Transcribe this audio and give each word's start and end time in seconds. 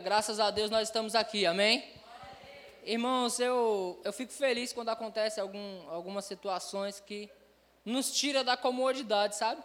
Graças 0.00 0.40
a 0.40 0.50
Deus 0.50 0.70
nós 0.70 0.88
estamos 0.88 1.14
aqui. 1.14 1.46
Amém? 1.46 1.84
Irmãos, 2.84 3.38
eu, 3.38 4.00
eu 4.02 4.12
fico 4.12 4.32
feliz 4.32 4.72
quando 4.72 4.88
acontece 4.88 5.40
algum, 5.40 5.88
algumas 5.88 6.24
situações 6.24 6.98
que 6.98 7.30
nos 7.84 8.12
tira 8.12 8.42
da 8.42 8.56
comodidade, 8.56 9.36
sabe? 9.36 9.62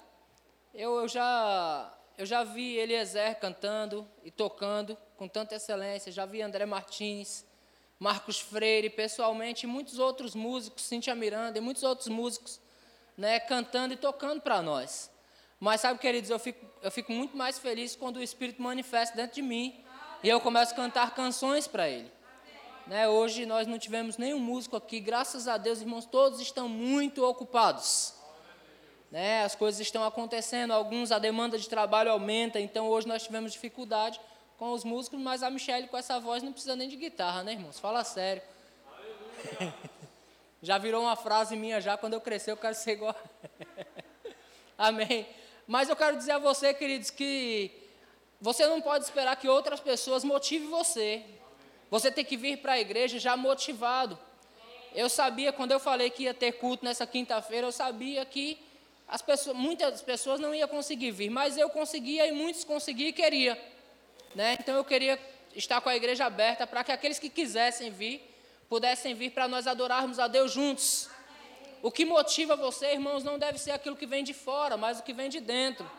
Eu, 0.74 1.00
eu, 1.00 1.08
já, 1.08 1.92
eu 2.18 2.26
já 2.26 2.44
vi 2.44 2.78
Eliezer 2.78 3.40
cantando 3.40 4.08
e 4.24 4.30
tocando 4.30 4.96
com 5.18 5.28
tanta 5.28 5.56
excelência, 5.56 6.12
já 6.12 6.26
vi 6.26 6.42
André 6.42 6.66
Martins, 6.66 7.44
Marcos 7.98 8.40
Freire, 8.40 8.90
pessoalmente, 8.90 9.66
e 9.66 9.68
muitos 9.68 9.98
outros 9.98 10.36
músicos, 10.36 10.84
Cintia 10.84 11.16
Miranda 11.16 11.58
e 11.58 11.62
muitos 11.62 11.84
outros 11.84 12.08
músicos, 12.08 12.62
né, 13.18 13.40
cantando 13.40 13.96
e 13.96 13.98
tocando 13.98 14.42
para 14.42 14.62
nós. 14.62 15.10
Mas 15.60 15.82
sabe, 15.82 16.00
queridos, 16.00 16.30
eu 16.30 16.40
fico, 16.40 16.66
eu 16.82 16.92
fico 16.92 17.12
muito 17.12 17.36
mais 17.36 17.58
feliz 17.58 17.96
quando 17.96 18.18
o 18.18 18.24
Espírito 18.24 18.62
manifesta 18.62 19.16
dentro 19.16 19.36
de 19.36 19.42
mim 19.42 19.84
e 20.22 20.28
eu 20.30 20.42
começo 20.42 20.74
a 20.74 20.76
cantar 20.76 21.16
canções 21.16 21.68
para 21.68 21.88
Ele. 21.88 22.12
Né, 22.88 23.08
hoje 23.08 23.46
nós 23.46 23.68
não 23.68 23.78
tivemos 23.78 24.18
nenhum 24.18 24.40
músico 24.40 24.76
aqui, 24.76 25.00
graças 25.00 25.48
a 25.48 25.58
Deus, 25.58 25.80
irmãos, 25.80 26.06
todos 26.06 26.40
estão 26.40 26.68
muito 26.68 27.24
ocupados. 27.24 28.16
Né, 29.12 29.44
as 29.44 29.56
coisas 29.56 29.80
estão 29.80 30.04
acontecendo, 30.04 30.72
alguns 30.72 31.12
a 31.12 31.20
demanda 31.20 31.58
de 31.58 31.70
trabalho 31.70 32.12
aumenta, 32.12 32.60
então 32.60 32.88
hoje 32.88 33.08
nós 33.08 33.24
tivemos 33.24 33.54
dificuldade 33.54 34.20
com 34.58 34.72
os 34.72 34.84
músicos, 34.84 35.20
mas 35.20 35.42
a 35.42 35.50
Michelle 35.50 35.88
com 35.88 35.98
essa 35.98 36.20
voz 36.20 36.44
não 36.44 36.52
precisa 36.52 36.76
nem 36.76 36.90
de 36.90 36.96
guitarra, 36.96 37.44
né, 37.44 37.54
irmãos? 37.54 37.80
Fala 37.80 38.04
sério. 38.04 38.42
já 40.62 40.78
virou 40.78 41.04
uma 41.04 41.16
frase 41.16 41.56
minha 41.56 41.80
já, 41.80 41.96
quando 41.96 42.14
eu 42.14 42.22
crescer 42.22 42.52
eu 42.52 42.58
quero 42.58 42.76
ser 42.76 42.92
igual. 42.92 43.16
Amém. 44.78 45.28
Mas 45.68 45.88
eu 45.88 45.96
quero 45.96 46.18
dizer 46.18 46.32
a 46.32 46.40
você, 46.40 46.74
queridos, 46.74 47.10
que 47.10 47.79
você 48.42 48.66
não 48.66 48.80
pode 48.80 49.04
esperar 49.04 49.36
que 49.36 49.48
outras 49.48 49.80
pessoas 49.80 50.24
motivem 50.24 50.70
você. 50.70 51.24
Você 51.92 52.12
tem 52.12 52.24
que 52.24 52.38
vir 52.38 52.58
para 52.58 52.74
a 52.74 52.80
igreja 52.80 53.20
já 53.20 53.36
motivado. 53.36 54.18
Eu 54.94 55.10
sabia, 55.10 55.52
quando 55.52 55.72
eu 55.72 55.80
falei 55.80 56.10
que 56.10 56.24
ia 56.24 56.34
ter 56.34 56.54
culto 56.54 56.86
nessa 56.86 57.06
quinta-feira, 57.06 57.68
eu 57.68 57.72
sabia 57.72 58.24
que 58.26 58.58
as 59.08 59.22
pessoas, 59.22 59.58
muitas 59.58 60.02
pessoas 60.02 60.40
não 60.40 60.54
iam 60.54 60.68
conseguir 60.68 61.12
vir, 61.12 61.30
mas 61.30 61.58
eu 61.58 61.70
conseguia 61.70 62.28
e 62.28 62.32
muitos 62.32 62.64
conseguiam 62.64 63.10
e 63.10 63.14
queria. 63.14 63.60
Né? 64.34 64.56
Então 64.60 64.76
eu 64.76 64.84
queria 64.84 65.20
estar 65.56 65.82
com 65.82 65.90
a 65.90 65.96
igreja 65.96 66.26
aberta 66.26 66.66
para 66.66 66.84
que 66.84 66.92
aqueles 66.92 67.20
que 67.20 67.30
quisessem 67.30 67.92
vir, 67.92 68.22
pudessem 68.70 69.16
vir 69.16 69.32
para 69.32 69.48
nós 69.48 69.68
adorarmos 69.68 70.20
a 70.20 70.28
Deus 70.28 70.52
juntos. 70.52 71.10
O 71.82 71.92
que 71.92 72.06
motiva 72.06 72.56
você, 72.56 72.94
irmãos, 72.94 73.24
não 73.24 73.40
deve 73.40 73.58
ser 73.58 73.72
aquilo 73.72 73.96
que 73.96 74.06
vem 74.06 74.24
de 74.24 74.34
fora, 74.34 74.78
mas 74.78 75.00
o 75.00 75.04
que 75.04 75.14
vem 75.14 75.30
de 75.30 75.40
dentro. 75.40 75.90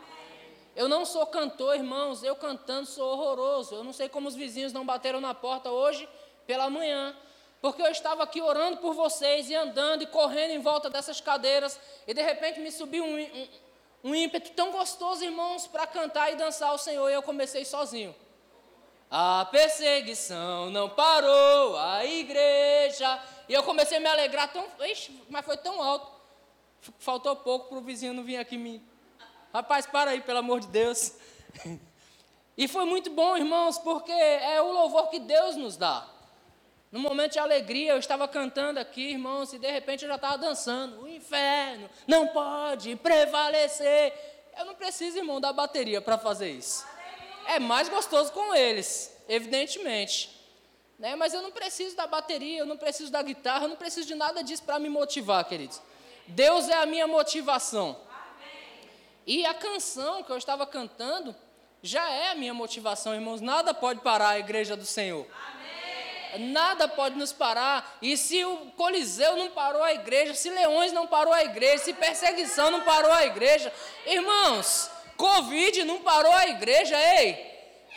Eu 0.76 0.88
não 0.88 1.04
sou 1.04 1.26
cantor, 1.26 1.74
irmãos, 1.74 2.22
eu 2.22 2.36
cantando 2.36 2.86
sou 2.86 3.12
horroroso. 3.12 3.74
Eu 3.74 3.84
não 3.84 3.92
sei 3.92 4.08
como 4.08 4.28
os 4.28 4.34
vizinhos 4.34 4.72
não 4.72 4.84
bateram 4.84 5.20
na 5.20 5.34
porta 5.34 5.70
hoje 5.70 6.08
pela 6.46 6.70
manhã, 6.70 7.16
porque 7.60 7.82
eu 7.82 7.90
estava 7.90 8.22
aqui 8.22 8.40
orando 8.40 8.78
por 8.78 8.94
vocês 8.94 9.50
e 9.50 9.54
andando 9.54 10.02
e 10.02 10.06
correndo 10.06 10.52
em 10.52 10.60
volta 10.60 10.88
dessas 10.88 11.20
cadeiras, 11.20 11.78
e 12.06 12.14
de 12.14 12.22
repente 12.22 12.58
me 12.60 12.72
subiu 12.72 13.04
um, 13.04 13.20
um, 13.20 13.48
um 14.04 14.14
ímpeto 14.14 14.50
tão 14.52 14.72
gostoso, 14.72 15.22
irmãos, 15.22 15.66
para 15.66 15.86
cantar 15.86 16.32
e 16.32 16.36
dançar 16.36 16.70
ao 16.70 16.78
Senhor, 16.78 17.08
e 17.08 17.14
eu 17.14 17.22
comecei 17.22 17.64
sozinho. 17.64 18.14
A 19.10 19.44
perseguição 19.50 20.70
não 20.70 20.88
parou, 20.88 21.76
a 21.76 22.06
igreja. 22.06 23.20
E 23.48 23.52
eu 23.52 23.62
comecei 23.64 23.98
a 23.98 24.00
me 24.00 24.06
alegrar 24.06 24.52
tão. 24.52 24.64
Ixi, 24.86 25.24
mas 25.28 25.44
foi 25.44 25.56
tão 25.56 25.82
alto. 25.82 26.08
Faltou 27.00 27.34
pouco 27.34 27.68
para 27.68 27.78
o 27.78 27.80
vizinho 27.80 28.14
não 28.14 28.22
vir 28.22 28.36
aqui 28.36 28.56
me. 28.56 28.80
Rapaz, 29.52 29.86
para 29.86 30.12
aí, 30.12 30.20
pelo 30.20 30.38
amor 30.38 30.60
de 30.60 30.68
Deus. 30.68 31.12
E 32.56 32.68
foi 32.68 32.84
muito 32.84 33.10
bom, 33.10 33.36
irmãos, 33.36 33.78
porque 33.78 34.12
é 34.12 34.60
o 34.60 34.70
louvor 34.70 35.08
que 35.08 35.18
Deus 35.18 35.56
nos 35.56 35.76
dá. 35.78 36.06
No 36.92 37.00
momento 37.00 37.32
de 37.32 37.38
alegria, 37.38 37.92
eu 37.92 37.98
estava 37.98 38.28
cantando 38.28 38.78
aqui, 38.78 39.12
irmãos, 39.12 39.52
e 39.52 39.58
de 39.58 39.70
repente 39.70 40.02
eu 40.02 40.08
já 40.08 40.16
estava 40.16 40.36
dançando. 40.36 41.02
O 41.02 41.08
inferno 41.08 41.88
não 42.06 42.26
pode 42.26 42.96
prevalecer. 42.96 44.12
Eu 44.58 44.66
não 44.66 44.74
preciso, 44.74 45.16
irmão, 45.16 45.40
da 45.40 45.52
bateria 45.52 46.02
para 46.02 46.18
fazer 46.18 46.50
isso 46.50 46.84
é 47.50 47.58
mais 47.58 47.88
gostoso 47.88 48.32
com 48.32 48.54
eles, 48.54 49.12
evidentemente. 49.28 50.30
Né? 50.98 51.16
Mas 51.16 51.34
eu 51.34 51.42
não 51.42 51.50
preciso 51.50 51.96
da 51.96 52.06
bateria, 52.06 52.58
eu 52.58 52.66
não 52.66 52.76
preciso 52.76 53.10
da 53.10 53.22
guitarra, 53.22 53.64
eu 53.64 53.68
não 53.68 53.76
preciso 53.76 54.06
de 54.06 54.14
nada 54.14 54.42
disso 54.42 54.62
para 54.62 54.78
me 54.78 54.88
motivar, 54.88 55.44
queridos. 55.44 55.80
Deus 56.28 56.68
é 56.68 56.74
a 56.74 56.86
minha 56.86 57.06
motivação. 57.06 57.96
E 59.26 59.44
a 59.46 59.54
canção 59.54 60.22
que 60.22 60.32
eu 60.32 60.38
estava 60.38 60.66
cantando 60.66 61.34
já 61.82 62.08
é 62.10 62.30
a 62.30 62.34
minha 62.34 62.54
motivação, 62.54 63.14
irmãos. 63.14 63.40
Nada 63.40 63.72
pode 63.72 64.00
parar 64.00 64.30
a 64.30 64.38
igreja 64.38 64.76
do 64.76 64.84
Senhor. 64.84 65.26
Nada 66.38 66.86
pode 66.86 67.16
nos 67.16 67.32
parar. 67.32 67.98
E 68.00 68.16
se 68.16 68.44
o 68.44 68.56
Coliseu 68.76 69.36
não 69.36 69.50
parou 69.50 69.82
a 69.82 69.92
igreja, 69.92 70.34
se 70.34 70.50
Leões 70.50 70.92
não 70.92 71.06
parou 71.06 71.32
a 71.32 71.42
igreja, 71.44 71.84
se 71.84 71.92
perseguição 71.92 72.70
não 72.70 72.82
parou 72.82 73.12
a 73.12 73.24
igreja, 73.26 73.72
irmãos, 74.06 74.90
Covid 75.16 75.84
não 75.84 76.00
parou 76.00 76.32
a 76.32 76.46
igreja, 76.48 76.96
ei. 76.98 77.48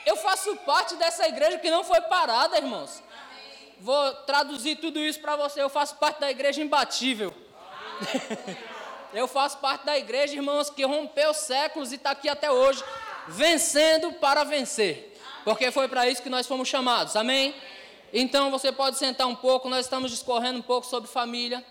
Eu 0.05 0.17
faço 0.17 0.55
parte 0.57 0.95
dessa 0.95 1.27
igreja 1.27 1.59
que 1.59 1.69
não 1.69 1.83
foi 1.83 2.01
parada, 2.01 2.57
irmãos. 2.57 3.01
Vou 3.79 4.13
traduzir 4.25 4.77
tudo 4.77 4.99
isso 4.99 5.19
para 5.19 5.35
você. 5.35 5.61
Eu 5.61 5.69
faço 5.69 5.95
parte 5.95 6.19
da 6.19 6.31
igreja 6.31 6.61
imbatível. 6.61 7.33
Eu 9.13 9.27
faço 9.27 9.59
parte 9.59 9.85
da 9.85 9.95
igreja, 9.95 10.33
irmãos, 10.33 10.71
que 10.71 10.83
rompeu 10.83 11.35
séculos 11.35 11.91
e 11.91 11.95
está 11.95 12.11
aqui 12.11 12.27
até 12.27 12.51
hoje, 12.51 12.83
vencendo 13.27 14.11
para 14.13 14.43
vencer. 14.43 15.15
Porque 15.43 15.71
foi 15.71 15.87
para 15.87 16.09
isso 16.09 16.23
que 16.23 16.29
nós 16.29 16.47
fomos 16.47 16.67
chamados. 16.67 17.15
Amém? 17.15 17.53
Então 18.11 18.49
você 18.49 18.71
pode 18.71 18.97
sentar 18.97 19.27
um 19.27 19.35
pouco, 19.35 19.69
nós 19.69 19.85
estamos 19.85 20.09
discorrendo 20.09 20.57
um 20.59 20.63
pouco 20.63 20.87
sobre 20.87 21.07
família. 21.07 21.63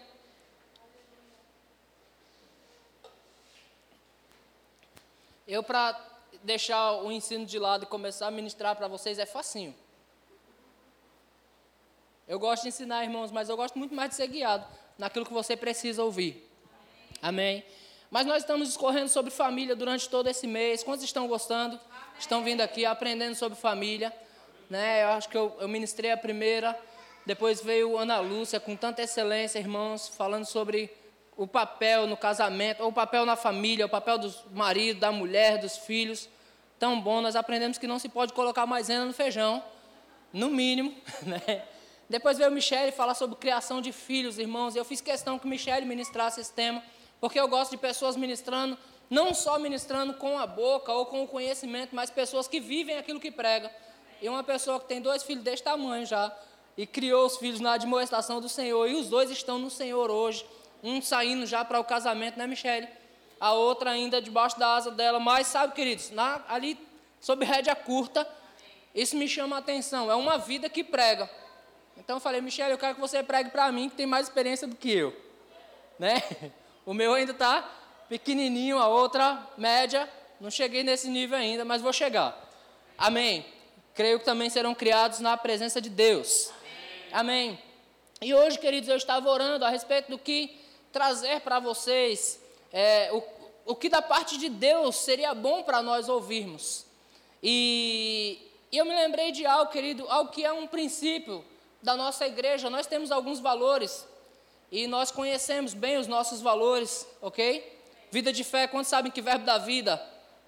Eu, 5.47 5.65
para 5.65 6.01
deixar 6.45 6.93
o 7.03 7.11
ensino 7.11 7.45
de 7.45 7.59
lado 7.59 7.83
e 7.83 7.87
começar 7.87 8.29
a 8.29 8.31
ministrar 8.31 8.77
para 8.77 8.87
vocês, 8.87 9.19
é 9.19 9.27
facinho. 9.27 9.75
Eu 12.29 12.39
gosto 12.39 12.63
de 12.63 12.69
ensinar, 12.69 13.03
irmãos, 13.03 13.33
mas 13.33 13.49
eu 13.49 13.57
gosto 13.57 13.77
muito 13.77 13.95
mais 13.95 14.11
de 14.11 14.17
ser 14.17 14.29
guiado 14.29 14.65
naquilo 14.97 15.27
que 15.27 15.33
você 15.33 15.57
precisa 15.57 16.05
ouvir. 16.05 16.52
Amém. 17.23 17.65
Mas 18.11 18.27
nós 18.27 18.43
estamos 18.43 18.67
discorrendo 18.67 19.09
sobre 19.09 19.31
família 19.31 19.77
durante 19.77 20.09
todo 20.09 20.29
esse 20.29 20.47
mês. 20.47 20.83
Quantos 20.83 21.05
estão 21.05 21.29
gostando? 21.29 21.77
Amém. 21.77 22.01
Estão 22.19 22.43
vindo 22.43 22.61
aqui 22.61 22.85
aprendendo 22.85 23.37
sobre 23.37 23.57
família. 23.57 24.13
Né? 24.69 25.05
Eu 25.05 25.09
acho 25.11 25.29
que 25.29 25.37
eu, 25.37 25.57
eu 25.61 25.69
ministrei 25.69 26.11
a 26.11 26.17
primeira. 26.17 26.77
Depois 27.25 27.63
veio 27.63 27.97
Ana 27.97 28.19
Lúcia 28.19 28.59
com 28.59 28.75
tanta 28.75 29.03
excelência, 29.03 29.61
irmãos, 29.61 30.09
falando 30.09 30.45
sobre 30.45 30.91
o 31.37 31.47
papel 31.47 32.07
no 32.07 32.17
casamento, 32.17 32.83
ou 32.83 32.89
o 32.91 32.93
papel 32.93 33.25
na 33.25 33.37
família, 33.37 33.87
o 33.87 33.89
papel 33.89 34.19
do 34.19 34.35
marido, 34.51 34.99
da 34.99 35.13
mulher, 35.13 35.59
dos 35.59 35.79
filhos. 35.79 36.29
Tão 36.79 37.01
bom, 37.01 37.21
nós 37.21 37.37
aprendemos 37.37 37.79
que 37.79 37.87
não 37.87 38.01
se 38.01 38.09
pode 38.09 38.33
colocar 38.33 38.67
maisena 38.67 39.05
no 39.05 39.13
feijão, 39.13 39.63
no 40.33 40.51
mínimo. 40.51 40.93
Né? 41.23 41.63
Depois 42.09 42.37
veio 42.37 42.51
Michele 42.51 42.93
falar 42.93 43.15
sobre 43.15 43.37
criação 43.37 43.81
de 43.81 43.91
filhos, 43.91 44.39
irmãos. 44.39 44.77
Eu 44.77 44.85
fiz 44.85 45.01
questão 45.01 45.39
que 45.39 45.47
Michele 45.47 45.87
ministrasse 45.87 46.41
esse 46.41 46.53
tema, 46.53 46.83
porque 47.23 47.39
eu 47.39 47.47
gosto 47.47 47.71
de 47.71 47.77
pessoas 47.77 48.17
ministrando, 48.17 48.77
não 49.09 49.33
só 49.33 49.57
ministrando 49.57 50.15
com 50.15 50.41
a 50.41 50.45
boca 50.45 50.93
ou 50.93 51.07
com 51.07 51.23
o 51.23 51.29
conhecimento, 51.29 51.95
mas 51.95 52.11
pessoas 52.11 52.49
que 52.49 52.59
vivem 52.59 52.99
aquilo 52.99 53.21
que 53.21 53.31
prega. 53.31 53.71
E 54.21 54.29
uma 54.29 54.43
pessoa 54.43 54.81
que 54.81 54.87
tem 54.87 55.01
dois 55.01 55.23
filhos 55.23 55.45
deste 55.45 55.63
tamanho 55.63 56.05
já, 56.05 56.37
e 56.77 56.85
criou 56.85 57.25
os 57.25 57.37
filhos 57.37 57.61
na 57.61 57.75
admoestação 57.75 58.41
do 58.41 58.49
Senhor, 58.49 58.89
e 58.89 58.97
os 58.97 59.09
dois 59.09 59.31
estão 59.31 59.57
no 59.57 59.71
Senhor 59.71 60.11
hoje 60.11 60.45
um 60.83 61.01
saindo 61.01 61.47
já 61.47 61.65
para 61.65 61.79
o 61.79 61.85
casamento, 61.85 62.37
né, 62.37 62.45
Michele? 62.45 62.89
A 63.39 63.53
outra 63.53 63.93
ainda 63.93 64.21
debaixo 64.21 64.59
da 64.59 64.75
asa 64.75 64.91
dela. 64.91 65.21
Mas, 65.21 65.47
sabe, 65.47 65.75
queridos, 65.75 66.11
na, 66.11 66.43
ali, 66.49 66.77
sob 67.21 67.45
rédea 67.45 67.77
curta, 67.77 68.27
isso 68.93 69.17
me 69.17 69.29
chama 69.29 69.55
a 69.55 69.59
atenção. 69.61 70.11
É 70.11 70.15
uma 70.17 70.39
vida 70.39 70.69
que 70.69 70.83
prega. 70.83 71.31
Então 71.97 72.17
eu 72.17 72.21
falei, 72.21 72.41
Michele, 72.41 72.73
eu 72.73 72.79
quero 72.79 72.97
que 72.97 73.01
você 73.01 73.23
pregue 73.23 73.51
para 73.51 73.71
mim, 73.71 73.89
que 73.89 73.95
tem 73.95 74.07
mais 74.07 74.27
experiência 74.27 74.67
do 74.67 74.75
que 74.75 74.91
eu. 74.91 75.17
Né? 76.01 76.21
O 76.85 76.93
meu 76.93 77.15
ainda 77.15 77.33
está 77.33 77.69
pequenininho, 78.09 78.79
a 78.79 78.89
outra 78.89 79.47
média. 79.57 80.09
Não 80.41 80.51
cheguei 80.51 80.83
nesse 80.83 81.09
nível 81.09 81.39
ainda, 81.39 81.65
mas 81.65 81.81
vou 81.81 81.93
chegar. 81.93 82.37
Amém. 82.99 83.47
Creio 83.95 84.19
que 84.19 84.25
também 84.25 84.51
serão 84.51 84.75
criados 84.75 85.21
na 85.21 85.37
presença 85.37 85.81
de 85.81 85.89
Deus. 85.91 86.51
Amém. 87.13 87.49
Amém. 87.51 87.63
E 88.21 88.35
hoje, 88.35 88.59
queridos, 88.59 88.89
eu 88.89 88.97
estava 88.97 89.29
orando 89.29 89.65
a 89.65 89.71
respeito 89.71 90.11
do 90.11 90.19
que 90.19 90.59
trazer 90.93 91.41
para 91.41 91.59
vocês 91.59 92.41
é, 92.73 93.11
o, 93.13 93.23
o 93.73 93.75
que 93.75 93.89
da 93.89 94.01
parte 94.03 94.39
de 94.39 94.49
Deus 94.49 94.97
seria 94.97 95.35
bom 95.35 95.63
para 95.63 95.83
nós 95.83 96.09
ouvirmos. 96.09 96.87
E, 97.43 98.39
e 98.71 98.79
eu 98.79 98.85
me 98.85 98.95
lembrei 98.95 99.33
de 99.33 99.45
algo, 99.45 99.71
querido, 99.71 100.07
algo 100.09 100.31
que 100.31 100.45
é 100.45 100.53
um 100.53 100.67
princípio 100.67 101.45
da 101.83 101.97
nossa 101.97 102.27
igreja. 102.27 102.71
Nós 102.71 102.87
temos 102.87 103.11
alguns 103.11 103.41
valores 103.41 104.07
e 104.73 104.87
nós 104.87 105.11
conhecemos 105.11 105.75
bem 105.75 105.99
os 105.99 106.07
nossos 106.07 106.41
valores, 106.41 107.07
ok? 107.21 107.79
Vida 108.11 108.33
de 108.33 108.43
fé, 108.43 108.67
quantos 108.67 108.89
sabem 108.89 109.13
que 109.13 109.21
verbo 109.21 109.45
da 109.45 109.59
vida? 109.59 110.03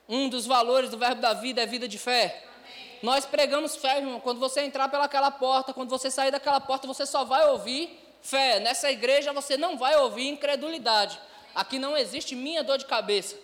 Um 0.09 0.31
dos 0.31 0.47
valores 0.47 0.88
do 0.88 0.97
verbo 0.97 1.21
da 1.21 1.35
vida 1.35 1.61
é 1.61 1.67
vida 1.67 1.87
de 1.87 1.99
fé. 1.99 2.43
Amém. 2.56 2.99
Nós 3.03 3.26
pregamos 3.26 3.76
fé, 3.76 3.99
irmão. 3.99 4.19
Quando 4.19 4.41
você 4.41 4.62
entrar 4.62 4.88
pelaquela 4.88 5.31
porta, 5.31 5.75
quando 5.75 5.91
você 5.91 6.11
sair 6.11 6.31
daquela 6.31 6.59
porta, 6.59 6.87
você 6.87 7.05
só 7.05 7.23
vai 7.23 7.50
ouvir 7.50 8.00
fé. 8.23 8.61
Nessa 8.61 8.91
igreja 8.91 9.31
você 9.31 9.59
não 9.59 9.76
vai 9.76 9.94
ouvir 9.99 10.26
incredulidade. 10.29 11.21
Aqui 11.55 11.79
não 11.79 11.94
existe 11.94 12.35
minha 12.35 12.65
dor 12.65 12.79
de 12.79 12.87
cabeça. 12.87 13.37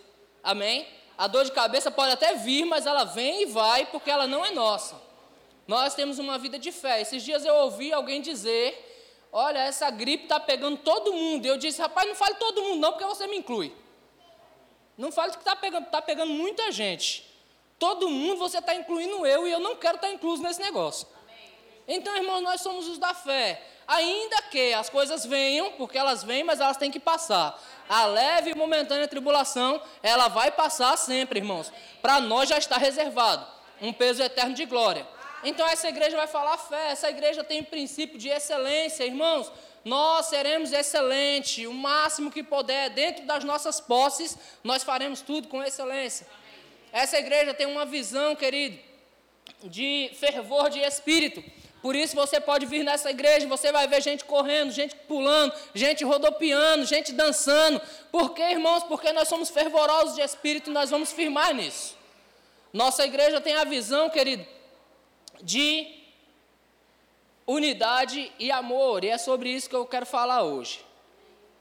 Amém? 0.43 0.87
A 1.19 1.27
dor 1.27 1.45
de 1.45 1.53
cabeça 1.53 1.91
pode 1.91 2.13
até 2.13 2.37
vir, 2.37 2.65
mas 2.65 2.87
ela 2.87 3.05
vem 3.05 3.43
e 3.43 3.47
vai 3.47 3.85
porque 3.85 4.11
ela 4.11 4.27
não 4.27 4.43
é 4.43 4.51
nossa. 4.51 4.99
Nós 5.69 5.95
temos 5.95 6.19
uma 6.19 6.39
vida 6.39 6.59
de 6.59 6.73
fé. 6.73 7.03
Esses 7.03 7.23
dias 7.23 7.45
eu 7.45 7.55
ouvi 7.55 7.93
alguém 7.93 8.23
dizer 8.23 8.90
Olha, 9.33 9.59
essa 9.61 9.91
gripe 9.91 10.25
está 10.25 10.41
pegando 10.41 10.79
todo 10.79 11.13
mundo. 11.13 11.47
Eu 11.47 11.57
disse, 11.57 11.81
rapaz, 11.81 12.09
não 12.09 12.15
fale 12.15 12.35
todo 12.35 12.63
mundo, 12.63 12.81
não, 12.81 12.93
porque 12.93 13.05
você 13.05 13.27
me 13.27 13.37
inclui. 13.39 13.75
Não 14.99 15.13
fale 15.13 15.33
que 15.33 15.39
está 15.39 15.57
pegando, 15.57 15.87
tá 15.87 16.03
pegando 16.03 16.33
muita 16.33 16.71
gente. 16.73 17.27
Todo 17.79 18.09
mundo 18.09 18.39
você 18.39 18.59
está 18.59 18.75
incluindo 18.75 19.25
eu 19.25 19.47
e 19.47 19.53
eu 19.53 19.61
não 19.61 19.77
quero 19.77 19.97
estar 19.97 20.09
tá 20.09 20.13
incluso 20.13 20.43
nesse 20.43 20.61
negócio. 20.61 21.07
Então, 21.89 22.15
irmãos, 22.17 22.43
nós 22.43 22.61
somos 22.61 22.87
os 22.87 22.99
da 22.99 23.15
fé. 23.15 23.63
Ainda 23.87 24.43
que 24.43 24.73
as 24.75 24.89
coisas 24.89 25.25
venham, 25.25 25.73
porque 25.73 25.99
elas 25.99 26.23
vêm, 26.23 26.45
mas 26.45 26.61
elas 26.61 26.77
têm 26.77 26.91
que 26.91 27.01
passar. 27.01 27.61
A 27.89 28.05
leve 28.05 28.51
e 28.51 28.55
momentânea 28.55 29.09
tribulação, 29.09 29.83
ela 30.03 30.29
vai 30.29 30.51
passar 30.53 30.97
sempre, 30.97 31.41
irmãos. 31.41 31.73
Para 32.03 32.21
nós 32.21 32.49
já 32.49 32.59
está 32.59 32.77
reservado 32.77 33.45
um 33.81 33.93
peso 33.93 34.23
eterno 34.23 34.55
de 34.55 34.65
glória. 34.67 35.07
Então 35.43 35.67
essa 35.67 35.89
igreja 35.89 36.17
vai 36.17 36.27
falar 36.27 36.59
fé, 36.59 36.91
essa 36.91 37.09
igreja 37.09 37.43
tem 37.43 37.61
um 37.61 37.65
princípio 37.65 38.19
de 38.19 38.29
excelência, 38.29 39.05
irmãos. 39.05 39.51
Nós 39.85 40.27
seremos 40.27 40.73
excelentes, 40.73 41.67
o 41.67 41.73
máximo 41.73 42.31
que 42.31 42.43
puder, 42.43 42.91
dentro 42.91 43.25
das 43.25 43.45
nossas 43.45 43.81
posses, 43.81 44.37
nós 44.63 44.83
faremos 44.83 45.23
tudo 45.23 45.49
com 45.49 45.63
excelência. 45.63 46.27
Essa 46.93 47.19
igreja 47.19 47.55
tem 47.55 47.67
uma 47.67 47.87
visão, 47.87 48.37
querido, 48.37 48.79
de 49.65 50.11
fervor 50.15 50.69
de 50.69 50.81
espírito. 50.81 51.43
Por 51.81 51.97
isso 51.97 52.15
você 52.15 52.39
pode 52.39 52.67
vir 52.67 52.85
nessa 52.85 53.11
igreja, 53.11 53.47
você 53.47 53.73
vai 53.73 53.89
ver 53.89 54.03
gente 54.03 54.25
correndo, 54.25 54.71
gente 54.71 54.95
pulando, 54.95 55.55
gente 55.75 56.05
rodopiando, 56.05 56.85
gente 56.85 57.13
dançando. 57.13 57.81
Por 58.13 58.35
quê, 58.35 58.43
irmãos? 58.43 58.83
Porque 58.85 59.13
nós 59.13 59.29
somos 59.29 59.49
fervorosos 59.49 60.15
de 60.15 60.21
espírito 60.21 60.69
e 60.69 60.73
nós 60.73 60.91
vamos 60.91 61.11
firmar 61.11 61.55
nisso. 61.55 61.97
Nossa 62.71 63.05
igreja 63.07 63.41
tem 63.41 63.55
a 63.55 63.65
visão, 63.65 64.11
querido, 64.11 64.47
de 65.43 66.01
unidade 67.47 68.31
e 68.39 68.51
amor, 68.51 69.05
e 69.05 69.09
é 69.09 69.19
sobre 69.19 69.51
isso 69.51 69.69
que 69.69 69.77
eu 69.77 69.87
quero 69.87 70.07
falar 70.07 70.43
hoje. 70.43 70.85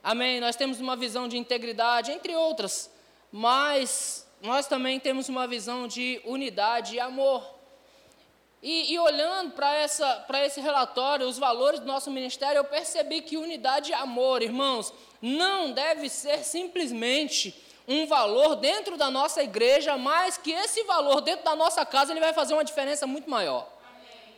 Amém? 0.02 0.40
Nós 0.40 0.56
temos 0.56 0.80
uma 0.80 0.96
visão 0.96 1.28
de 1.28 1.36
integridade, 1.36 2.10
entre 2.10 2.34
outras, 2.34 2.90
mas 3.30 4.26
nós 4.40 4.66
também 4.66 4.98
temos 4.98 5.28
uma 5.28 5.46
visão 5.46 5.86
de 5.86 6.20
unidade 6.24 6.94
e 6.94 7.00
amor. 7.00 7.60
E, 8.62 8.92
e 8.92 8.98
olhando 8.98 9.52
para 9.52 10.44
esse 10.44 10.60
relatório, 10.60 11.26
os 11.26 11.38
valores 11.38 11.80
do 11.80 11.86
nosso 11.86 12.10
ministério, 12.10 12.58
eu 12.58 12.64
percebi 12.64 13.22
que 13.22 13.36
unidade 13.36 13.90
e 13.90 13.94
amor, 13.94 14.42
irmãos, 14.42 14.92
não 15.20 15.72
deve 15.72 16.08
ser 16.08 16.44
simplesmente 16.44 17.54
um 17.92 18.06
valor 18.06 18.56
dentro 18.56 18.96
da 18.96 19.10
nossa 19.10 19.42
igreja, 19.42 19.96
mas 19.96 20.36
que 20.36 20.52
esse 20.52 20.84
valor 20.84 21.20
dentro 21.20 21.44
da 21.44 21.56
nossa 21.56 21.84
casa 21.84 22.12
ele 22.12 22.20
vai 22.20 22.32
fazer 22.32 22.54
uma 22.54 22.64
diferença 22.64 23.06
muito 23.06 23.28
maior. 23.28 23.68
Amém. 23.88 24.34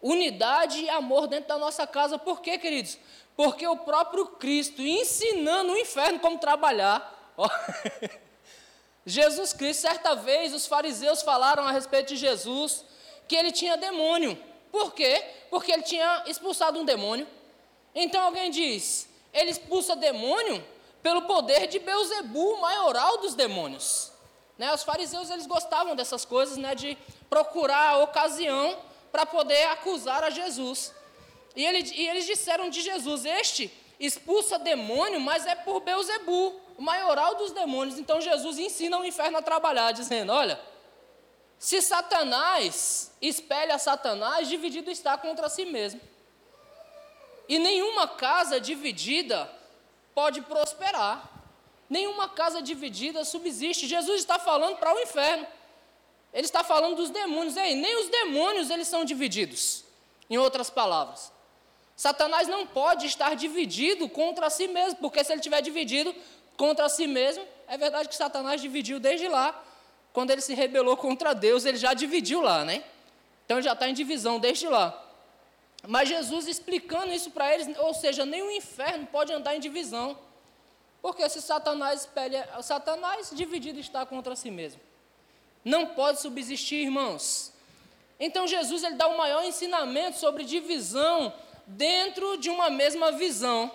Unidade 0.00 0.82
e 0.82 0.88
amor 0.88 1.26
dentro 1.26 1.48
da 1.48 1.58
nossa 1.58 1.86
casa, 1.86 2.16
por 2.16 2.40
quê, 2.40 2.58
queridos? 2.58 2.98
Porque 3.36 3.66
o 3.66 3.76
próprio 3.76 4.26
Cristo 4.26 4.82
ensinando 4.82 5.72
o 5.72 5.76
inferno 5.76 6.20
como 6.20 6.38
trabalhar. 6.38 7.34
Jesus 9.04 9.52
Cristo, 9.52 9.80
certa 9.80 10.14
vez, 10.14 10.54
os 10.54 10.66
fariseus 10.66 11.22
falaram 11.22 11.64
a 11.64 11.72
respeito 11.72 12.08
de 12.08 12.16
Jesus 12.16 12.84
que 13.26 13.34
ele 13.34 13.50
tinha 13.50 13.76
demônio. 13.76 14.38
Por 14.70 14.94
quê? 14.94 15.24
Porque 15.50 15.72
ele 15.72 15.82
tinha 15.82 16.24
expulsado 16.26 16.78
um 16.78 16.84
demônio. 16.84 17.26
Então 17.94 18.22
alguém 18.22 18.50
diz: 18.50 19.08
ele 19.32 19.50
expulsa 19.50 19.96
demônio? 19.96 20.64
Pelo 21.06 21.22
poder 21.22 21.68
de 21.68 21.78
Beuzebu, 21.78 22.60
maioral 22.60 23.18
dos 23.18 23.32
demônios. 23.36 24.10
Né, 24.58 24.74
os 24.74 24.82
fariseus 24.82 25.30
eles 25.30 25.46
gostavam 25.46 25.94
dessas 25.94 26.24
coisas, 26.24 26.56
né, 26.56 26.74
de 26.74 26.98
procurar 27.30 27.90
a 27.90 27.98
ocasião 27.98 28.76
para 29.12 29.24
poder 29.24 29.68
acusar 29.68 30.24
a 30.24 30.30
Jesus. 30.30 30.92
E, 31.54 31.64
ele, 31.64 31.88
e, 31.94 32.08
eles 32.08 32.26
disseram 32.26 32.68
de 32.68 32.80
Jesus: 32.80 33.24
Este 33.24 33.72
expulsa 34.00 34.58
demônio, 34.58 35.20
mas 35.20 35.46
é 35.46 35.54
por 35.54 35.78
Beuzebu, 35.78 36.60
o 36.76 36.82
maioral 36.82 37.36
dos 37.36 37.52
demônios. 37.52 38.00
Então 38.00 38.20
Jesus 38.20 38.58
ensina 38.58 38.98
o 38.98 39.04
inferno 39.04 39.38
a 39.38 39.42
trabalhar, 39.42 39.92
dizendo: 39.92 40.32
Olha, 40.32 40.58
se 41.56 41.80
Satanás 41.80 43.12
espelha 43.22 43.78
Satanás, 43.78 44.48
dividido 44.48 44.90
está 44.90 45.16
contra 45.16 45.48
si 45.48 45.66
mesmo. 45.66 46.00
E 47.48 47.60
nenhuma 47.60 48.08
casa 48.08 48.60
dividida 48.60 49.55
pode 50.16 50.40
prosperar. 50.40 51.30
Nenhuma 51.90 52.26
casa 52.26 52.62
dividida 52.62 53.22
subsiste. 53.22 53.86
Jesus 53.86 54.20
está 54.20 54.38
falando 54.38 54.78
para 54.78 54.94
o 54.96 54.98
inferno. 54.98 55.46
Ele 56.32 56.46
está 56.46 56.64
falando 56.64 56.96
dos 56.96 57.10
demônios. 57.10 57.54
Ei, 57.54 57.74
nem 57.74 58.00
os 58.00 58.08
demônios 58.08 58.70
eles 58.70 58.88
são 58.88 59.04
divididos. 59.04 59.84
Em 60.30 60.38
outras 60.38 60.70
palavras, 60.70 61.30
Satanás 61.94 62.48
não 62.48 62.66
pode 62.66 63.06
estar 63.06 63.36
dividido 63.36 64.08
contra 64.08 64.50
si 64.50 64.66
mesmo, 64.66 64.98
porque 65.00 65.22
se 65.22 65.30
ele 65.32 65.40
estiver 65.40 65.60
dividido 65.60 66.12
contra 66.56 66.88
si 66.88 67.06
mesmo, 67.06 67.46
é 67.68 67.76
verdade 67.76 68.08
que 68.08 68.16
Satanás 68.16 68.60
dividiu 68.60 68.98
desde 68.98 69.28
lá, 69.28 69.62
quando 70.12 70.30
ele 70.30 70.40
se 70.40 70.54
rebelou 70.54 70.96
contra 70.96 71.32
Deus, 71.34 71.64
ele 71.64 71.76
já 71.76 71.94
dividiu 71.94 72.40
lá, 72.40 72.64
né? 72.64 72.82
Então 73.44 73.58
ele 73.58 73.64
já 73.64 73.74
está 73.74 73.88
em 73.88 73.94
divisão 73.94 74.40
desde 74.40 74.66
lá. 74.66 75.05
Mas 75.86 76.08
Jesus 76.08 76.48
explicando 76.48 77.12
isso 77.12 77.30
para 77.30 77.54
eles, 77.54 77.78
ou 77.78 77.94
seja, 77.94 78.26
nem 78.26 78.42
o 78.42 78.50
inferno 78.50 79.06
pode 79.06 79.32
andar 79.32 79.54
em 79.54 79.60
divisão. 79.60 80.18
Porque 81.00 81.28
se 81.28 81.40
Satanás 81.40 82.00
espelha, 82.00 82.48
Satanás 82.62 83.30
dividido 83.32 83.78
está 83.78 84.04
contra 84.04 84.34
si 84.34 84.50
mesmo. 84.50 84.80
Não 85.64 85.86
pode 85.86 86.20
subsistir, 86.20 86.82
irmãos. 86.82 87.52
Então 88.18 88.46
Jesus 88.46 88.82
ele 88.82 88.94
dá 88.94 89.06
o 89.06 89.16
maior 89.16 89.44
ensinamento 89.44 90.18
sobre 90.18 90.44
divisão 90.44 91.32
dentro 91.66 92.36
de 92.38 92.50
uma 92.50 92.70
mesma 92.70 93.12
visão. 93.12 93.70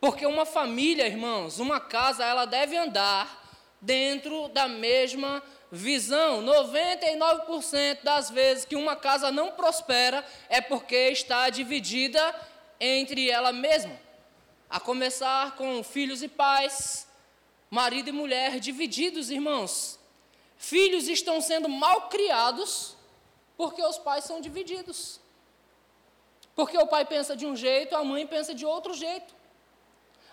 Porque 0.00 0.26
uma 0.26 0.44
família, 0.44 1.06
irmãos, 1.06 1.58
uma 1.58 1.80
casa, 1.80 2.24
ela 2.24 2.44
deve 2.44 2.76
andar 2.76 3.37
dentro 3.80 4.48
da 4.48 4.68
mesma 4.68 5.42
visão. 5.70 6.42
99% 6.42 8.02
das 8.02 8.30
vezes 8.30 8.64
que 8.64 8.76
uma 8.76 8.96
casa 8.96 9.30
não 9.30 9.52
prospera 9.52 10.24
é 10.48 10.60
porque 10.60 10.96
está 11.10 11.48
dividida 11.50 12.34
entre 12.80 13.30
ela 13.30 13.52
mesma. 13.52 13.98
A 14.68 14.78
começar 14.78 15.56
com 15.56 15.82
filhos 15.82 16.22
e 16.22 16.28
pais, 16.28 17.06
marido 17.70 18.08
e 18.08 18.12
mulher 18.12 18.60
divididos, 18.60 19.30
irmãos. 19.30 19.98
Filhos 20.56 21.08
estão 21.08 21.40
sendo 21.40 21.68
mal 21.68 22.08
criados 22.08 22.96
porque 23.56 23.82
os 23.82 23.98
pais 23.98 24.24
são 24.24 24.40
divididos. 24.40 25.20
Porque 26.54 26.76
o 26.76 26.86
pai 26.86 27.04
pensa 27.04 27.36
de 27.36 27.46
um 27.46 27.54
jeito, 27.54 27.94
a 27.94 28.02
mãe 28.02 28.26
pensa 28.26 28.54
de 28.54 28.66
outro 28.66 28.92
jeito. 28.92 29.37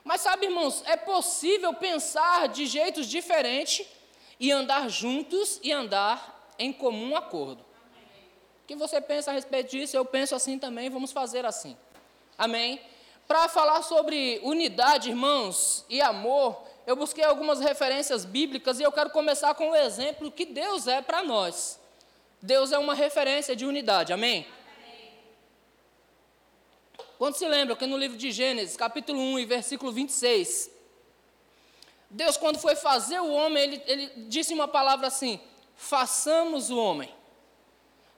Mas 0.05 0.21
sabe, 0.21 0.45
irmãos, 0.45 0.83
é 0.85 0.95
possível 0.95 1.73
pensar 1.73 2.47
de 2.47 2.67
jeitos 2.67 3.07
diferentes 3.07 3.87
e 4.39 4.51
andar 4.51 4.87
juntos 4.87 5.59
e 5.63 5.71
andar 5.71 6.53
em 6.59 6.71
comum 6.71 7.17
acordo. 7.17 7.65
O 8.63 8.67
que 8.67 8.75
você 8.75 9.01
pensa 9.01 9.31
a 9.31 9.33
respeito 9.33 9.71
disso? 9.71 9.97
Eu 9.97 10.05
penso 10.05 10.35
assim 10.35 10.59
também, 10.59 10.91
vamos 10.91 11.11
fazer 11.11 11.43
assim. 11.43 11.75
Amém? 12.37 12.79
Para 13.27 13.49
falar 13.49 13.81
sobre 13.81 14.39
unidade, 14.43 15.09
irmãos, 15.09 15.83
e 15.89 15.99
amor, 15.99 16.61
eu 16.85 16.95
busquei 16.95 17.23
algumas 17.23 17.59
referências 17.59 18.25
bíblicas 18.25 18.79
e 18.79 18.83
eu 18.83 18.91
quero 18.91 19.09
começar 19.09 19.55
com 19.55 19.71
o 19.71 19.75
exemplo 19.75 20.31
que 20.31 20.45
Deus 20.45 20.85
é 20.87 21.01
para 21.01 21.23
nós. 21.23 21.79
Deus 22.39 22.71
é 22.71 22.77
uma 22.77 22.93
referência 22.93 23.55
de 23.55 23.65
unidade, 23.65 24.13
amém? 24.13 24.45
Quando 27.17 27.35
se 27.35 27.47
lembra 27.47 27.75
que 27.75 27.85
no 27.85 27.97
livro 27.97 28.17
de 28.17 28.31
Gênesis, 28.31 28.75
capítulo 28.75 29.19
1 29.19 29.39
e 29.39 29.45
versículo 29.45 29.91
26, 29.91 30.71
Deus, 32.09 32.37
quando 32.37 32.59
foi 32.59 32.75
fazer 32.75 33.19
o 33.19 33.31
homem, 33.31 33.63
ele, 33.63 33.83
ele 33.87 34.07
disse 34.27 34.53
uma 34.53 34.67
palavra 34.67 35.07
assim: 35.07 35.39
façamos 35.75 36.69
o 36.69 36.77
homem. 36.77 37.13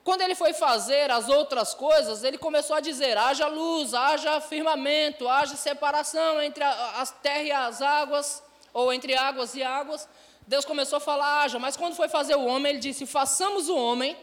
Quando 0.03 0.21
ele 0.21 0.35
foi 0.35 0.53
fazer 0.53 1.11
as 1.11 1.27
outras 1.27 1.73
coisas, 1.73 2.23
ele 2.23 2.37
começou 2.37 2.75
a 2.75 2.79
dizer: 2.79 3.17
haja 3.17 3.47
luz, 3.47 3.93
haja 3.93 4.39
firmamento, 4.41 5.27
haja 5.27 5.55
separação 5.55 6.41
entre 6.41 6.63
a, 6.63 7.01
as 7.01 7.11
terra 7.11 7.43
e 7.43 7.51
as 7.51 7.81
águas, 7.81 8.43
ou 8.73 8.91
entre 8.93 9.15
águas 9.15 9.55
e 9.55 9.63
águas. 9.63 10.07
Deus 10.45 10.65
começou 10.65 10.97
a 10.97 11.01
falar: 11.01 11.43
haja, 11.43 11.59
mas 11.59 11.75
quando 11.75 11.95
foi 11.95 12.09
fazer 12.09 12.35
o 12.35 12.45
homem, 12.45 12.71
ele 12.71 12.79
disse: 12.79 13.05
façamos 13.05 13.69
o 13.69 13.75
homem 13.75 14.17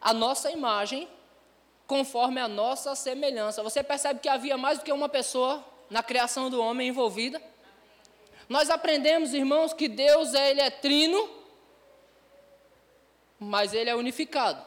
a 0.00 0.14
nossa 0.14 0.50
imagem, 0.50 1.08
conforme 1.90 2.40
a 2.40 2.46
nossa 2.46 2.94
semelhança. 2.94 3.64
Você 3.64 3.82
percebe 3.82 4.20
que 4.20 4.28
havia 4.28 4.56
mais 4.56 4.78
do 4.78 4.84
que 4.84 4.92
uma 4.92 5.08
pessoa 5.08 5.64
na 5.90 6.04
criação 6.04 6.48
do 6.48 6.62
homem 6.62 6.86
envolvida? 6.86 7.42
Nós 8.48 8.70
aprendemos, 8.70 9.34
irmãos, 9.34 9.72
que 9.72 9.88
Deus 9.88 10.32
é, 10.32 10.52
ele 10.52 10.60
é 10.60 10.70
trino. 10.70 11.28
mas 13.40 13.74
ele 13.74 13.90
é 13.90 13.96
unificado. 13.96 14.64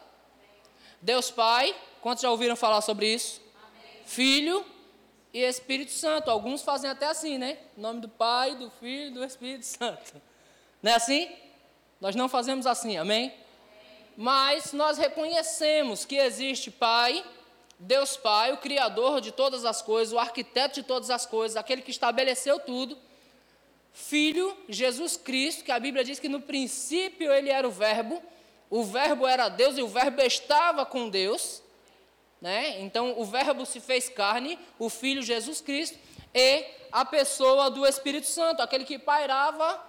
Deus 1.00 1.30
Pai, 1.30 1.74
quantos 2.02 2.20
já 2.20 2.30
ouviram 2.30 2.56
falar 2.56 2.82
sobre 2.82 3.06
isso? 3.14 3.40
Amém. 3.56 4.02
Filho 4.04 4.62
e 5.32 5.38
Espírito 5.38 5.92
Santo. 5.92 6.30
Alguns 6.30 6.60
fazem 6.60 6.90
até 6.90 7.06
assim, 7.06 7.38
né? 7.38 7.56
Em 7.78 7.80
nome 7.80 8.00
do 8.02 8.08
Pai, 8.08 8.54
do 8.54 8.68
Filho 8.68 9.06
e 9.06 9.10
do 9.12 9.24
Espírito 9.24 9.64
Santo. 9.64 10.20
Não 10.82 10.92
é 10.92 10.94
assim? 10.96 11.34
Nós 12.02 12.14
não 12.14 12.28
fazemos 12.28 12.66
assim, 12.66 12.98
amém? 12.98 13.32
Mas 14.16 14.72
nós 14.72 14.96
reconhecemos 14.96 16.04
que 16.04 16.16
existe 16.16 16.70
Pai, 16.70 17.24
Deus 17.78 18.16
Pai, 18.16 18.52
o 18.52 18.58
Criador 18.58 19.20
de 19.20 19.32
todas 19.32 19.64
as 19.64 19.82
coisas, 19.82 20.12
o 20.12 20.18
arquiteto 20.18 20.76
de 20.76 20.82
todas 20.82 21.10
as 21.10 21.26
coisas, 21.26 21.56
aquele 21.56 21.82
que 21.82 21.90
estabeleceu 21.90 22.58
tudo. 22.60 22.96
Filho, 23.92 24.56
Jesus 24.68 25.16
Cristo, 25.16 25.64
que 25.64 25.72
a 25.72 25.78
Bíblia 25.78 26.04
diz 26.04 26.18
que 26.18 26.28
no 26.28 26.40
princípio 26.40 27.32
ele 27.32 27.50
era 27.50 27.66
o 27.66 27.70
Verbo, 27.70 28.22
o 28.70 28.82
Verbo 28.82 29.26
era 29.26 29.48
Deus 29.48 29.78
e 29.78 29.82
o 29.82 29.88
Verbo 29.88 30.20
estava 30.22 30.84
com 30.84 31.08
Deus. 31.08 31.62
Né? 32.40 32.80
Então 32.80 33.18
o 33.18 33.24
Verbo 33.24 33.64
se 33.64 33.80
fez 33.80 34.08
carne, 34.08 34.58
o 34.78 34.88
Filho 34.88 35.22
Jesus 35.22 35.60
Cristo, 35.60 35.98
e 36.34 36.64
a 36.90 37.04
pessoa 37.04 37.70
do 37.70 37.86
Espírito 37.86 38.26
Santo, 38.26 38.62
aquele 38.62 38.84
que 38.84 38.98
pairava 38.98 39.80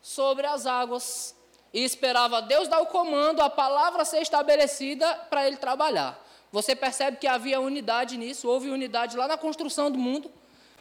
sobre 0.00 0.46
as 0.46 0.66
águas 0.66 1.34
e 1.72 1.82
esperava 1.82 2.42
Deus 2.42 2.68
dar 2.68 2.80
o 2.80 2.86
comando, 2.86 3.40
a 3.40 3.48
palavra 3.48 4.04
ser 4.04 4.20
estabelecida 4.20 5.14
para 5.30 5.46
ele 5.46 5.56
trabalhar. 5.56 6.22
Você 6.50 6.76
percebe 6.76 7.16
que 7.16 7.26
havia 7.26 7.60
unidade 7.60 8.18
nisso, 8.18 8.48
houve 8.48 8.68
unidade 8.68 9.16
lá 9.16 9.26
na 9.26 9.38
construção 9.38 9.90
do 9.90 9.98
mundo, 9.98 10.30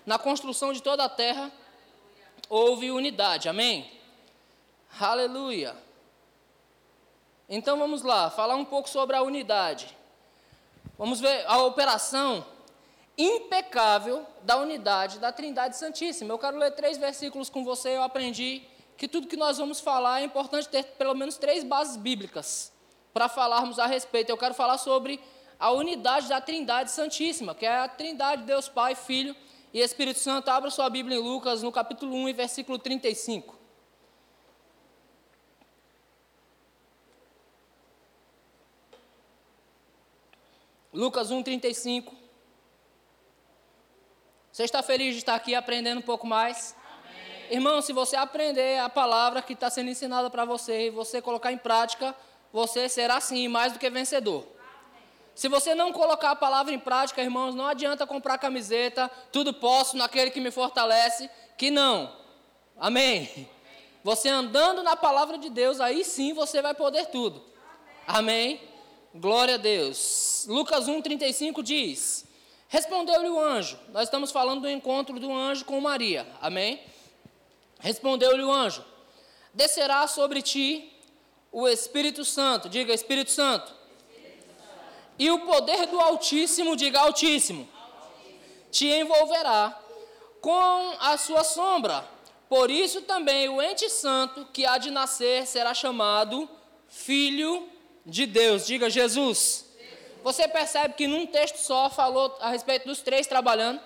na 0.06 0.20
construção 0.20 0.74
de 0.74 0.84
toda 0.84 1.06
a 1.06 1.10
terra, 1.10 1.52
houve 2.50 2.92
unidade, 2.92 3.48
amém? 3.48 3.90
Aleluia. 5.00 5.76
Então 7.48 7.78
vamos 7.78 8.02
lá, 8.02 8.30
falar 8.30 8.56
um 8.56 8.66
pouco 8.66 8.90
sobre 8.90 9.16
a 9.16 9.22
unidade. 9.22 9.96
Vamos 10.98 11.22
ver 11.22 11.46
a 11.48 11.64
operação 11.64 12.46
impecável 13.18 14.26
da 14.42 14.58
unidade 14.58 15.20
da 15.20 15.32
Trindade 15.32 15.78
Santíssima. 15.78 16.34
Eu 16.34 16.40
quero 16.40 16.58
ler 16.58 16.72
três 16.72 16.98
versículos 16.98 17.50
com 17.50 17.64
você, 17.64 17.96
eu 17.96 18.04
aprendi 18.04 18.64
que 18.98 19.08
tudo 19.08 19.28
que 19.28 19.38
nós 19.38 19.58
vamos 19.58 19.80
falar 19.80 20.22
é 20.22 20.26
importante 20.26 20.70
ter 20.70 20.84
pelo 20.84 21.14
menos 21.16 21.38
três 21.38 21.64
bases 21.64 21.98
bíblicas 21.98 22.72
para 23.14 23.28
falarmos 23.28 23.80
a 23.80 23.86
respeito. 23.86 24.30
Eu 24.30 24.38
quero 24.38 24.54
falar 24.54 24.78
sobre 24.78 25.20
a 25.60 25.72
unidade 25.72 26.28
da 26.28 26.42
Trindade 26.42 26.92
Santíssima, 26.92 27.54
que 27.54 27.66
é 27.66 27.80
a 27.80 27.88
Trindade, 27.88 28.44
Deus 28.44 28.68
Pai, 28.68 28.96
Filho 28.96 29.36
e 29.74 29.80
Espírito 29.80 30.20
Santo, 30.20 30.50
abra 30.50 30.70
sua 30.70 30.90
Bíblia 30.90 31.18
em 31.18 31.22
Lucas, 31.22 31.64
no 31.64 31.72
capítulo 31.72 32.16
1 32.16 32.30
e 32.30 32.34
versículo 32.34 32.78
35. 32.78 33.62
Lucas 40.94 41.32
1, 41.32 41.42
35. 41.42 42.14
Você 44.52 44.64
está 44.64 44.84
feliz 44.84 45.14
de 45.14 45.20
estar 45.20 45.36
aqui 45.36 45.56
aprendendo 45.56 46.00
um 46.00 46.04
pouco 46.04 46.28
mais? 46.28 46.76
Irmão, 47.52 47.82
se 47.82 47.92
você 47.92 48.16
aprender 48.16 48.80
a 48.80 48.88
palavra 48.88 49.42
que 49.42 49.52
está 49.52 49.70
sendo 49.70 49.90
ensinada 49.90 50.30
para 50.30 50.46
você 50.46 50.88
e 50.88 50.90
você 50.90 51.22
colocar 51.22 51.52
em 51.52 51.58
prática, 51.58 52.16
você 52.54 52.88
será 52.88 53.20
sim 53.20 53.50
mais 53.50 53.74
do 53.74 53.80
que 53.80 53.90
vencedor. 53.90 54.48
Se 55.36 55.50
você 55.50 55.76
não 55.76 55.92
colocar 55.92 56.32
a 56.32 56.36
palavra 56.36 56.74
em 56.74 56.80
prática, 56.80 57.22
irmãos, 57.22 57.54
não 57.54 57.68
adianta 57.68 58.08
comprar 58.08 58.38
camiseta, 58.38 59.12
tudo 59.34 59.54
posso 59.54 59.98
naquele 59.98 60.32
que 60.32 60.40
me 60.40 60.50
fortalece, 60.50 61.30
que 61.58 61.70
não. 61.70 62.16
Amém. 62.80 63.50
Você 64.02 64.30
andando 64.30 64.82
na 64.82 64.96
palavra 64.96 65.38
de 65.38 65.50
Deus, 65.50 65.82
aí 65.82 66.06
sim 66.06 66.32
você 66.32 66.62
vai 66.62 66.74
poder 66.74 67.08
tudo. 67.08 67.44
Amém. 68.08 68.62
Glória 69.14 69.56
a 69.56 69.58
Deus. 69.58 70.46
Lucas 70.48 70.88
1:35 70.88 71.62
diz: 71.62 72.26
Respondeu-lhe 72.70 73.28
o 73.28 73.38
anjo. 73.38 73.78
Nós 73.90 74.04
estamos 74.04 74.32
falando 74.32 74.62
do 74.62 74.70
encontro 74.70 75.20
do 75.20 75.34
anjo 75.34 75.66
com 75.66 75.82
Maria. 75.82 76.26
Amém. 76.42 76.80
Respondeu-lhe 77.82 78.44
o 78.44 78.52
anjo: 78.52 78.86
Descerá 79.54 80.08
sobre 80.08 80.42
ti 80.42 80.90
o 81.52 81.68
Espírito 81.68 82.24
Santo. 82.24 82.70
Diga 82.70 82.94
Espírito 82.94 83.32
Santo 83.32 83.82
e 85.22 85.30
o 85.30 85.38
poder 85.42 85.86
do 85.86 86.00
Altíssimo, 86.00 86.76
diga 86.76 87.00
Altíssimo, 87.00 87.70
te 88.72 88.88
envolverá 88.88 89.80
com 90.42 90.96
a 91.00 91.16
sua 91.16 91.44
sombra. 91.44 92.04
Por 92.50 92.72
isso 92.72 93.04
também 93.04 93.48
o 93.48 93.62
ente 93.62 93.88
santo 93.88 94.48
que 94.52 94.66
há 94.66 94.80
de 94.80 94.90
nascer 94.90 95.46
será 95.46 95.76
chamado 95.76 96.50
Filho 96.88 97.70
de 98.04 98.26
Deus. 98.26 98.66
Diga 98.66 98.90
Jesus. 98.90 99.66
Você 100.24 100.48
percebe 100.48 100.96
que 100.96 101.06
num 101.06 101.28
texto 101.28 101.58
só 101.58 101.88
falou 101.88 102.36
a 102.40 102.50
respeito 102.50 102.88
dos 102.88 103.02
três 103.02 103.28
trabalhando. 103.28 103.80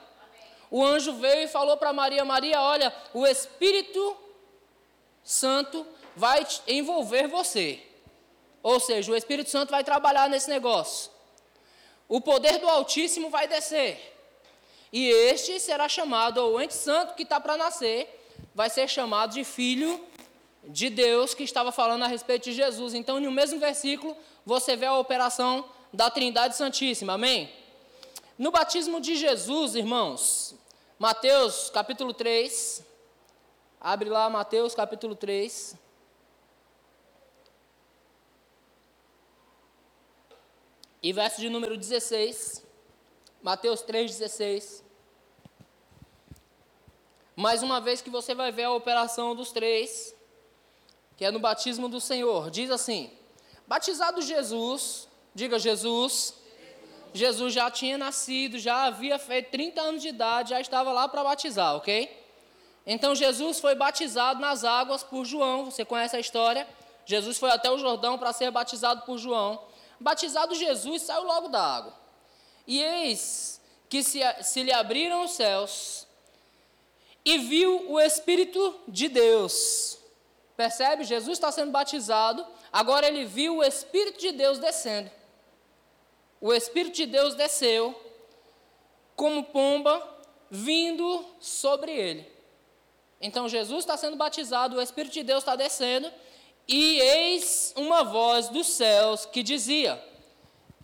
O 0.69 0.83
anjo 0.83 1.13
veio 1.13 1.43
e 1.43 1.47
falou 1.47 1.77
para 1.77 1.93
Maria: 1.93 2.23
Maria, 2.25 2.61
olha, 2.61 2.93
o 3.13 3.25
Espírito 3.25 4.15
Santo 5.23 5.85
vai 6.15 6.45
envolver 6.67 7.27
você. 7.27 7.81
Ou 8.61 8.79
seja, 8.79 9.11
o 9.11 9.15
Espírito 9.15 9.49
Santo 9.49 9.71
vai 9.71 9.83
trabalhar 9.83 10.29
nesse 10.29 10.49
negócio 10.49 11.15
o 12.07 12.21
poder 12.21 12.59
do 12.59 12.67
Altíssimo 12.67 13.29
vai 13.29 13.47
descer. 13.47 14.13
E 14.91 15.07
este 15.07 15.59
será 15.59 15.89
chamado, 15.89 16.37
ou 16.37 16.53
o 16.53 16.61
ente 16.61 16.73
santo 16.73 17.15
que 17.15 17.23
está 17.23 17.39
para 17.39 17.57
nascer, 17.57 18.23
vai 18.53 18.69
ser 18.69 18.87
chamado 18.87 19.33
de 19.33 19.43
filho 19.43 19.99
de 20.63 20.89
Deus, 20.89 21.33
que 21.33 21.43
estava 21.43 21.71
falando 21.71 22.03
a 22.03 22.07
respeito 22.07 22.45
de 22.45 22.53
Jesus. 22.53 22.93
Então, 22.93 23.19
no 23.19 23.31
mesmo 23.31 23.59
versículo, 23.59 24.15
você 24.45 24.75
vê 24.75 24.85
a 24.85 24.97
operação 24.97 25.65
da 25.91 26.09
Trindade 26.09 26.55
Santíssima. 26.55 27.13
Amém? 27.13 27.51
No 28.37 28.51
batismo 28.51 28.99
de 28.99 29.15
Jesus, 29.15 29.75
irmãos, 29.75 30.55
Mateus 30.99 31.69
capítulo 31.69 32.13
3, 32.13 32.83
abre 33.79 34.09
lá 34.09 34.29
Mateus 34.29 34.75
capítulo 34.75 35.15
3. 35.15 35.77
E 41.01 41.13
verso 41.13 41.39
de 41.39 41.49
número 41.49 41.77
16, 41.77 42.65
Mateus 43.41 43.81
3,16. 43.83 44.83
Mais 47.37 47.63
uma 47.63 47.79
vez 47.79 48.01
que 48.01 48.09
você 48.09 48.35
vai 48.35 48.51
ver 48.51 48.63
a 48.63 48.73
operação 48.73 49.33
dos 49.33 49.53
três, 49.53 50.13
que 51.15 51.23
é 51.23 51.31
no 51.31 51.39
batismo 51.39 51.87
do 51.87 52.01
Senhor. 52.01 52.51
Diz 52.51 52.69
assim: 52.69 53.11
Batizado 53.65 54.21
Jesus, 54.21 55.07
diga 55.33 55.57
Jesus, 55.57 56.33
Jesus 57.15 57.53
já 57.53 57.71
tinha 57.71 57.97
nascido, 57.97 58.59
já 58.59 58.85
havia 58.85 59.17
feito 59.17 59.51
30 59.51 59.81
anos 59.81 60.01
de 60.01 60.09
idade, 60.09 60.49
já 60.49 60.59
estava 60.59 60.91
lá 60.91 61.07
para 61.07 61.23
batizar, 61.23 61.75
ok? 61.75 62.23
Então 62.85 63.15
Jesus 63.15 63.59
foi 63.59 63.73
batizado 63.73 64.39
nas 64.39 64.63
águas 64.63 65.03
por 65.03 65.25
João, 65.25 65.65
você 65.65 65.85
conhece 65.85 66.15
a 66.15 66.19
história? 66.19 66.67
Jesus 67.05 67.37
foi 67.37 67.51
até 67.51 67.71
o 67.71 67.77
Jordão 67.77 68.17
para 68.17 68.33
ser 68.33 68.51
batizado 68.51 69.03
por 69.03 69.17
João. 69.17 69.63
Batizado 69.99 70.53
Jesus, 70.55 71.03
saiu 71.03 71.23
logo 71.23 71.47
da 71.47 71.61
água. 71.61 71.93
E 72.67 72.81
eis 72.81 73.61
que 73.89 74.03
se, 74.03 74.19
se 74.43 74.63
lhe 74.63 74.73
abriram 74.73 75.23
os 75.23 75.31
céus 75.31 76.05
e 77.23 77.37
viu 77.37 77.91
o 77.91 77.99
Espírito 77.99 78.75
de 78.87 79.07
Deus. 79.07 79.97
Percebe? 80.57 81.03
Jesus 81.03 81.37
está 81.37 81.51
sendo 81.51 81.71
batizado, 81.71 82.45
agora 82.71 83.07
ele 83.07 83.25
viu 83.25 83.57
o 83.57 83.63
Espírito 83.63 84.19
de 84.19 84.31
Deus 84.31 84.59
descendo. 84.59 85.09
O 86.39 86.53
Espírito 86.53 86.95
de 86.95 87.05
Deus 87.05 87.35
desceu 87.35 87.99
como 89.15 89.43
pomba 89.43 90.15
vindo 90.49 91.25
sobre 91.39 91.91
ele. 91.91 92.35
Então 93.21 93.49
Jesus 93.49 93.79
está 93.79 93.97
sendo 93.97 94.15
batizado, 94.17 94.77
o 94.77 94.81
Espírito 94.81 95.13
de 95.13 95.23
Deus 95.23 95.39
está 95.39 95.55
descendo, 95.55 96.11
e 96.67 96.99
eis 96.99 97.73
uma 97.75 98.03
voz 98.03 98.49
dos 98.49 98.67
céus 98.67 99.25
que 99.25 99.41
dizia: 99.41 100.01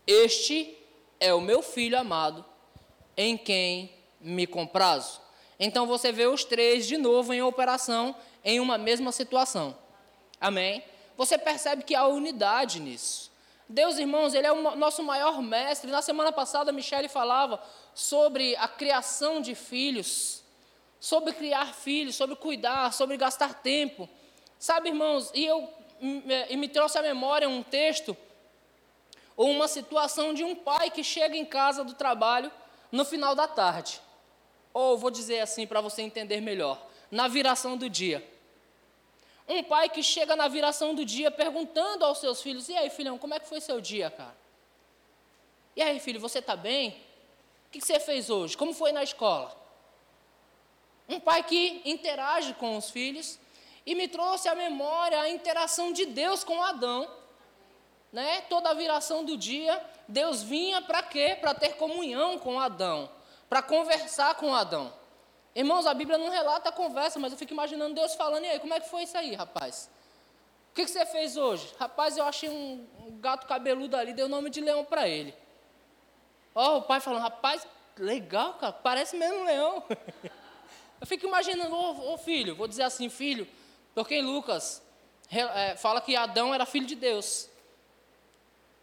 Este 0.08 0.77
é 1.20 1.34
o 1.34 1.41
meu 1.41 1.62
filho 1.62 1.98
amado, 1.98 2.46
em 3.15 3.38
quem 3.38 3.93
me 4.20 4.48
comprazo. 4.48 5.22
Então 5.60 5.86
você 5.86 6.12
vê 6.12 6.25
os 6.25 6.43
três 6.43 6.88
de 6.88 6.98
novo 6.98 7.34
em 7.34 7.41
operação 7.41 8.15
em 8.43 8.60
uma 8.60 8.77
mesma 8.77 9.12
situação. 9.12 9.77
Amém? 10.39 10.84
Você 11.15 11.38
percebe 11.38 11.84
que 11.84 11.93
há 11.93 12.08
unidade 12.08 12.79
nisso. 12.79 13.31
Deus, 13.72 13.98
irmãos, 13.98 14.34
Ele 14.34 14.46
é 14.46 14.51
o 14.51 14.75
nosso 14.75 15.01
maior 15.01 15.42
mestre. 15.42 15.90
Na 15.90 16.01
semana 16.01 16.32
passada, 16.32 16.72
Michele 16.72 17.08
falava 17.08 17.62
sobre 17.96 18.56
a 18.58 18.68
criação 18.68 19.42
de 19.42 19.56
filhos, 19.56 20.44
sobre 21.00 21.34
criar 21.34 21.74
filhos, 21.74 22.16
sobre 22.16 22.36
cuidar, 22.36 22.92
sobre 22.92 23.16
gastar 23.16 23.56
tempo. 23.62 24.10
Sabe, 24.60 24.90
irmãos, 24.90 25.32
e 25.34 25.46
eu 25.46 25.70
e 26.50 26.58
me 26.58 26.68
trouxe 26.68 26.98
à 26.98 27.01
memória 27.01 27.48
um 27.48 27.63
texto 27.63 28.18
ou 29.38 29.50
uma 29.50 29.68
situação 29.68 30.34
de 30.34 30.44
um 30.44 30.54
pai 30.54 30.90
que 30.90 31.04
chega 31.04 31.38
em 31.38 31.46
casa 31.46 31.84
do 31.84 31.94
trabalho 31.94 32.51
no 32.92 33.06
final 33.06 33.34
da 33.34 33.48
tarde. 33.48 34.01
Ou 34.74 34.98
vou 34.98 35.10
dizer 35.10 35.40
assim 35.40 35.66
para 35.66 35.80
você 35.80 36.01
entender 36.01 36.42
melhor, 36.42 36.86
na 37.10 37.28
viração 37.28 37.78
do 37.78 37.90
dia. 37.90 38.28
Um 39.51 39.62
pai 39.62 39.89
que 39.89 40.01
chega 40.01 40.34
na 40.34 40.48
viração 40.48 40.96
do 40.96 41.03
dia 41.03 41.29
perguntando 41.29 42.05
aos 42.05 42.20
seus 42.20 42.41
filhos: 42.41 42.70
E 42.70 42.77
aí, 42.77 42.89
filhão, 42.89 43.17
como 43.17 43.34
é 43.34 43.39
que 43.39 43.50
foi 43.50 43.60
seu 43.60 43.81
dia, 43.81 44.10
cara? 44.10 44.38
E 45.75 45.81
aí, 45.81 46.00
filho, 46.00 46.22
você 46.22 46.39
está 46.39 46.55
bem? 46.55 46.91
O 47.67 47.72
que 47.72 47.81
você 47.81 48.00
fez 48.00 48.29
hoje? 48.29 48.55
Como 48.55 48.74
foi 48.74 48.93
na 48.93 49.03
escola? 49.03 49.53
Um 51.10 51.20
pai 51.20 51.43
que 51.43 51.81
interage 51.84 52.53
com 52.53 52.77
os 52.77 52.89
filhos 52.89 53.38
e 53.86 53.93
me 53.93 54.08
trouxe 54.08 54.48
à 54.48 54.55
memória 54.55 55.20
a 55.20 55.29
interação 55.29 55.91
de 55.91 56.05
Deus 56.05 56.46
com 56.46 56.63
Adão. 56.63 57.10
Né? 58.10 58.39
Toda 58.50 58.70
a 58.70 58.74
viração 58.74 59.25
do 59.25 59.36
dia, 59.36 59.86
Deus 60.08 60.41
vinha 60.41 60.81
para 60.81 61.03
quê? 61.03 61.38
Para 61.41 61.53
ter 61.53 61.75
comunhão 61.75 62.39
com 62.39 62.58
Adão, 62.58 63.10
para 63.50 63.62
conversar 63.62 64.36
com 64.36 64.55
Adão. 64.55 65.00
Irmãos, 65.53 65.86
a 65.86 65.93
Bíblia 65.93 66.17
não 66.17 66.29
relata 66.29 66.70
a 66.70 66.72
conversa, 66.72 67.20
mas 67.20 67.31
eu 67.34 67.38
fico 67.38 67.51
imaginando 67.53 67.96
Deus 67.96 68.15
falando, 68.15 68.46
e 68.46 68.48
aí, 68.48 68.60
como 68.60 68.74
é 68.74 68.79
que 68.79 68.89
foi 68.89 69.03
isso 69.03 69.17
aí, 69.17 69.36
rapaz? 69.36 69.89
O 70.72 70.74
que, 70.74 70.86
que 70.86 70.91
você 70.91 71.05
fez 71.05 71.36
hoje? 71.36 71.74
Rapaz, 71.77 72.15
eu 72.15 72.24
achei 72.24 72.50
um, 72.50 72.88
gato 73.20 73.46
cabeludo 73.46 73.98
ali, 73.98 74.13
dei 74.13 74.24
o 74.24 74.29
nome 74.29 74.50
de 74.50 74.62
leão 74.62 74.86
para 74.86 75.08
ele. 75.08 75.34
Ó, 76.55 76.75
oh, 76.75 76.77
o 76.77 76.81
pai 76.81 77.00
falando, 77.01 77.22
rapaz, 77.22 77.67
legal, 77.98 78.53
cara, 78.53 78.72
parece 78.72 79.15
mesmo 79.17 79.39
um 79.39 79.43
leão. 79.43 79.84
eu 81.00 81.08
fico 81.08 81.27
imaginando, 81.27 81.75
ô 81.75 81.91
oh, 81.91 82.13
oh, 82.13 82.17
filho, 82.17 82.55
vou 82.55 82.67
dizer 82.67 82.84
assim, 82.84 83.10
filho, 83.10 83.48
porque 83.93 84.15
em 84.15 84.22
Lucas 84.22 84.81
é, 85.29 85.75
fala 85.75 86.01
que 86.01 86.15
Adão 86.15 86.53
era 86.53 86.65
filho 86.65 86.86
de 86.86 86.96
Deus. 86.96 87.50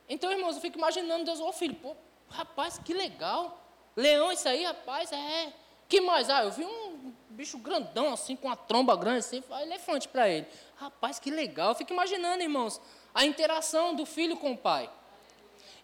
Então, 0.08 0.30
irmãos, 0.30 0.56
eu 0.56 0.62
fico 0.62 0.78
imaginando 0.78 1.24
Deus, 1.24 1.40
ô 1.40 1.52
filho, 1.52 1.74
pô, 1.74 1.96
rapaz, 2.28 2.78
que 2.78 2.94
legal. 2.94 3.58
Leão, 3.96 4.30
isso 4.30 4.48
aí, 4.48 4.64
rapaz, 4.64 5.10
é. 5.10 5.52
Que 5.88 6.00
mais? 6.00 6.28
Ah, 6.28 6.44
eu 6.44 6.50
vi 6.50 6.64
um 6.64 7.14
bicho 7.30 7.56
grandão, 7.58 8.12
assim, 8.12 8.36
com 8.36 8.50
a 8.50 8.56
tromba 8.56 8.96
grande, 8.96 9.20
assim, 9.20 9.42
elefante 9.62 10.08
para 10.08 10.28
ele. 10.28 10.46
Rapaz, 10.76 11.18
que 11.18 11.30
legal. 11.30 11.70
Eu 11.70 11.74
fico 11.74 11.92
imaginando, 11.92 12.42
irmãos, 12.42 12.80
a 13.14 13.24
interação 13.24 13.94
do 13.94 14.04
filho 14.04 14.36
com 14.36 14.52
o 14.52 14.58
pai. 14.58 14.90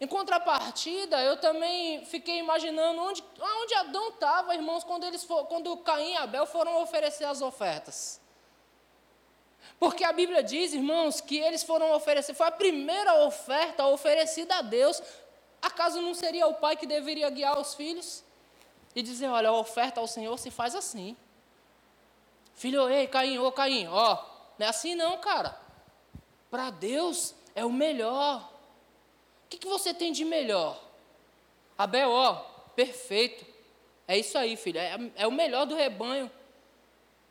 Em 0.00 0.06
contrapartida, 0.06 1.22
eu 1.22 1.36
também 1.36 2.04
fiquei 2.06 2.38
imaginando 2.38 3.00
onde, 3.00 3.24
onde 3.40 3.74
Adão 3.74 4.08
estava, 4.08 4.54
irmãos, 4.54 4.82
quando, 4.82 5.04
eles 5.04 5.22
for, 5.22 5.46
quando 5.46 5.76
Caim 5.78 6.12
e 6.12 6.16
Abel 6.16 6.46
foram 6.46 6.82
oferecer 6.82 7.24
as 7.24 7.40
ofertas. 7.40 8.20
Porque 9.78 10.04
a 10.04 10.12
Bíblia 10.12 10.42
diz, 10.42 10.74
irmãos, 10.74 11.20
que 11.20 11.38
eles 11.38 11.62
foram 11.62 11.92
oferecer, 11.92 12.34
foi 12.34 12.48
a 12.48 12.50
primeira 12.50 13.24
oferta 13.24 13.86
oferecida 13.86 14.56
a 14.56 14.62
Deus. 14.62 15.00
Acaso 15.62 16.02
não 16.02 16.14
seria 16.14 16.46
o 16.48 16.54
pai 16.54 16.76
que 16.76 16.86
deveria 16.86 17.30
guiar 17.30 17.58
os 17.58 17.74
filhos? 17.74 18.23
E 18.94 19.02
dizer: 19.02 19.28
olha, 19.28 19.48
a 19.48 19.52
oferta 19.52 20.00
ao 20.00 20.06
Senhor 20.06 20.38
se 20.38 20.50
faz 20.50 20.74
assim. 20.74 21.16
Filho, 22.54 22.88
ei, 22.88 23.06
Caim, 23.06 23.38
ô 23.38 23.50
Caim, 23.50 23.86
ó, 23.88 24.22
não 24.58 24.66
é 24.66 24.68
assim 24.68 24.94
não, 24.94 25.18
cara. 25.18 25.58
Para 26.50 26.70
Deus 26.70 27.34
é 27.54 27.64
o 27.64 27.72
melhor. 27.72 28.50
O 29.44 29.48
que, 29.48 29.58
que 29.58 29.68
você 29.68 29.92
tem 29.92 30.12
de 30.12 30.24
melhor? 30.24 30.80
Abel, 31.76 32.10
ó, 32.10 32.34
perfeito. 32.76 33.44
É 34.06 34.16
isso 34.16 34.36
aí, 34.38 34.56
filho, 34.56 34.78
é, 34.78 34.96
é 35.16 35.26
o 35.26 35.32
melhor 35.32 35.64
do 35.66 35.74
rebanho. 35.74 36.30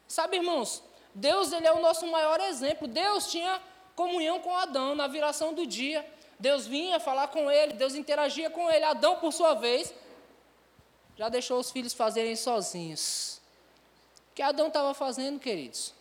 Sabe, 0.08 0.38
irmãos, 0.38 0.84
Deus 1.14 1.52
ele 1.52 1.68
é 1.68 1.72
o 1.72 1.82
nosso 1.82 2.06
maior 2.08 2.40
exemplo. 2.42 2.88
Deus 2.88 3.32
tinha 3.32 3.62
comunhão 3.96 4.40
com 4.40 4.56
Adão 4.56 4.96
na 4.96 5.08
viração 5.08 5.54
do 5.54 5.66
dia. 5.66 6.06
Deus 6.40 6.68
vinha 6.68 7.00
falar 7.00 7.28
com 7.28 7.50
ele, 7.50 7.74
Deus 7.74 7.96
interagia 7.96 8.50
com 8.50 8.70
ele. 8.70 8.84
Adão, 8.84 9.18
por 9.18 9.32
sua 9.32 9.54
vez, 9.54 9.94
já 11.18 11.30
deixou 11.30 11.60
os 11.60 11.72
filhos 11.72 11.94
fazerem 11.94 12.36
sozinhos. 12.36 13.42
O 14.32 14.36
que 14.36 14.42
Adão 14.42 14.68
estava 14.68 14.94
fazendo, 14.94 15.40
queridos? 15.40 15.94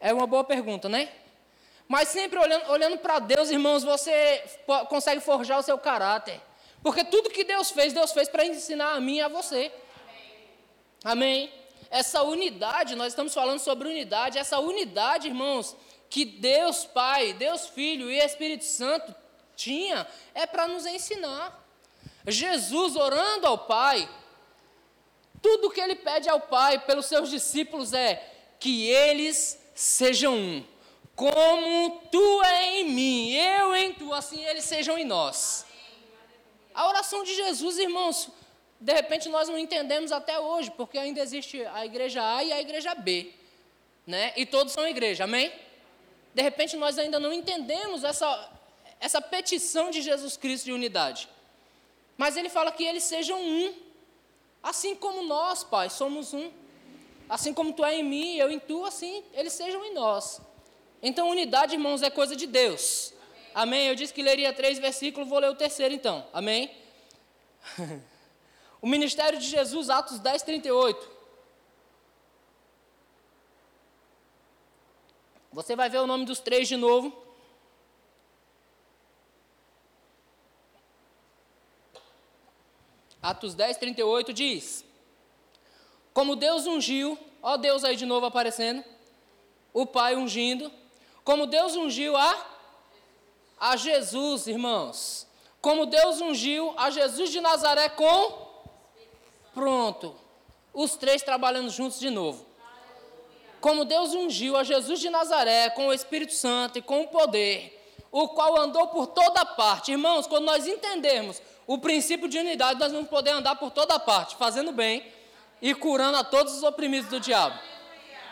É 0.00 0.12
uma 0.12 0.26
boa 0.26 0.44
pergunta, 0.44 0.88
né? 0.88 1.12
Mas 1.86 2.08
sempre 2.08 2.38
olhando, 2.38 2.70
olhando 2.70 2.98
para 2.98 3.18
Deus, 3.18 3.50
irmãos, 3.50 3.82
você 3.82 4.44
consegue 4.88 5.20
forjar 5.20 5.58
o 5.58 5.62
seu 5.62 5.78
caráter. 5.78 6.40
Porque 6.82 7.04
tudo 7.04 7.30
que 7.30 7.44
Deus 7.44 7.70
fez, 7.70 7.92
Deus 7.92 8.12
fez 8.12 8.28
para 8.28 8.44
ensinar 8.44 8.92
a 8.92 9.00
mim 9.00 9.16
e 9.16 9.20
a 9.22 9.28
você. 9.28 9.72
Amém. 11.02 11.48
Amém. 11.48 11.52
Essa 11.90 12.22
unidade, 12.22 12.94
nós 12.94 13.08
estamos 13.08 13.32
falando 13.32 13.58
sobre 13.58 13.88
unidade, 13.88 14.38
essa 14.38 14.58
unidade, 14.58 15.28
irmãos, 15.28 15.74
que 16.10 16.24
Deus 16.24 16.84
Pai, 16.84 17.32
Deus 17.32 17.66
Filho 17.68 18.10
e 18.10 18.18
Espírito 18.18 18.64
Santo 18.64 19.14
tinha, 19.56 20.06
é 20.34 20.46
para 20.46 20.68
nos 20.68 20.84
ensinar. 20.84 21.67
Jesus 22.26 22.96
orando 22.96 23.46
ao 23.46 23.58
Pai, 23.58 24.08
tudo 25.40 25.70
que 25.70 25.80
ele 25.80 25.94
pede 25.94 26.28
ao 26.28 26.40
Pai 26.40 26.78
pelos 26.80 27.06
seus 27.06 27.30
discípulos 27.30 27.92
é 27.92 28.16
que 28.58 28.88
eles 28.88 29.58
sejam 29.74 30.34
um. 30.34 30.64
Como 31.14 32.00
tu 32.12 32.42
é 32.44 32.80
em 32.80 32.90
mim, 32.90 33.32
eu 33.32 33.74
em 33.74 33.92
tu, 33.92 34.12
assim 34.12 34.44
eles 34.44 34.64
sejam 34.64 34.96
em 34.96 35.04
nós. 35.04 35.66
A 36.74 36.88
oração 36.88 37.24
de 37.24 37.34
Jesus, 37.34 37.76
irmãos, 37.78 38.28
de 38.80 38.92
repente 38.92 39.28
nós 39.28 39.48
não 39.48 39.58
entendemos 39.58 40.12
até 40.12 40.38
hoje, 40.38 40.70
porque 40.70 40.96
ainda 40.96 41.20
existe 41.20 41.64
a 41.66 41.84
igreja 41.84 42.22
A 42.22 42.44
e 42.44 42.52
a 42.52 42.60
igreja 42.60 42.94
B, 42.94 43.32
né? 44.06 44.32
E 44.36 44.46
todos 44.46 44.72
são 44.72 44.86
igreja, 44.86 45.24
amém? 45.24 45.52
De 46.32 46.42
repente 46.42 46.76
nós 46.76 46.98
ainda 46.98 47.18
não 47.18 47.32
entendemos 47.32 48.04
essa, 48.04 48.52
essa 49.00 49.20
petição 49.20 49.90
de 49.90 50.00
Jesus 50.00 50.36
Cristo 50.36 50.66
de 50.66 50.72
unidade. 50.72 51.28
Mas 52.18 52.36
ele 52.36 52.48
fala 52.50 52.72
que 52.72 52.82
eles 52.82 53.04
sejam 53.04 53.40
um. 53.40 53.72
Assim 54.60 54.96
como 54.96 55.22
nós, 55.22 55.62
Pai, 55.62 55.88
somos 55.88 56.34
um. 56.34 56.50
Assim 57.28 57.54
como 57.54 57.72
tu 57.72 57.84
é 57.84 57.94
em 57.94 58.02
mim, 58.02 58.36
eu 58.36 58.50
em 58.50 58.58
tu, 58.58 58.84
assim 58.84 59.22
eles 59.32 59.52
sejam 59.52 59.84
em 59.84 59.94
nós. 59.94 60.40
Então, 61.00 61.30
unidade, 61.30 61.74
irmãos, 61.74 62.02
é 62.02 62.10
coisa 62.10 62.34
de 62.34 62.46
Deus. 62.46 63.14
Amém. 63.54 63.86
Eu 63.86 63.94
disse 63.94 64.12
que 64.12 64.20
leria 64.20 64.52
três 64.52 64.78
versículos, 64.80 65.28
vou 65.28 65.38
ler 65.38 65.50
o 65.50 65.54
terceiro 65.54 65.94
então. 65.94 66.26
Amém? 66.32 66.74
o 68.82 68.88
ministério 68.88 69.38
de 69.38 69.46
Jesus, 69.46 69.88
Atos 69.88 70.18
10, 70.18 70.42
38. 70.42 71.18
Você 75.52 75.76
vai 75.76 75.88
ver 75.88 75.98
o 75.98 76.06
nome 76.06 76.24
dos 76.24 76.40
três 76.40 76.66
de 76.66 76.76
novo. 76.76 77.27
Atos 83.22 83.54
10, 83.54 83.76
38 83.76 84.32
diz: 84.32 84.84
Como 86.12 86.36
Deus 86.36 86.66
ungiu, 86.66 87.18
ó 87.42 87.56
Deus 87.56 87.84
aí 87.84 87.96
de 87.96 88.06
novo 88.06 88.26
aparecendo, 88.26 88.84
o 89.72 89.84
Pai 89.84 90.16
ungindo, 90.16 90.70
como 91.24 91.46
Deus 91.46 91.74
ungiu 91.74 92.16
a, 92.16 92.46
a 93.58 93.76
Jesus, 93.76 94.46
irmãos, 94.46 95.26
como 95.60 95.86
Deus 95.86 96.20
ungiu 96.20 96.72
a 96.76 96.90
Jesus 96.90 97.30
de 97.30 97.40
Nazaré 97.40 97.88
com. 97.88 98.48
Pronto, 99.52 100.14
os 100.72 100.94
três 100.94 101.22
trabalhando 101.22 101.70
juntos 101.70 101.98
de 101.98 102.10
novo. 102.10 102.46
Como 103.60 103.84
Deus 103.84 104.14
ungiu 104.14 104.56
a 104.56 104.62
Jesus 104.62 105.00
de 105.00 105.10
Nazaré 105.10 105.68
com 105.70 105.88
o 105.88 105.92
Espírito 105.92 106.32
Santo 106.32 106.78
e 106.78 106.82
com 106.82 107.02
o 107.02 107.08
poder, 107.08 107.74
o 108.12 108.28
qual 108.28 108.56
andou 108.56 108.86
por 108.86 109.08
toda 109.08 109.44
parte. 109.44 109.90
Irmãos, 109.90 110.28
quando 110.28 110.44
nós 110.44 110.66
entendermos 110.66 111.42
o 111.68 111.76
princípio 111.76 112.26
de 112.26 112.38
unidade, 112.38 112.80
nós 112.80 112.90
vamos 112.90 113.10
poder 113.10 113.30
andar 113.32 113.54
por 113.56 113.70
toda 113.70 114.00
parte, 114.00 114.36
fazendo 114.36 114.72
bem 114.72 115.06
e 115.60 115.74
curando 115.74 116.16
a 116.16 116.24
todos 116.24 116.54
os 116.54 116.62
oprimidos 116.62 117.10
do 117.10 117.20
diabo. 117.20 117.60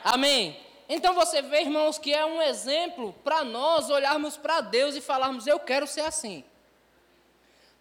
Amém? 0.02 0.58
Então 0.88 1.12
você 1.12 1.42
vê, 1.42 1.60
irmãos, 1.60 1.98
que 1.98 2.14
é 2.14 2.24
um 2.24 2.40
exemplo 2.40 3.12
para 3.22 3.44
nós 3.44 3.90
olharmos 3.90 4.38
para 4.38 4.62
Deus 4.62 4.96
e 4.96 5.02
falarmos: 5.02 5.46
Eu 5.46 5.60
quero 5.60 5.86
ser 5.86 6.00
assim. 6.00 6.42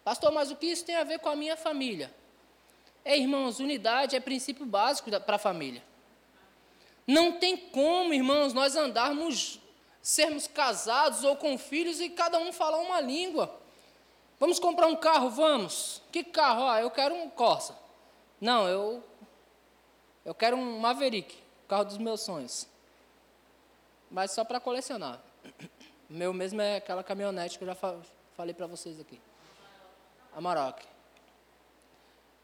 Pastor, 0.04 0.30
mas 0.30 0.52
o 0.52 0.58
que 0.58 0.66
isso 0.66 0.84
tem 0.84 0.98
a 0.98 1.06
ver 1.06 1.20
com 1.20 1.30
a 1.30 1.36
minha 1.38 1.56
família? 1.56 2.14
É, 3.06 3.18
irmãos, 3.18 3.62
unidade 3.62 4.14
é 4.14 4.20
princípio 4.20 4.66
básico 4.66 5.10
para 5.22 5.38
a 5.38 5.40
família. 5.40 5.82
Não 7.08 7.32
tem 7.32 7.56
como, 7.56 8.14
irmãos, 8.14 8.52
nós 8.52 8.76
andarmos, 8.76 9.62
sermos 10.02 10.48
casados 10.48 11.24
ou 11.24 11.38
com 11.38 11.58
filhos 11.58 12.02
e 12.02 12.10
cada 12.10 12.40
um 12.40 12.52
falar 12.52 12.80
uma 12.80 13.00
língua. 13.00 13.64
Vamos 14.40 14.60
comprar 14.60 14.88
um 14.88 14.96
carro? 14.96 15.30
Vamos. 15.30 16.02
Que 16.12 16.24
carro? 16.24 16.68
Ah, 16.68 16.82
eu 16.82 16.92
quero 16.92 17.16
um 17.16 17.30
Corsa. 17.30 17.76
Não, 18.40 18.68
eu 18.68 19.04
eu 20.26 20.34
quero 20.34 20.58
um 20.58 20.80
Maverick, 20.80 21.38
carro 21.68 21.86
dos 21.86 22.00
meus 22.00 22.22
sonhos. 22.22 22.68
Mas 24.10 24.32
só 24.32 24.44
para 24.44 24.60
colecionar. 24.60 25.22
O 26.10 26.14
meu 26.14 26.34
mesmo 26.34 26.62
é 26.62 26.78
aquela 26.78 27.04
caminhonete 27.04 27.58
que 27.58 27.64
eu 27.64 27.68
já 27.68 27.76
falei 28.36 28.54
para 28.54 28.66
vocês 28.66 29.00
aqui. 29.00 29.22
Amarok. 30.36 30.84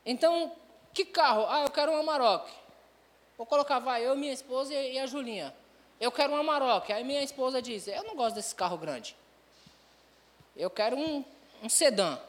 Então, 0.06 0.52
que 0.94 1.06
carro? 1.06 1.46
Ah, 1.48 1.62
eu 1.62 1.72
quero 1.72 1.92
um 1.92 1.98
Amarok. 1.98 2.52
Vou 3.38 3.46
colocar, 3.48 3.80
vai, 3.80 4.06
eu, 4.06 4.16
minha 4.16 4.34
esposa 4.34 4.74
e 4.74 5.00
a 5.00 5.06
Julinha. 5.08 5.54
Eu 6.00 6.12
quero 6.12 6.34
um 6.34 6.38
Amarok. 6.38 6.92
Aí 6.94 7.04
minha 7.04 7.24
esposa 7.24 7.62
diz, 7.62 7.88
eu 7.88 8.04
não 8.04 8.16
gosto 8.16 8.36
desse 8.36 8.54
carro 8.54 8.78
grande. 8.78 9.16
Eu 10.56 10.70
quero 10.70 10.96
um 10.98 11.24
um 11.62 11.70
sedã. 11.70 12.20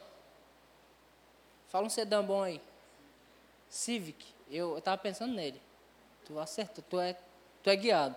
Fala 1.69 1.87
um 1.87 1.89
sedã 1.89 2.23
bom 2.23 2.43
aí. 2.43 2.61
Civic. 3.69 4.25
Eu 4.49 4.77
estava 4.77 4.97
pensando 4.97 5.33
nele. 5.33 5.59
Tu 6.25 6.39
acertou, 6.39 6.83
tu 6.89 6.99
é, 6.99 7.17
tu 7.63 7.69
é 7.69 7.75
guiado. 7.75 8.15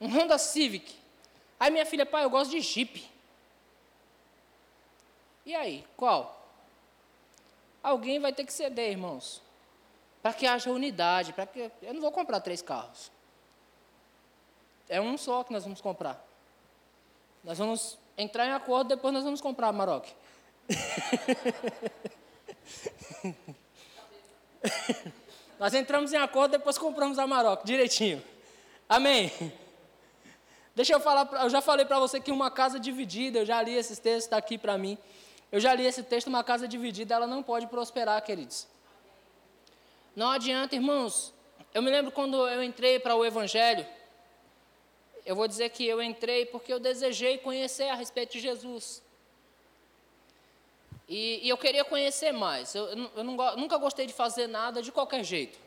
Um 0.00 0.06
Honda 0.06 0.38
Civic. 0.38 0.94
Aí 1.58 1.70
minha 1.70 1.84
filha, 1.84 2.06
pai, 2.06 2.24
eu 2.24 2.30
gosto 2.30 2.50
de 2.52 2.60
Jeep. 2.60 3.10
E 5.44 5.54
aí, 5.54 5.84
qual? 5.96 6.40
Alguém 7.82 8.18
vai 8.20 8.32
ter 8.32 8.44
que 8.44 8.52
ceder, 8.52 8.90
irmãos. 8.90 9.42
Para 10.22 10.32
que 10.32 10.46
haja 10.46 10.70
unidade, 10.70 11.32
para 11.32 11.46
que 11.46 11.70
eu 11.82 11.94
não 11.94 12.00
vou 12.00 12.12
comprar 12.12 12.40
três 12.40 12.62
carros. 12.62 13.10
É 14.88 15.00
um 15.00 15.18
só 15.18 15.42
que 15.44 15.52
nós 15.52 15.64
vamos 15.64 15.80
comprar. 15.80 16.24
Nós 17.42 17.58
vamos 17.58 17.98
entrar 18.20 18.46
em 18.46 18.52
acordo, 18.52 18.88
depois 18.88 19.14
nós 19.14 19.24
vamos 19.24 19.40
comprar 19.40 19.72
Maroc. 19.72 20.06
nós 25.58 25.74
entramos 25.74 26.12
em 26.12 26.16
acordo, 26.16 26.52
depois 26.52 26.78
compramos 26.78 27.18
a 27.18 27.26
Maroc, 27.26 27.64
direitinho. 27.64 28.22
Amém. 28.88 29.32
Deixa 30.74 30.92
eu 30.92 31.00
falar, 31.00 31.28
eu 31.42 31.50
já 31.50 31.60
falei 31.60 31.84
para 31.84 31.98
você 31.98 32.20
que 32.20 32.32
uma 32.32 32.50
casa 32.50 32.78
dividida, 32.78 33.40
eu 33.40 33.46
já 33.46 33.60
li 33.62 33.74
esses 33.74 33.98
textos, 33.98 34.24
está 34.24 34.36
aqui 34.36 34.56
para 34.56 34.78
mim. 34.78 34.96
Eu 35.50 35.58
já 35.58 35.74
li 35.74 35.84
esse 35.84 36.02
texto, 36.02 36.28
uma 36.28 36.44
casa 36.44 36.68
dividida, 36.68 37.14
ela 37.14 37.26
não 37.26 37.42
pode 37.42 37.66
prosperar, 37.66 38.22
queridos. 38.22 38.68
Não 40.14 40.30
adianta, 40.30 40.74
irmãos. 40.74 41.34
Eu 41.74 41.82
me 41.82 41.90
lembro 41.90 42.12
quando 42.12 42.48
eu 42.48 42.62
entrei 42.62 42.98
para 42.98 43.14
o 43.14 43.24
Evangelho, 43.24 43.86
eu 45.24 45.36
vou 45.36 45.46
dizer 45.46 45.70
que 45.70 45.86
eu 45.86 46.02
entrei 46.02 46.46
porque 46.46 46.72
eu 46.72 46.78
desejei 46.78 47.38
conhecer 47.38 47.88
a 47.88 47.94
respeito 47.94 48.32
de 48.32 48.40
Jesus. 48.40 49.02
E, 51.08 51.40
e 51.42 51.48
eu 51.48 51.58
queria 51.58 51.84
conhecer 51.84 52.32
mais. 52.32 52.74
Eu, 52.74 52.86
eu 53.16 53.24
não, 53.24 53.56
nunca 53.56 53.76
gostei 53.76 54.06
de 54.06 54.12
fazer 54.12 54.46
nada 54.46 54.80
de 54.80 54.92
qualquer 54.92 55.24
jeito. 55.24 55.58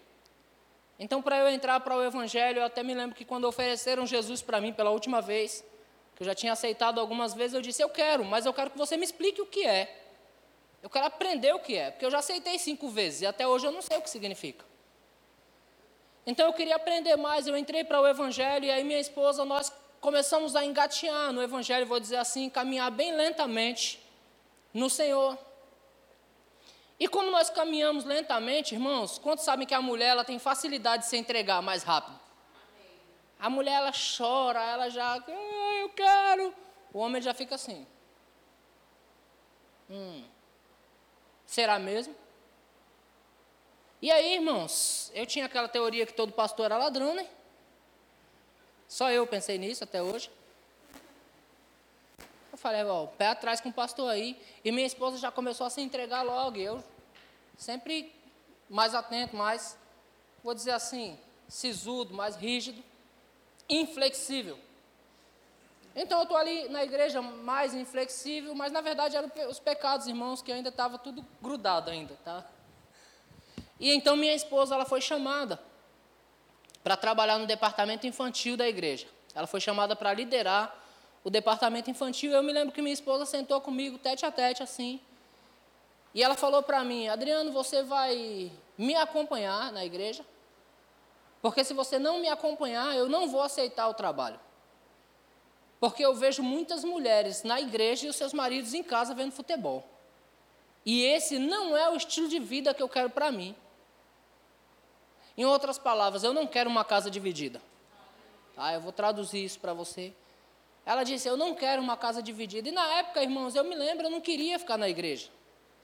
Então, 0.97 1.21
para 1.21 1.37
eu 1.37 1.49
entrar 1.49 1.79
para 1.81 1.95
o 1.95 2.03
Evangelho, 2.03 2.59
eu 2.59 2.65
até 2.65 2.81
me 2.81 2.93
lembro 2.93 3.15
que 3.15 3.25
quando 3.25 3.45
ofereceram 3.45 4.05
Jesus 4.05 4.41
para 4.41 4.61
mim 4.61 4.71
pela 4.71 4.89
última 4.91 5.21
vez, 5.21 5.63
que 6.15 6.23
eu 6.23 6.25
já 6.25 6.33
tinha 6.33 6.53
aceitado 6.53 6.99
algumas 6.99 7.33
vezes, 7.33 7.55
eu 7.55 7.61
disse: 7.61 7.81
Eu 7.81 7.89
quero, 7.89 8.23
mas 8.23 8.45
eu 8.45 8.53
quero 8.53 8.69
que 8.69 8.77
você 8.77 8.95
me 8.95 9.03
explique 9.03 9.41
o 9.41 9.45
que 9.45 9.65
é. 9.65 10.01
Eu 10.81 10.89
quero 10.89 11.05
aprender 11.05 11.53
o 11.53 11.59
que 11.59 11.75
é, 11.75 11.91
porque 11.91 12.05
eu 12.05 12.11
já 12.11 12.19
aceitei 12.19 12.59
cinco 12.59 12.89
vezes 12.89 13.21
e 13.21 13.25
até 13.25 13.47
hoje 13.47 13.65
eu 13.65 13.71
não 13.71 13.81
sei 13.81 13.97
o 13.97 14.01
que 14.01 14.09
significa. 14.09 14.65
Então 16.25 16.47
eu 16.47 16.53
queria 16.53 16.75
aprender 16.75 17.15
mais, 17.17 17.47
eu 17.47 17.57
entrei 17.57 17.83
para 17.83 17.99
o 17.99 18.07
Evangelho 18.07 18.65
e 18.65 18.71
aí 18.71 18.83
minha 18.83 18.99
esposa, 18.99 19.43
nós 19.43 19.71
começamos 19.99 20.55
a 20.55 20.65
engatear 20.65 21.33
no 21.33 21.41
Evangelho, 21.41 21.85
vou 21.85 21.99
dizer 21.99 22.17
assim, 22.17 22.49
caminhar 22.49 22.89
bem 22.91 23.15
lentamente 23.15 23.99
no 24.73 24.89
Senhor. 24.89 25.37
E 26.99 27.07
como 27.07 27.29
nós 27.31 27.49
caminhamos 27.49 28.05
lentamente, 28.05 28.75
irmãos, 28.75 29.17
quantos 29.17 29.43
sabem 29.43 29.67
que 29.67 29.73
a 29.73 29.81
mulher 29.81 30.09
ela 30.09 30.23
tem 30.23 30.39
facilidade 30.39 31.03
de 31.03 31.09
se 31.09 31.17
entregar 31.17 31.61
mais 31.61 31.83
rápido? 31.83 32.17
A 33.39 33.49
mulher 33.49 33.73
ela 33.73 33.91
chora, 33.91 34.63
ela 34.63 34.89
já, 34.89 35.15
ah, 35.15 35.75
eu 35.81 35.89
quero. 35.89 36.53
O 36.93 36.99
homem 36.99 37.21
já 37.21 37.33
fica 37.33 37.55
assim. 37.55 37.85
Hum, 39.89 40.23
será 41.45 41.77
mesmo? 41.77 42.15
E 44.03 44.11
aí, 44.11 44.33
irmãos, 44.33 45.09
eu 45.15 45.25
tinha 45.25 45.45
aquela 45.45 45.69
teoria 45.69 46.05
que 46.05 46.11
todo 46.11 46.33
pastor 46.33 46.65
era 46.65 46.77
ladrão, 46.77 47.15
né? 47.15 47.25
Só 48.85 49.09
eu 49.09 49.25
pensei 49.25 49.57
nisso 49.57 49.85
até 49.85 50.03
hoje. 50.03 50.29
Eu 52.51 52.57
falei, 52.57 52.83
ó, 52.83 53.07
pé 53.07 53.27
atrás 53.27 53.61
com 53.61 53.69
o 53.69 53.73
pastor 53.73 54.11
aí. 54.11 54.37
E 54.61 54.73
minha 54.73 54.85
esposa 54.85 55.17
já 55.17 55.31
começou 55.31 55.65
a 55.65 55.69
se 55.69 55.79
entregar 55.79 56.21
logo. 56.21 56.57
E 56.57 56.63
eu 56.63 56.83
sempre 57.57 58.13
mais 58.69 58.93
atento, 58.93 59.37
mais, 59.37 59.77
vou 60.43 60.53
dizer 60.53 60.71
assim, 60.71 61.17
sisudo, 61.47 62.13
mais 62.13 62.35
rígido, 62.35 62.83
inflexível. 63.69 64.59
Então 65.95 66.17
eu 66.17 66.23
estou 66.23 66.35
ali 66.35 66.67
na 66.67 66.83
igreja 66.83 67.21
mais 67.21 67.73
inflexível, 67.73 68.53
mas 68.53 68.69
na 68.69 68.81
verdade 68.81 69.15
eram 69.15 69.31
os 69.47 69.61
pecados, 69.61 70.07
irmãos, 70.07 70.41
que 70.41 70.51
ainda 70.51 70.67
estava 70.67 70.97
tudo 70.97 71.25
grudado 71.41 71.89
ainda, 71.89 72.19
tá? 72.25 72.45
E 73.83 73.93
então 73.93 74.15
minha 74.15 74.33
esposa 74.33 74.75
ela 74.75 74.85
foi 74.85 75.01
chamada 75.01 75.59
para 76.81 76.95
trabalhar 76.95 77.37
no 77.37 77.45
departamento 77.45 78.07
infantil 78.07 78.55
da 78.55 78.65
igreja. 78.65 79.05
Ela 79.35 79.45
foi 79.45 79.59
chamada 79.59 79.93
para 79.93 80.13
liderar 80.13 80.73
o 81.21 81.29
departamento 81.29 81.91
infantil. 81.91 82.31
Eu 82.31 82.41
me 82.41 82.53
lembro 82.53 82.73
que 82.73 82.81
minha 82.81 82.93
esposa 82.93 83.25
sentou 83.25 83.59
comigo 83.59 83.97
tete 83.97 84.25
a 84.25 84.31
tete 84.31 84.63
assim. 84.63 85.01
E 86.13 86.23
ela 86.23 86.33
falou 86.33 86.63
para 86.63 86.81
mim: 86.85 87.09
"Adriano, 87.09 87.51
você 87.51 87.83
vai 87.83 88.49
me 88.77 88.95
acompanhar 88.95 89.69
na 89.73 89.83
igreja? 89.83 90.25
Porque 91.41 91.61
se 91.65 91.73
você 91.73 91.99
não 91.99 92.21
me 92.21 92.29
acompanhar, 92.29 92.95
eu 92.95 93.09
não 93.09 93.27
vou 93.27 93.41
aceitar 93.41 93.89
o 93.89 93.93
trabalho. 93.93 94.39
Porque 95.81 96.05
eu 96.05 96.15
vejo 96.15 96.41
muitas 96.41 96.85
mulheres 96.85 97.43
na 97.43 97.59
igreja 97.59 98.05
e 98.05 98.09
os 98.09 98.15
seus 98.15 98.31
maridos 98.31 98.73
em 98.73 98.81
casa 98.81 99.13
vendo 99.13 99.33
futebol. 99.33 99.83
E 100.85 101.03
esse 101.03 101.37
não 101.37 101.75
é 101.75 101.89
o 101.89 101.97
estilo 101.97 102.29
de 102.29 102.39
vida 102.39 102.73
que 102.73 102.81
eu 102.81 102.87
quero 102.87 103.09
para 103.09 103.29
mim. 103.29 103.53
Em 105.37 105.45
outras 105.45 105.77
palavras, 105.77 106.23
eu 106.23 106.33
não 106.33 106.45
quero 106.45 106.69
uma 106.69 106.85
casa 106.85 107.09
dividida. 107.09 107.61
Tá? 108.55 108.73
Eu 108.73 108.81
vou 108.81 108.91
traduzir 108.91 109.43
isso 109.43 109.59
para 109.59 109.73
você. 109.73 110.13
Ela 110.85 111.03
disse: 111.03 111.27
Eu 111.27 111.35
não 111.35 111.55
quero 111.55 111.81
uma 111.81 111.97
casa 111.97 112.21
dividida. 112.21 112.69
E 112.69 112.71
na 112.71 112.85
época, 112.95 113.21
irmãos, 113.21 113.55
eu 113.55 113.63
me 113.63 113.75
lembro, 113.75 114.05
eu 114.05 114.11
não 114.11 114.21
queria 114.21 114.59
ficar 114.59 114.77
na 114.77 114.87
igreja. 114.87 115.29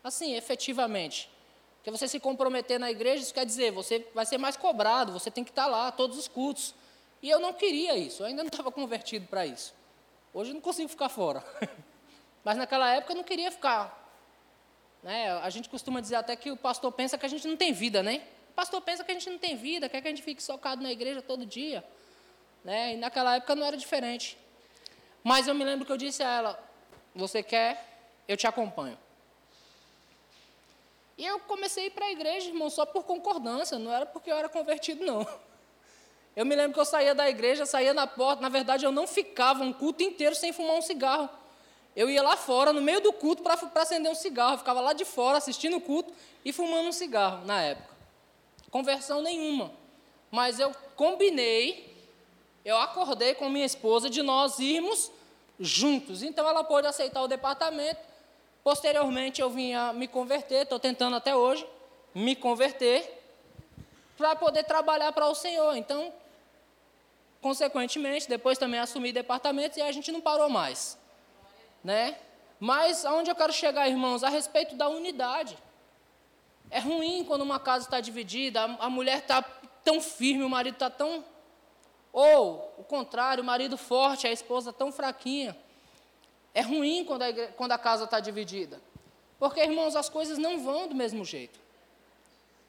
Assim, 0.03 0.35
efetivamente. 0.35 1.29
Porque 1.77 1.91
você 1.91 2.07
se 2.07 2.19
comprometer 2.19 2.79
na 2.79 2.91
igreja, 2.91 3.23
isso 3.23 3.33
quer 3.33 3.45
dizer, 3.45 3.71
você 3.71 4.05
vai 4.13 4.25
ser 4.25 4.37
mais 4.37 4.57
cobrado, 4.57 5.13
você 5.13 5.31
tem 5.31 5.43
que 5.43 5.49
estar 5.49 5.65
lá, 5.65 5.91
todos 5.91 6.17
os 6.17 6.27
cultos. 6.27 6.75
E 7.21 7.29
eu 7.29 7.39
não 7.39 7.53
queria 7.53 7.97
isso, 7.97 8.21
eu 8.21 8.27
ainda 8.27 8.43
não 8.43 8.49
estava 8.49 8.71
convertido 8.71 9.27
para 9.27 9.45
isso. 9.45 9.73
Hoje 10.33 10.51
eu 10.51 10.53
não 10.53 10.61
consigo 10.61 10.89
ficar 10.89 11.09
fora. 11.09 11.43
Mas 12.43 12.57
naquela 12.57 12.93
época 12.93 13.13
eu 13.13 13.17
não 13.17 13.23
queria 13.23 13.51
ficar. 13.51 13.97
Né? 15.01 15.31
A 15.31 15.49
gente 15.49 15.69
costuma 15.69 16.01
dizer 16.01 16.15
até 16.15 16.35
que 16.35 16.51
o 16.51 16.57
pastor 16.57 16.91
pensa 16.91 17.17
que 17.17 17.25
a 17.25 17.29
gente 17.29 17.47
não 17.47 17.55
tem 17.55 17.71
vida, 17.71 18.03
né? 18.03 18.23
Pastor 18.59 18.81
pensa 18.81 19.05
que 19.05 19.11
a 19.11 19.13
gente 19.13 19.29
não 19.29 19.37
tem 19.37 19.55
vida, 19.55 19.87
quer 19.87 20.01
que 20.01 20.07
a 20.09 20.11
gente 20.11 20.21
fique 20.21 20.43
socado 20.43 20.83
na 20.83 20.91
igreja 20.91 21.21
todo 21.21 21.45
dia. 21.45 21.81
Né? 22.61 22.93
E 22.93 22.97
naquela 22.97 23.37
época 23.37 23.55
não 23.55 23.65
era 23.65 23.77
diferente. 23.77 24.37
Mas 25.23 25.47
eu 25.47 25.55
me 25.55 25.63
lembro 25.63 25.85
que 25.85 25.91
eu 25.93 25.95
disse 25.95 26.21
a 26.21 26.27
ela: 26.27 26.69
Você 27.15 27.41
quer? 27.41 27.71
Eu 28.27 28.35
te 28.35 28.45
acompanho. 28.47 28.97
E 31.17 31.25
eu 31.25 31.39
comecei 31.39 31.85
a 31.85 31.87
ir 31.87 31.91
para 31.91 32.07
a 32.07 32.11
igreja, 32.11 32.49
irmão, 32.49 32.69
só 32.69 32.85
por 32.85 33.03
concordância, 33.03 33.79
não 33.79 33.93
era 33.93 34.05
porque 34.05 34.29
eu 34.29 34.35
era 34.35 34.49
convertido, 34.49 35.05
não. 35.05 35.25
Eu 36.35 36.45
me 36.45 36.55
lembro 36.55 36.73
que 36.73 36.79
eu 36.79 36.85
saía 36.85 37.15
da 37.15 37.29
igreja, 37.29 37.65
saía 37.65 37.93
na 37.93 38.07
porta, 38.07 38.41
na 38.41 38.49
verdade 38.49 38.85
eu 38.85 38.91
não 38.91 39.07
ficava 39.07 39.63
um 39.63 39.73
culto 39.73 40.03
inteiro 40.03 40.35
sem 40.35 40.53
fumar 40.53 40.75
um 40.75 40.81
cigarro. 40.81 41.29
Eu 41.95 42.09
ia 42.09 42.21
lá 42.21 42.35
fora, 42.35 42.71
no 42.73 42.81
meio 42.81 43.01
do 43.01 43.11
culto, 43.11 43.41
para 43.41 43.57
acender 43.81 44.11
um 44.11 44.15
cigarro. 44.15 44.53
Eu 44.53 44.57
ficava 44.59 44.79
lá 44.79 44.93
de 44.93 45.05
fora 45.05 45.37
assistindo 45.37 45.77
o 45.77 45.81
culto 45.81 46.13
e 46.43 46.53
fumando 46.53 46.87
um 46.87 46.91
cigarro 46.91 47.45
na 47.45 47.61
época 47.61 47.88
conversão 48.69 49.21
nenhuma. 49.21 49.71
Mas 50.31 50.59
eu 50.59 50.71
combinei, 50.95 51.95
eu 52.63 52.77
acordei 52.77 53.33
com 53.33 53.49
minha 53.49 53.65
esposa 53.65 54.09
de 54.09 54.21
nós 54.21 54.59
irmos 54.59 55.11
juntos. 55.59 56.23
Então 56.23 56.47
ela 56.47 56.63
pôde 56.63 56.87
aceitar 56.87 57.21
o 57.21 57.27
departamento. 57.27 57.99
Posteriormente 58.63 59.41
eu 59.41 59.49
vinha 59.49 59.93
me 59.93 60.07
converter, 60.07 60.63
estou 60.63 60.79
tentando 60.79 61.15
até 61.15 61.35
hoje 61.35 61.65
me 62.13 62.35
converter 62.35 63.17
para 64.17 64.35
poder 64.35 64.63
trabalhar 64.63 65.11
para 65.11 65.27
o 65.27 65.35
Senhor. 65.35 65.75
Então, 65.75 66.13
consequentemente, 67.41 68.27
depois 68.27 68.57
também 68.57 68.79
assumi 68.79 69.11
departamentos 69.11 69.77
e 69.77 69.81
a 69.81 69.91
gente 69.91 70.11
não 70.11 70.19
parou 70.19 70.49
mais, 70.49 70.97
né? 71.83 72.17
Mas 72.59 73.05
aonde 73.05 73.31
eu 73.31 73.35
quero 73.35 73.53
chegar, 73.53 73.87
irmãos, 73.87 74.23
a 74.23 74.29
respeito 74.29 74.75
da 74.75 74.89
unidade. 74.89 75.57
É 76.71 76.79
ruim 76.79 77.23
quando 77.23 77.41
uma 77.41 77.59
casa 77.59 77.85
está 77.85 77.99
dividida, 77.99 78.63
a, 78.63 78.89
mulher 78.89 79.19
está 79.19 79.41
tão 79.83 79.99
firme, 79.99 80.43
o 80.43 80.49
marido 80.49 80.75
está 80.75 80.89
tão. 80.89 81.25
Ou, 82.13 82.75
o 82.77 82.83
contrário, 82.83 83.43
o 83.43 83.45
marido 83.45 83.77
forte, 83.77 84.27
a 84.27 84.31
esposa 84.31 84.71
tão 84.71 84.91
fraquinha. 84.91 85.57
É 86.53 86.61
ruim 86.61 87.03
quando 87.05 87.23
a, 87.23 87.29
igre... 87.29 87.47
quando 87.57 87.71
a 87.71 87.77
casa 87.77 88.03
está 88.03 88.19
dividida. 88.19 88.79
Porque, 89.39 89.61
irmãos, 89.61 89.95
as 89.95 90.09
coisas 90.09 90.37
não 90.37 90.59
vão 90.59 90.87
do 90.87 90.95
mesmo 90.95 91.23
jeito. 91.25 91.59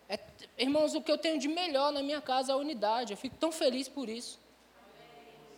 É, 0.08 0.18
irmãos, 0.56 0.94
o 0.94 1.02
que 1.02 1.10
eu 1.10 1.18
tenho 1.18 1.38
de 1.38 1.48
melhor 1.48 1.92
na 1.92 2.02
minha 2.02 2.20
casa 2.20 2.52
é 2.52 2.54
a 2.54 2.58
unidade. 2.58 3.12
Eu 3.12 3.16
fico 3.16 3.36
tão 3.36 3.52
feliz 3.52 3.88
por 3.88 4.08
isso. 4.08 4.38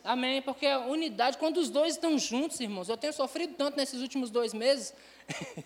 Amém. 0.02 0.42
Porque 0.42 0.66
a 0.66 0.80
unidade, 0.80 1.38
quando 1.38 1.58
os 1.58 1.70
dois 1.70 1.94
estão 1.94 2.18
juntos, 2.18 2.58
irmãos, 2.58 2.88
eu 2.88 2.96
tenho 2.96 3.12
sofrido 3.12 3.54
tanto 3.54 3.76
nesses 3.76 4.00
últimos 4.00 4.30
dois 4.30 4.52
meses, 4.52 4.92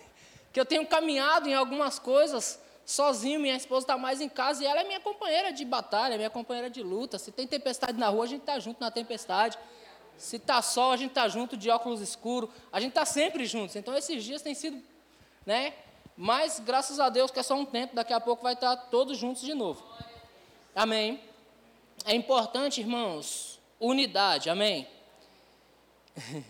que 0.53 0.61
eu 0.61 0.65
tenho 0.65 0.87
caminhado 0.87 1.49
em 1.49 1.55
algumas 1.55 1.99
coisas 1.99 2.61
sozinho, 2.87 3.40
minha 3.40 3.57
esposa 3.57 3.83
está 3.83 3.99
mais 3.99 4.20
em 4.20 4.29
casa 4.29 4.62
e 4.62 4.66
ela 4.66 4.81
é 4.81 4.85
minha 4.85 5.01
companheira 5.01 5.53
de 5.53 5.64
batalha, 5.64 6.16
minha 6.16 6.31
companheira 6.31 6.70
de 6.70 6.83
luta. 6.83 7.18
Se 7.18 7.33
tem 7.33 7.46
tempestade 7.46 7.99
na 7.99 8.09
rua, 8.09 8.25
a 8.25 8.29
gente 8.29 8.42
está 8.42 8.61
junto 8.61 8.81
na 8.81 8.92
tempestade. 8.92 9.59
Se 10.16 10.37
está 10.37 10.62
sol, 10.62 10.92
a 10.92 10.96
gente 10.96 11.11
está 11.11 11.29
junto 11.29 11.57
de 11.57 11.68
óculos 11.68 12.01
escuros. 12.01 12.49
A 12.72 12.81
gente 12.81 12.90
está 12.90 13.05
sempre 13.05 13.44
juntos. 13.44 13.75
Então, 13.75 13.94
esses 13.94 14.22
dias 14.22 14.40
têm 14.40 14.55
sido, 14.55 14.81
né? 15.44 15.75
Mas, 16.16 16.61
graças 16.61 17.01
a 17.01 17.09
Deus, 17.09 17.31
que 17.31 17.40
é 17.40 17.42
só 17.42 17.57
um 17.57 17.66
tempo, 17.66 17.94
daqui 17.94 18.12
a 18.12 18.20
pouco 18.20 18.44
vai 18.44 18.55
estar 18.55 18.77
tá 18.77 18.83
todos 18.85 19.18
juntos 19.18 19.42
de 19.42 19.53
novo. 19.53 19.85
Amém. 20.75 21.20
É 22.05 22.14
importante, 22.14 22.81
irmãos, 22.81 23.59
unidade, 23.81 24.49
amém? 24.49 24.87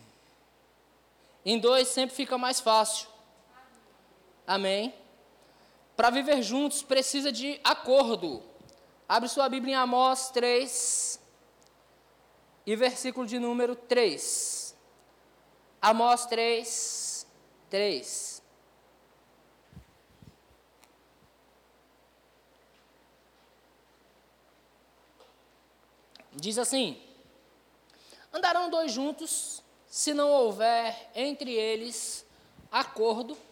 em 1.44 1.58
dois 1.58 1.88
sempre 1.88 2.14
fica 2.14 2.36
mais 2.36 2.60
fácil, 2.60 3.08
amém? 4.46 4.92
Para 5.96 6.10
viver 6.10 6.42
juntos 6.42 6.82
precisa 6.82 7.32
de 7.32 7.58
acordo. 7.64 8.42
Abre 9.08 9.28
sua 9.28 9.48
Bíblia 9.48 9.72
em 9.72 9.76
Amós 9.76 10.30
3 10.30 11.18
e 12.66 12.76
versículo 12.76 13.26
de 13.26 13.38
número 13.38 13.74
3. 13.74 14.76
Amós 15.80 16.26
3, 16.26 17.26
3. 17.70 18.42
Diz 26.32 26.58
assim: 26.58 27.00
Andarão 28.30 28.68
dois 28.68 28.92
juntos, 28.92 29.62
se 29.86 30.12
não 30.12 30.28
houver 30.28 31.10
entre 31.14 31.52
eles 31.52 32.26
acordo. 32.70 33.45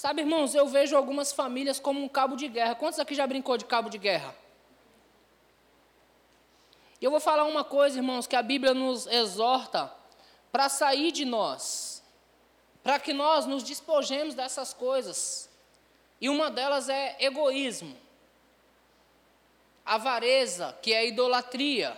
Sabe, 0.00 0.22
irmãos, 0.22 0.54
eu 0.54 0.66
vejo 0.66 0.96
algumas 0.96 1.30
famílias 1.30 1.78
como 1.78 2.02
um 2.02 2.08
cabo 2.08 2.34
de 2.34 2.48
guerra. 2.48 2.74
Quantos 2.74 2.98
aqui 2.98 3.14
já 3.14 3.26
brincou 3.26 3.58
de 3.58 3.66
cabo 3.66 3.90
de 3.90 3.98
guerra? 3.98 4.34
E 6.98 7.04
eu 7.04 7.10
vou 7.10 7.20
falar 7.20 7.44
uma 7.44 7.62
coisa, 7.62 7.98
irmãos, 7.98 8.26
que 8.26 8.34
a 8.34 8.40
Bíblia 8.40 8.72
nos 8.72 9.06
exorta 9.06 9.92
para 10.50 10.70
sair 10.70 11.12
de 11.12 11.26
nós, 11.26 12.02
para 12.82 12.98
que 12.98 13.12
nós 13.12 13.44
nos 13.44 13.62
despojemos 13.62 14.34
dessas 14.34 14.72
coisas. 14.72 15.50
E 16.18 16.30
uma 16.30 16.50
delas 16.50 16.88
é 16.88 17.18
egoísmo 17.20 17.94
avareza, 19.84 20.74
que 20.80 20.94
é 20.94 21.06
idolatria. 21.08 21.94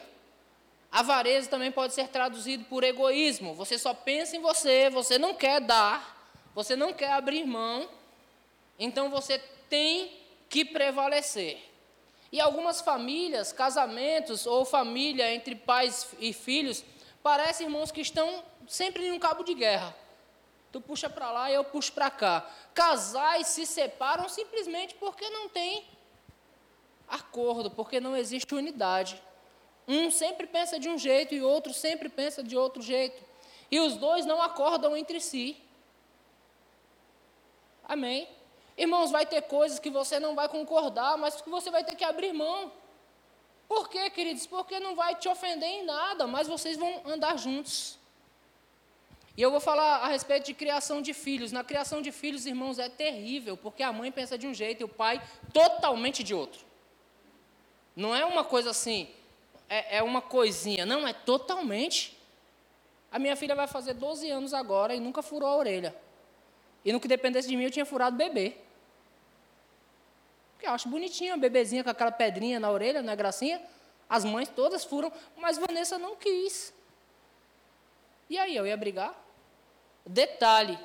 Avareza 0.90 1.48
também 1.48 1.70
pode 1.70 1.94
ser 1.94 2.08
traduzido 2.08 2.64
por 2.64 2.82
egoísmo. 2.82 3.54
Você 3.54 3.78
só 3.78 3.94
pensa 3.94 4.36
em 4.36 4.40
você, 4.40 4.90
você 4.90 5.20
não 5.20 5.34
quer 5.34 5.60
dar, 5.60 6.21
você 6.54 6.76
não 6.76 6.92
quer 6.92 7.12
abrir 7.12 7.44
mão, 7.44 7.88
então 8.78 9.10
você 9.10 9.38
tem 9.68 10.12
que 10.48 10.64
prevalecer. 10.64 11.58
E 12.30 12.40
algumas 12.40 12.80
famílias, 12.80 13.52
casamentos 13.52 14.46
ou 14.46 14.64
família 14.64 15.32
entre 15.34 15.54
pais 15.54 16.14
e 16.18 16.32
filhos, 16.32 16.84
parecem 17.22 17.66
irmãos 17.66 17.90
que 17.90 18.00
estão 18.00 18.42
sempre 18.66 19.06
em 19.06 19.12
um 19.12 19.18
cabo 19.18 19.42
de 19.42 19.54
guerra. 19.54 19.94
Tu 20.72 20.80
puxa 20.80 21.10
para 21.10 21.30
lá 21.30 21.50
e 21.50 21.54
eu 21.54 21.64
puxo 21.64 21.92
para 21.92 22.10
cá. 22.10 22.50
Casais 22.72 23.48
se 23.48 23.66
separam 23.66 24.28
simplesmente 24.28 24.94
porque 24.94 25.28
não 25.28 25.48
tem 25.48 25.84
acordo, 27.06 27.70
porque 27.70 28.00
não 28.00 28.16
existe 28.16 28.54
unidade. 28.54 29.22
Um 29.86 30.10
sempre 30.10 30.46
pensa 30.46 30.78
de 30.78 30.88
um 30.88 30.96
jeito 30.96 31.34
e 31.34 31.42
outro 31.42 31.74
sempre 31.74 32.08
pensa 32.08 32.42
de 32.42 32.56
outro 32.56 32.80
jeito. 32.80 33.22
E 33.70 33.78
os 33.80 33.96
dois 33.96 34.24
não 34.24 34.40
acordam 34.40 34.96
entre 34.96 35.20
si. 35.20 35.56
Amém? 37.84 38.28
Irmãos, 38.76 39.10
vai 39.10 39.26
ter 39.26 39.42
coisas 39.42 39.78
que 39.78 39.90
você 39.90 40.18
não 40.18 40.34
vai 40.34 40.48
concordar, 40.48 41.16
mas 41.18 41.40
que 41.40 41.50
você 41.50 41.70
vai 41.70 41.84
ter 41.84 41.94
que 41.94 42.04
abrir 42.04 42.32
mão. 42.32 42.72
Por 43.68 43.88
quê, 43.88 44.10
queridos? 44.10 44.46
Porque 44.46 44.80
não 44.80 44.94
vai 44.94 45.14
te 45.14 45.28
ofender 45.28 45.68
em 45.68 45.84
nada, 45.84 46.26
mas 46.26 46.48
vocês 46.48 46.76
vão 46.76 47.02
andar 47.04 47.38
juntos. 47.38 47.98
E 49.36 49.40
eu 49.40 49.50
vou 49.50 49.60
falar 49.60 49.98
a 49.98 50.08
respeito 50.08 50.46
de 50.46 50.54
criação 50.54 51.00
de 51.00 51.14
filhos. 51.14 51.52
Na 51.52 51.64
criação 51.64 52.02
de 52.02 52.12
filhos, 52.12 52.44
irmãos, 52.44 52.78
é 52.78 52.88
terrível, 52.88 53.56
porque 53.56 53.82
a 53.82 53.92
mãe 53.92 54.12
pensa 54.12 54.36
de 54.36 54.46
um 54.46 54.52
jeito 54.52 54.80
e 54.80 54.84
o 54.84 54.88
pai 54.88 55.22
totalmente 55.52 56.22
de 56.22 56.34
outro. 56.34 56.64
Não 57.96 58.14
é 58.14 58.24
uma 58.24 58.44
coisa 58.44 58.70
assim, 58.70 59.08
é, 59.68 59.98
é 59.98 60.02
uma 60.02 60.20
coisinha. 60.20 60.84
Não, 60.84 61.08
é 61.08 61.12
totalmente. 61.12 62.18
A 63.10 63.18
minha 63.18 63.36
filha 63.36 63.54
vai 63.54 63.66
fazer 63.66 63.94
12 63.94 64.30
anos 64.30 64.52
agora 64.52 64.94
e 64.94 65.00
nunca 65.00 65.22
furou 65.22 65.48
a 65.48 65.56
orelha. 65.56 65.94
E 66.84 66.92
no 66.92 67.00
que 67.00 67.08
dependesse 67.08 67.48
de 67.48 67.56
mim, 67.56 67.64
eu 67.64 67.70
tinha 67.70 67.86
furado 67.86 68.16
bebê. 68.16 68.56
Porque 70.54 70.66
eu 70.66 70.72
acho 70.72 70.88
bonitinha, 70.88 71.34
a 71.34 71.36
bebezinha 71.36 71.82
com 71.82 71.90
aquela 71.90 72.12
pedrinha 72.12 72.60
na 72.60 72.70
orelha, 72.70 73.02
não 73.02 73.12
é 73.12 73.16
gracinha? 73.16 73.60
As 74.08 74.24
mães 74.24 74.48
todas 74.48 74.84
furam, 74.84 75.12
mas 75.36 75.58
Vanessa 75.58 75.98
não 75.98 76.16
quis. 76.16 76.72
E 78.28 78.38
aí, 78.38 78.54
eu 78.56 78.66
ia 78.66 78.76
brigar? 78.76 79.14
Detalhe: 80.06 80.78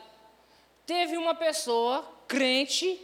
teve 0.85 1.17
uma 1.17 1.35
pessoa, 1.35 2.07
crente, 2.27 2.99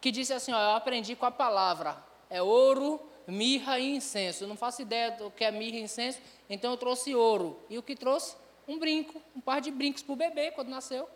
que 0.00 0.10
disse 0.10 0.32
assim: 0.32 0.52
ó, 0.52 0.60
Eu 0.60 0.76
aprendi 0.76 1.16
com 1.16 1.26
a 1.26 1.30
palavra, 1.30 1.96
é 2.28 2.42
ouro, 2.42 3.00
mirra 3.26 3.78
e 3.78 3.96
incenso. 3.96 4.44
Eu 4.44 4.48
não 4.48 4.56
faço 4.56 4.82
ideia 4.82 5.10
do 5.12 5.30
que 5.30 5.44
é 5.44 5.50
mirra 5.50 5.78
e 5.78 5.82
incenso, 5.82 6.20
então 6.48 6.70
eu 6.72 6.76
trouxe 6.76 7.14
ouro. 7.14 7.58
E 7.70 7.78
o 7.78 7.82
que 7.82 7.94
trouxe? 7.94 8.36
Um 8.66 8.78
brinco, 8.78 9.20
um 9.34 9.40
par 9.40 9.60
de 9.60 9.70
brincos 9.70 10.02
para 10.02 10.12
o 10.12 10.16
bebê 10.16 10.50
quando 10.50 10.68
nasceu. 10.68 11.08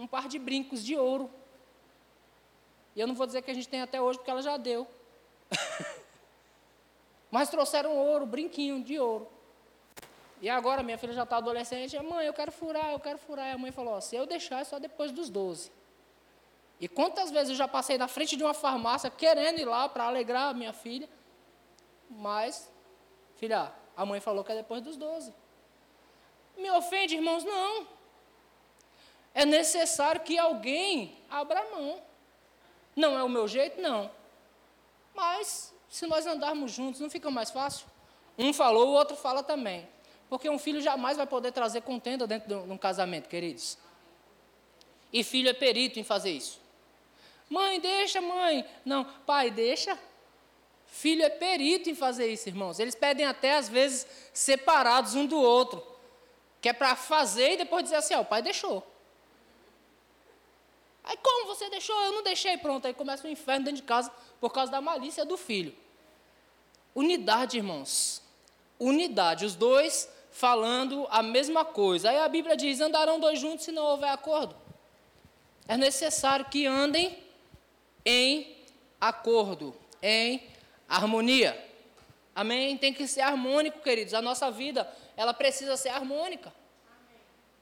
Um 0.00 0.06
par 0.06 0.28
de 0.28 0.38
brincos 0.38 0.82
de 0.82 0.96
ouro. 0.96 1.30
E 2.96 3.00
eu 3.00 3.06
não 3.06 3.14
vou 3.14 3.26
dizer 3.26 3.42
que 3.42 3.50
a 3.50 3.54
gente 3.54 3.68
tem 3.68 3.82
até 3.82 4.00
hoje, 4.00 4.18
porque 4.18 4.30
ela 4.30 4.40
já 4.40 4.56
deu. 4.56 4.86
Mas 7.30 7.50
trouxeram 7.50 7.94
ouro, 7.94 8.24
brinquinho 8.24 8.82
de 8.82 8.98
ouro. 8.98 9.28
E 10.40 10.48
agora 10.48 10.82
minha 10.82 10.96
filha 10.96 11.12
já 11.12 11.24
está 11.24 11.36
adolescente, 11.36 11.98
mãe, 12.00 12.26
eu 12.26 12.32
quero 12.32 12.50
furar, 12.50 12.92
eu 12.92 12.98
quero 12.98 13.18
furar. 13.18 13.48
E 13.48 13.52
a 13.52 13.58
mãe 13.58 13.70
falou, 13.70 14.00
se 14.00 14.16
eu 14.16 14.24
deixar 14.24 14.60
é 14.60 14.64
só 14.64 14.78
depois 14.78 15.12
dos 15.12 15.28
12. 15.28 15.70
E 16.80 16.88
quantas 16.88 17.30
vezes 17.30 17.50
eu 17.50 17.56
já 17.56 17.68
passei 17.68 17.98
na 17.98 18.08
frente 18.08 18.38
de 18.38 18.42
uma 18.42 18.54
farmácia 18.54 19.10
querendo 19.10 19.58
ir 19.58 19.66
lá 19.66 19.86
para 19.86 20.04
alegrar 20.04 20.48
a 20.48 20.54
minha 20.54 20.72
filha, 20.72 21.10
mas, 22.08 22.72
filha, 23.36 23.70
a 23.94 24.06
mãe 24.06 24.18
falou 24.18 24.42
que 24.42 24.50
é 24.50 24.56
depois 24.56 24.80
dos 24.80 24.96
12. 24.96 25.34
Me 26.56 26.70
ofende, 26.70 27.16
irmãos? 27.16 27.44
Não. 27.44 27.99
É 29.34 29.44
necessário 29.44 30.20
que 30.22 30.38
alguém 30.38 31.16
abra 31.28 31.60
a 31.60 31.70
mão. 31.70 32.02
Não 32.96 33.18
é 33.18 33.22
o 33.22 33.28
meu 33.28 33.46
jeito? 33.46 33.80
Não. 33.80 34.10
Mas, 35.14 35.72
se 35.88 36.06
nós 36.06 36.26
andarmos 36.26 36.72
juntos, 36.72 37.00
não 37.00 37.10
fica 37.10 37.30
mais 37.30 37.50
fácil? 37.50 37.86
Um 38.38 38.52
falou, 38.52 38.88
o 38.88 38.92
outro 38.92 39.16
fala 39.16 39.42
também. 39.42 39.88
Porque 40.28 40.48
um 40.48 40.58
filho 40.58 40.80
jamais 40.80 41.16
vai 41.16 41.26
poder 41.26 41.52
trazer 41.52 41.82
contenda 41.82 42.26
dentro 42.26 42.48
de 42.48 42.54
um 42.54 42.78
casamento, 42.78 43.28
queridos. 43.28 43.76
E 45.12 45.24
filho 45.24 45.48
é 45.48 45.52
perito 45.52 45.98
em 45.98 46.04
fazer 46.04 46.30
isso. 46.30 46.60
Mãe, 47.48 47.80
deixa, 47.80 48.20
mãe. 48.20 48.64
Não, 48.84 49.04
pai, 49.26 49.50
deixa. 49.50 49.98
Filho 50.86 51.22
é 51.22 51.30
perito 51.30 51.90
em 51.90 51.94
fazer 51.94 52.28
isso, 52.28 52.48
irmãos. 52.48 52.78
Eles 52.78 52.94
pedem 52.94 53.26
até, 53.26 53.56
às 53.56 53.68
vezes, 53.68 54.06
separados 54.32 55.14
um 55.14 55.26
do 55.26 55.40
outro. 55.40 55.84
Que 56.60 56.68
é 56.68 56.72
para 56.72 56.94
fazer 56.94 57.52
e 57.52 57.56
depois 57.56 57.82
dizer 57.82 57.96
assim: 57.96 58.14
ó, 58.14 58.20
o 58.20 58.24
pai 58.24 58.42
deixou. 58.42 58.86
Aí, 61.04 61.16
como 61.16 61.46
você 61.46 61.68
deixou? 61.70 61.98
Eu 62.02 62.12
não 62.12 62.22
deixei. 62.22 62.56
Pronto, 62.58 62.86
aí 62.86 62.94
começa 62.94 63.26
o 63.26 63.30
inferno 63.30 63.64
dentro 63.64 63.80
de 63.80 63.86
casa 63.86 64.12
por 64.40 64.50
causa 64.50 64.70
da 64.70 64.80
malícia 64.80 65.24
do 65.24 65.36
filho. 65.36 65.74
Unidade, 66.94 67.56
irmãos. 67.56 68.22
Unidade. 68.78 69.44
Os 69.44 69.54
dois 69.54 70.08
falando 70.30 71.06
a 71.10 71.22
mesma 71.22 71.64
coisa. 71.64 72.10
Aí 72.10 72.18
a 72.18 72.28
Bíblia 72.28 72.56
diz: 72.56 72.80
andarão 72.80 73.18
dois 73.18 73.38
juntos 73.38 73.64
se 73.64 73.72
não 73.72 73.84
houver 73.84 74.10
acordo. 74.10 74.54
É 75.66 75.76
necessário 75.76 76.46
que 76.46 76.66
andem 76.66 77.16
em 78.04 78.56
acordo, 79.00 79.74
em 80.02 80.42
harmonia. 80.88 81.68
Amém? 82.34 82.76
Tem 82.76 82.92
que 82.92 83.06
ser 83.06 83.20
harmônico, 83.20 83.80
queridos. 83.80 84.14
A 84.14 84.22
nossa 84.22 84.50
vida, 84.50 84.90
ela 85.16 85.34
precisa 85.34 85.76
ser 85.76 85.90
harmônica. 85.90 86.52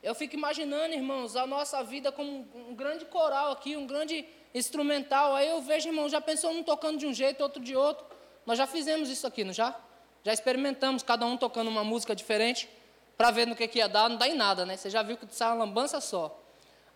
Eu 0.02 0.14
fico 0.14 0.34
imaginando, 0.34 0.94
irmãos, 0.94 1.34
a 1.34 1.46
nossa 1.46 1.82
vida 1.82 2.12
como 2.12 2.48
um 2.54 2.74
grande 2.74 3.04
coral 3.06 3.50
aqui, 3.50 3.76
um 3.76 3.86
grande 3.86 4.24
instrumental. 4.54 5.34
Aí 5.34 5.48
eu 5.48 5.60
vejo, 5.60 5.88
irmãos, 5.88 6.10
já 6.10 6.20
pensou 6.20 6.50
um 6.50 6.62
tocando 6.62 6.98
de 6.98 7.06
um 7.06 7.12
jeito, 7.12 7.42
outro 7.42 7.62
de 7.62 7.74
outro. 7.74 8.06
Nós 8.46 8.56
já 8.56 8.66
fizemos 8.66 9.10
isso 9.10 9.26
aqui, 9.26 9.44
não 9.44 9.52
já? 9.52 9.74
Já 10.22 10.32
experimentamos, 10.32 11.02
cada 11.02 11.26
um 11.26 11.36
tocando 11.36 11.68
uma 11.68 11.82
música 11.82 12.14
diferente, 12.14 12.68
para 13.16 13.30
ver 13.30 13.46
no 13.46 13.56
que, 13.56 13.66
que 13.66 13.78
ia 13.78 13.88
dar. 13.88 14.08
Não 14.08 14.16
dá 14.16 14.28
em 14.28 14.34
nada, 14.34 14.64
né? 14.64 14.76
Você 14.76 14.88
já 14.88 15.02
viu 15.02 15.16
que 15.16 15.26
sai 15.34 15.48
uma 15.48 15.64
lambança 15.64 16.00
só. 16.00 16.40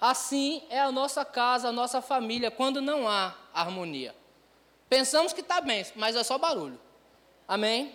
Assim 0.01 0.63
é 0.71 0.81
a 0.81 0.93
nossa 0.93 1.25
casa, 1.25 1.69
a 1.69 1.73
nossa 1.73 2.01
família, 2.01 2.51
quando 2.51 2.81
não 2.81 3.09
há 3.09 3.35
harmonia. 3.53 4.15
Pensamos 4.89 5.33
que 5.33 5.41
está 5.41 5.61
bem, 5.61 5.85
mas 5.97 6.15
é 6.15 6.23
só 6.23 6.39
barulho. 6.39 6.79
Amém? 7.47 7.95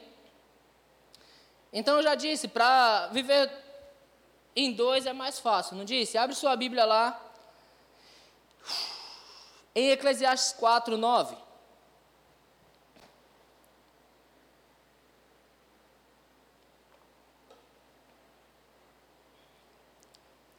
Então 1.71 1.97
eu 1.97 2.03
já 2.03 2.15
disse, 2.15 2.47
para 2.47 3.07
viver 3.07 3.49
em 4.57 4.73
dois 4.73 5.05
é 5.05 5.13
mais 5.13 5.37
fácil, 5.37 5.77
não 5.77 5.85
disse? 5.85 6.17
Abre 6.17 6.35
sua 6.35 6.55
Bíblia 6.55 6.83
lá. 6.83 7.21
Em 9.75 9.91
Eclesiastes 9.91 10.53
4, 10.53 10.97
9. 10.97 11.37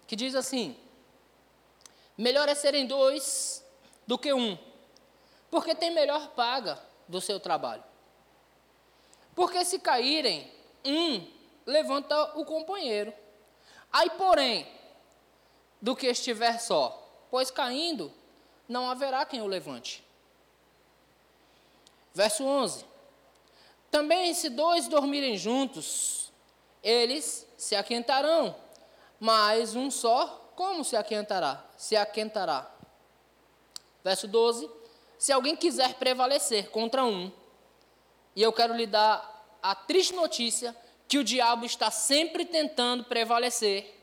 Que 0.06 0.14
diz 0.14 0.37
assim: 0.37 0.78
Melhor 2.16 2.48
é 2.48 2.54
serem 2.54 2.87
dois 2.87 3.64
do 4.06 4.16
que 4.16 4.32
um, 4.32 4.56
porque 5.50 5.74
tem 5.74 5.90
melhor 5.90 6.28
paga 6.28 6.80
do 7.08 7.20
seu 7.20 7.40
trabalho. 7.40 7.82
Porque 9.34 9.64
se 9.64 9.80
caírem, 9.80 10.48
um 10.84 11.26
levanta 11.66 12.38
o 12.38 12.44
companheiro. 12.44 13.12
Aí, 13.92 14.11
porém, 14.11 14.66
do 15.81 15.96
que 15.96 16.07
estiver 16.07 16.59
só, 16.61 17.27
pois 17.31 17.51
caindo, 17.51 18.12
não 18.68 18.90
haverá 18.90 19.24
quem 19.24 19.40
o 19.40 19.46
levante. 19.46 20.05
Verso 22.12 22.44
11: 22.44 22.85
Também 23.90 24.35
se 24.35 24.48
dois 24.48 24.88
dormirem 24.88 25.37
juntos, 25.37 26.33
eles 26.83 27.46
se 27.57 27.74
aquentarão, 27.74 28.55
mas 29.18 29.74
um 29.74 29.90
só, 29.90 30.53
como 30.55 30.85
se 30.85 30.96
aquentará? 30.96 31.64
Se 31.77 31.96
aquentará. 31.96 32.70
Verso 34.03 34.27
12: 34.27 34.68
Se 35.18 35.33
alguém 35.33 35.57
quiser 35.57 35.94
prevalecer 35.94 36.70
contra 36.70 37.05
um, 37.05 37.33
e 38.35 38.42
eu 38.42 38.53
quero 38.53 38.74
lhe 38.74 38.87
dar 38.87 39.59
a 39.62 39.74
triste 39.74 40.14
notícia 40.14 40.77
que 41.09 41.18
o 41.18 41.25
diabo 41.25 41.64
está 41.64 41.90
sempre 41.90 42.44
tentando 42.44 43.03
prevalecer, 43.05 43.94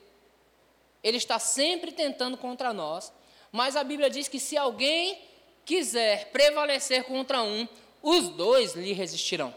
ele 1.04 1.18
está 1.18 1.38
sempre 1.38 1.91
tentando 1.91 2.36
contra 2.36 2.74
nós, 2.74 3.13
mas 3.52 3.76
a 3.76 3.84
Bíblia 3.84 4.10
diz 4.10 4.28
que 4.28 4.39
se 4.39 4.58
alguém 4.58 5.22
quiser 5.63 6.32
prevalecer 6.32 7.04
contra 7.04 7.44
um, 7.44 7.68
os 8.02 8.30
dois 8.30 8.74
lhe 8.74 8.91
resistirão. 8.91 9.54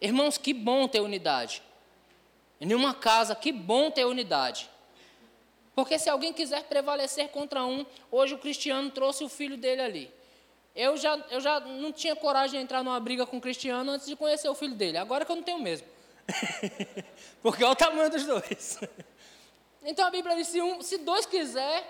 Irmãos, 0.00 0.36
que 0.36 0.52
bom 0.52 0.88
ter 0.88 1.00
unidade. 1.00 1.62
Em 2.60 2.74
uma 2.74 2.92
casa, 2.92 3.36
que 3.36 3.52
bom 3.52 3.90
ter 3.90 4.04
unidade. 4.04 4.68
Porque 5.74 5.98
se 5.98 6.10
alguém 6.10 6.32
quiser 6.32 6.64
prevalecer 6.64 7.28
contra 7.28 7.64
um, 7.64 7.86
hoje 8.10 8.34
o 8.34 8.38
cristiano 8.38 8.90
trouxe 8.90 9.22
o 9.22 9.28
filho 9.28 9.56
dele 9.56 9.80
ali. 9.80 10.22
Eu 10.74 10.96
já, 10.96 11.16
eu 11.30 11.40
já 11.40 11.60
não 11.60 11.92
tinha 11.92 12.16
coragem 12.16 12.58
de 12.58 12.64
entrar 12.64 12.82
numa 12.82 12.98
briga 12.98 13.26
com 13.26 13.36
o 13.36 13.40
Cristiano 13.40 13.90
antes 13.90 14.06
de 14.06 14.16
conhecer 14.16 14.48
o 14.48 14.54
filho 14.54 14.74
dele. 14.74 14.96
Agora 14.96 15.24
que 15.24 15.30
eu 15.30 15.36
não 15.36 15.42
tenho 15.42 15.58
mesmo. 15.58 15.86
Porque 17.42 17.64
olha 17.64 17.72
o 17.72 17.76
tamanho 17.76 18.10
dos 18.10 18.24
dois. 18.24 18.78
Então 19.84 20.06
a 20.06 20.10
Bíblia 20.10 20.36
diz: 20.36 20.48
se, 20.48 20.60
um, 20.60 20.80
se 20.80 20.98
dois 20.98 21.26
quiser, 21.26 21.84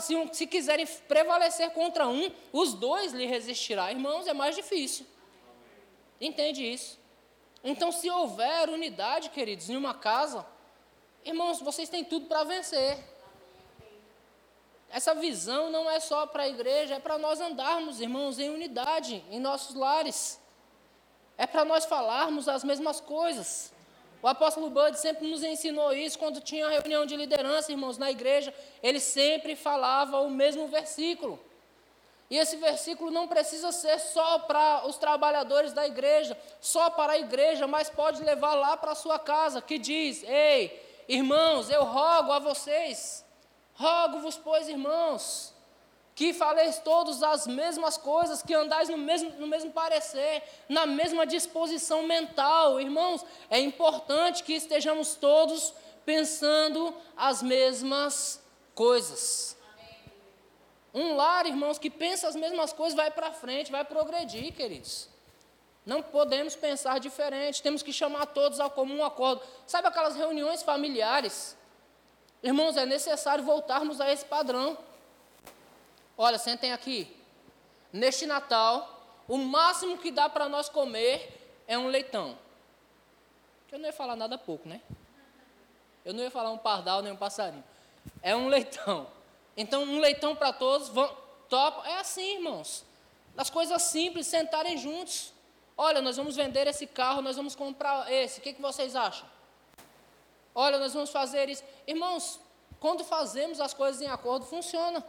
se, 0.00 0.16
um, 0.16 0.32
se 0.32 0.46
quiserem 0.46 0.86
prevalecer 1.06 1.70
contra 1.70 2.08
um, 2.08 2.30
os 2.52 2.74
dois 2.74 3.12
lhe 3.12 3.26
resistirá. 3.26 3.90
Irmãos, 3.90 4.26
é 4.26 4.34
mais 4.34 4.56
difícil. 4.56 5.06
Entende 6.20 6.64
isso? 6.64 6.98
Então, 7.62 7.90
se 7.90 8.08
houver 8.08 8.68
unidade, 8.68 9.30
queridos, 9.30 9.68
em 9.68 9.76
uma 9.76 9.94
casa, 9.94 10.46
irmãos, 11.24 11.60
vocês 11.60 11.88
têm 11.88 12.04
tudo 12.04 12.26
para 12.26 12.44
vencer. 12.44 12.98
Essa 14.90 15.14
visão 15.14 15.70
não 15.70 15.90
é 15.90 16.00
só 16.00 16.26
para 16.26 16.44
a 16.44 16.48
igreja, 16.48 16.94
é 16.94 17.00
para 17.00 17.18
nós 17.18 17.40
andarmos, 17.40 18.00
irmãos, 18.00 18.38
em 18.38 18.48
unidade, 18.48 19.22
em 19.30 19.38
nossos 19.38 19.74
lares. 19.74 20.40
É 21.38 21.46
para 21.46 21.64
nós 21.64 21.86
falarmos 21.86 22.48
as 22.48 22.62
mesmas 22.62 23.00
coisas. 23.00 23.72
O 24.20 24.26
apóstolo 24.26 24.68
Bud 24.68 24.98
sempre 24.98 25.30
nos 25.30 25.42
ensinou 25.44 25.94
isso 25.94 26.18
quando 26.18 26.40
tinha 26.40 26.68
reunião 26.68 27.06
de 27.06 27.16
liderança, 27.16 27.70
irmãos, 27.72 27.96
na 27.96 28.10
igreja. 28.10 28.52
Ele 28.82 29.00
sempre 29.00 29.54
falava 29.54 30.20
o 30.20 30.28
mesmo 30.28 30.66
versículo. 30.66 31.38
E 32.28 32.36
esse 32.36 32.56
versículo 32.56 33.10
não 33.10 33.28
precisa 33.28 33.72
ser 33.72 33.98
só 34.00 34.40
para 34.40 34.86
os 34.86 34.98
trabalhadores 34.98 35.72
da 35.72 35.86
igreja, 35.86 36.36
só 36.60 36.90
para 36.90 37.12
a 37.12 37.18
igreja, 37.18 37.66
mas 37.66 37.88
pode 37.88 38.22
levar 38.22 38.54
lá 38.54 38.76
para 38.76 38.92
a 38.92 38.96
sua 38.96 39.18
casa, 39.18 39.62
que 39.62 39.78
diz: 39.78 40.22
Ei, 40.24 41.04
irmãos, 41.08 41.70
eu 41.70 41.84
rogo 41.84 42.32
a 42.32 42.38
vocês 42.38 43.24
Rogo-vos, 43.78 44.36
pois, 44.36 44.68
irmãos, 44.68 45.54
que 46.18 46.32
faleis 46.32 46.80
todos 46.80 47.22
as 47.22 47.46
mesmas 47.46 47.96
coisas, 47.96 48.42
que 48.42 48.52
andais 48.52 48.88
no 48.88 48.98
mesmo, 48.98 49.30
no 49.38 49.46
mesmo 49.46 49.70
parecer, 49.70 50.42
na 50.68 50.84
mesma 50.84 51.24
disposição 51.24 52.02
mental. 52.02 52.80
Irmãos, 52.80 53.24
é 53.48 53.60
importante 53.60 54.42
que 54.42 54.52
estejamos 54.52 55.14
todos 55.14 55.72
pensando 56.04 56.92
as 57.16 57.40
mesmas 57.40 58.42
coisas. 58.74 59.56
Um 60.92 61.14
lar, 61.14 61.46
irmãos, 61.46 61.78
que 61.78 61.88
pensa 61.88 62.26
as 62.26 62.34
mesmas 62.34 62.72
coisas, 62.72 62.96
vai 62.96 63.12
para 63.12 63.30
frente, 63.30 63.70
vai 63.70 63.84
progredir, 63.84 64.52
queridos. 64.52 65.08
Não 65.86 66.02
podemos 66.02 66.56
pensar 66.56 66.98
diferente, 66.98 67.62
temos 67.62 67.80
que 67.80 67.92
chamar 67.92 68.26
todos 68.26 68.58
ao 68.58 68.72
comum 68.72 69.04
acordo. 69.04 69.40
Sabe 69.68 69.86
aquelas 69.86 70.16
reuniões 70.16 70.64
familiares? 70.64 71.56
Irmãos, 72.42 72.76
é 72.76 72.84
necessário 72.84 73.44
voltarmos 73.44 74.00
a 74.00 74.12
esse 74.12 74.24
padrão. 74.24 74.87
Olha, 76.20 76.36
sentem 76.36 76.72
aqui. 76.72 77.16
Neste 77.92 78.26
Natal, 78.26 79.22
o 79.28 79.38
máximo 79.38 79.96
que 79.96 80.10
dá 80.10 80.28
para 80.28 80.48
nós 80.48 80.68
comer 80.68 81.62
é 81.68 81.78
um 81.78 81.86
leitão. 81.86 82.36
Eu 83.70 83.78
não 83.78 83.86
ia 83.86 83.92
falar 83.92 84.16
nada 84.16 84.36
pouco, 84.36 84.68
né? 84.68 84.80
Eu 86.04 86.12
não 86.12 86.24
ia 86.24 86.30
falar 86.30 86.50
um 86.50 86.58
pardal 86.58 87.02
nem 87.02 87.12
um 87.12 87.16
passarinho. 87.16 87.62
É 88.20 88.34
um 88.34 88.48
leitão. 88.48 89.06
Então, 89.56 89.84
um 89.84 90.00
leitão 90.00 90.34
para 90.34 90.52
todos, 90.52 90.88
vão, 90.88 91.16
top. 91.48 91.86
É 91.86 91.98
assim, 91.98 92.34
irmãos. 92.36 92.84
As 93.36 93.48
coisas 93.48 93.80
simples, 93.82 94.26
sentarem 94.26 94.76
juntos. 94.76 95.32
Olha, 95.76 96.00
nós 96.00 96.16
vamos 96.16 96.34
vender 96.34 96.66
esse 96.66 96.86
carro, 96.86 97.22
nós 97.22 97.36
vamos 97.36 97.54
comprar 97.54 98.10
esse. 98.10 98.40
O 98.40 98.42
que, 98.42 98.54
que 98.54 98.60
vocês 98.60 98.96
acham? 98.96 99.28
Olha, 100.52 100.78
nós 100.78 100.92
vamos 100.92 101.10
fazer 101.10 101.48
isso. 101.48 101.62
Irmãos, 101.86 102.40
quando 102.80 103.04
fazemos 103.04 103.60
as 103.60 103.72
coisas 103.72 104.02
em 104.02 104.08
acordo, 104.08 104.46
funciona. 104.46 105.04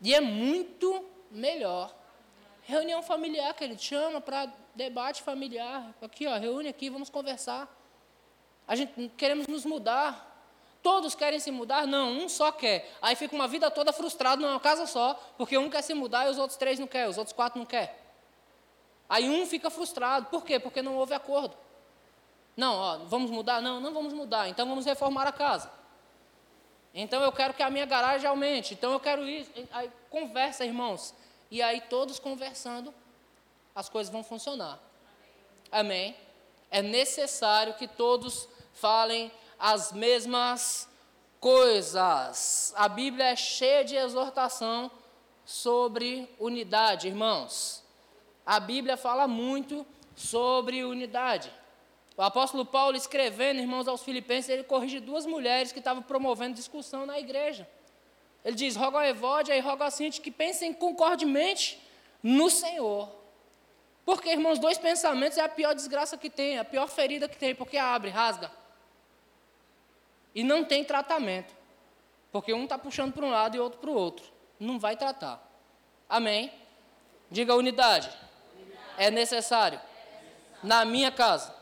E 0.00 0.14
é 0.14 0.20
muito 0.20 1.04
melhor. 1.30 1.94
Reunião 2.62 3.02
familiar, 3.02 3.54
querido, 3.54 3.80
chama 3.80 4.20
para 4.20 4.52
debate 4.74 5.22
familiar. 5.22 5.94
Aqui, 6.02 6.26
ó, 6.26 6.36
reúne 6.36 6.68
aqui, 6.68 6.90
vamos 6.90 7.10
conversar. 7.10 7.68
A 8.66 8.76
gente 8.76 9.10
queremos 9.16 9.46
nos 9.46 9.64
mudar. 9.64 10.26
Todos 10.82 11.14
querem 11.14 11.40
se 11.40 11.50
mudar? 11.50 11.86
Não, 11.86 12.12
um 12.12 12.28
só 12.28 12.52
quer. 12.52 12.88
Aí 13.02 13.16
fica 13.16 13.34
uma 13.34 13.48
vida 13.48 13.70
toda 13.70 13.92
frustrado 13.92 14.40
numa 14.40 14.60
casa 14.60 14.86
só, 14.86 15.14
porque 15.36 15.58
um 15.58 15.68
quer 15.68 15.82
se 15.82 15.94
mudar 15.94 16.26
e 16.26 16.30
os 16.30 16.38
outros 16.38 16.56
três 16.56 16.78
não 16.78 16.86
querem, 16.86 17.08
os 17.08 17.18
outros 17.18 17.34
quatro 17.34 17.58
não 17.58 17.66
querem. 17.66 17.90
Aí 19.08 19.28
um 19.28 19.46
fica 19.46 19.70
frustrado. 19.70 20.26
Por 20.26 20.44
quê? 20.44 20.60
Porque 20.60 20.82
não 20.82 20.96
houve 20.96 21.14
acordo. 21.14 21.56
Não, 22.56 22.74
ó, 22.74 22.98
vamos 23.06 23.30
mudar? 23.30 23.62
Não, 23.62 23.80
não 23.80 23.92
vamos 23.92 24.12
mudar. 24.12 24.48
Então 24.48 24.68
vamos 24.68 24.84
reformar 24.84 25.26
a 25.26 25.32
casa. 25.32 25.70
Então 26.94 27.22
eu 27.22 27.32
quero 27.32 27.54
que 27.54 27.62
a 27.62 27.70
minha 27.70 27.86
garagem 27.86 28.28
aumente. 28.28 28.74
Então 28.74 28.92
eu 28.92 29.00
quero 29.00 29.28
isso. 29.28 29.50
Aí 29.70 29.90
conversa, 30.10 30.64
irmãos. 30.64 31.14
E 31.50 31.62
aí 31.62 31.80
todos 31.82 32.18
conversando, 32.18 32.92
as 33.74 33.88
coisas 33.88 34.12
vão 34.12 34.24
funcionar. 34.24 34.78
Amém? 35.70 36.16
É 36.70 36.82
necessário 36.82 37.74
que 37.74 37.86
todos 37.86 38.48
falem 38.72 39.30
as 39.58 39.92
mesmas 39.92 40.88
coisas. 41.40 42.72
A 42.76 42.88
Bíblia 42.88 43.26
é 43.26 43.36
cheia 43.36 43.84
de 43.84 43.96
exortação 43.96 44.90
sobre 45.44 46.28
unidade, 46.38 47.08
irmãos. 47.08 47.82
A 48.44 48.60
Bíblia 48.60 48.96
fala 48.96 49.26
muito 49.26 49.86
sobre 50.14 50.84
unidade. 50.84 51.50
O 52.18 52.22
apóstolo 52.22 52.66
Paulo, 52.66 52.96
escrevendo, 52.96 53.60
irmãos, 53.60 53.86
aos 53.86 54.02
Filipenses, 54.02 54.50
ele 54.50 54.64
corrige 54.64 54.98
duas 54.98 55.24
mulheres 55.24 55.70
que 55.70 55.78
estavam 55.78 56.02
promovendo 56.02 56.56
discussão 56.56 57.06
na 57.06 57.16
igreja. 57.16 57.66
Ele 58.44 58.56
diz: 58.56 58.74
roga 58.74 58.98
ao 58.98 59.04
Evódia 59.04 59.56
e 59.56 59.60
roga 59.60 59.84
ao 59.84 59.90
Cinti 59.92 60.20
que 60.20 60.32
pensem 60.32 60.72
concordemente 60.72 61.80
no 62.20 62.50
Senhor. 62.50 63.08
Porque, 64.04 64.30
irmãos, 64.30 64.58
dois 64.58 64.76
pensamentos 64.78 65.38
é 65.38 65.42
a 65.42 65.48
pior 65.48 65.72
desgraça 65.76 66.18
que 66.18 66.28
tem, 66.28 66.58
a 66.58 66.64
pior 66.64 66.88
ferida 66.88 67.28
que 67.28 67.38
tem, 67.38 67.54
porque 67.54 67.76
abre, 67.76 68.10
rasga. 68.10 68.50
E 70.34 70.42
não 70.42 70.64
tem 70.64 70.82
tratamento. 70.82 71.54
Porque 72.32 72.52
um 72.52 72.64
está 72.64 72.76
puxando 72.76 73.12
para 73.12 73.24
um 73.24 73.30
lado 73.30 73.56
e 73.56 73.60
outro 73.60 73.78
para 73.78 73.90
o 73.90 73.94
outro. 73.94 74.26
Não 74.58 74.76
vai 74.76 74.96
tratar. 74.96 75.40
Amém? 76.08 76.52
Diga 77.30 77.54
unidade. 77.54 78.08
unidade. 78.08 78.76
É 78.96 79.08
necessário. 79.08 79.78
É 79.78 79.80
necessário. 79.80 79.80
Na 80.64 80.84
minha 80.84 81.12
casa 81.12 81.57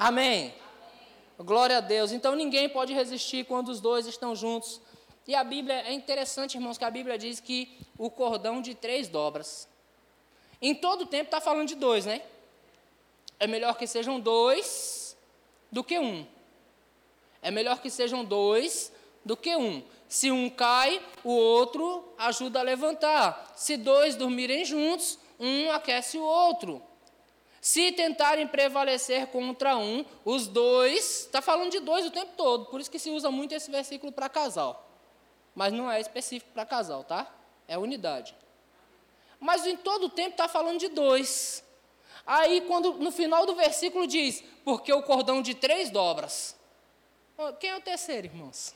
Amém. 0.00 0.54
Glória 1.38 1.76
a 1.76 1.80
Deus. 1.80 2.10
Então 2.10 2.34
ninguém 2.34 2.70
pode 2.70 2.94
resistir 2.94 3.44
quando 3.44 3.68
os 3.68 3.82
dois 3.82 4.06
estão 4.06 4.34
juntos. 4.34 4.80
E 5.28 5.34
a 5.34 5.44
Bíblia, 5.44 5.74
é 5.74 5.92
interessante, 5.92 6.54
irmãos, 6.54 6.78
que 6.78 6.86
a 6.86 6.90
Bíblia 6.90 7.18
diz 7.18 7.38
que 7.38 7.78
o 7.98 8.10
cordão 8.10 8.62
de 8.62 8.74
três 8.74 9.08
dobras. 9.08 9.68
Em 10.62 10.74
todo 10.74 11.04
tempo 11.04 11.26
está 11.26 11.38
falando 11.38 11.68
de 11.68 11.74
dois, 11.74 12.06
né? 12.06 12.22
É 13.38 13.46
melhor 13.46 13.76
que 13.76 13.86
sejam 13.86 14.18
dois 14.18 15.14
do 15.70 15.84
que 15.84 15.98
um. 15.98 16.26
É 17.42 17.50
melhor 17.50 17.82
que 17.82 17.90
sejam 17.90 18.24
dois 18.24 18.90
do 19.22 19.36
que 19.36 19.54
um. 19.54 19.82
Se 20.08 20.30
um 20.30 20.48
cai, 20.48 20.98
o 21.22 21.32
outro 21.32 22.14
ajuda 22.16 22.60
a 22.60 22.62
levantar. 22.62 23.52
Se 23.54 23.76
dois 23.76 24.16
dormirem 24.16 24.64
juntos, 24.64 25.18
um 25.38 25.70
aquece 25.70 26.16
o 26.16 26.24
outro. 26.24 26.82
Se 27.60 27.92
tentarem 27.92 28.46
prevalecer 28.46 29.26
contra 29.26 29.76
um, 29.76 30.04
os 30.24 30.46
dois, 30.46 31.20
está 31.26 31.42
falando 31.42 31.70
de 31.70 31.80
dois 31.80 32.06
o 32.06 32.10
tempo 32.10 32.32
todo, 32.36 32.66
por 32.66 32.80
isso 32.80 32.90
que 32.90 32.98
se 32.98 33.10
usa 33.10 33.30
muito 33.30 33.54
esse 33.54 33.70
versículo 33.70 34.10
para 34.10 34.28
casal. 34.28 34.88
Mas 35.54 35.72
não 35.72 35.90
é 35.90 36.00
específico 36.00 36.50
para 36.54 36.64
casal, 36.64 37.04
tá? 37.04 37.30
É 37.68 37.76
unidade. 37.76 38.34
Mas 39.38 39.66
em 39.66 39.76
todo 39.76 40.04
o 40.04 40.08
tempo 40.08 40.30
está 40.30 40.48
falando 40.48 40.78
de 40.78 40.88
dois. 40.88 41.62
Aí, 42.26 42.62
quando 42.62 42.94
no 42.94 43.10
final 43.10 43.44
do 43.44 43.54
versículo 43.54 44.06
diz, 44.06 44.42
porque 44.64 44.92
o 44.92 45.02
cordão 45.02 45.42
de 45.42 45.54
três 45.54 45.90
dobras. 45.90 46.56
Quem 47.58 47.70
é 47.70 47.76
o 47.76 47.80
terceiro, 47.80 48.26
irmãos? 48.26 48.74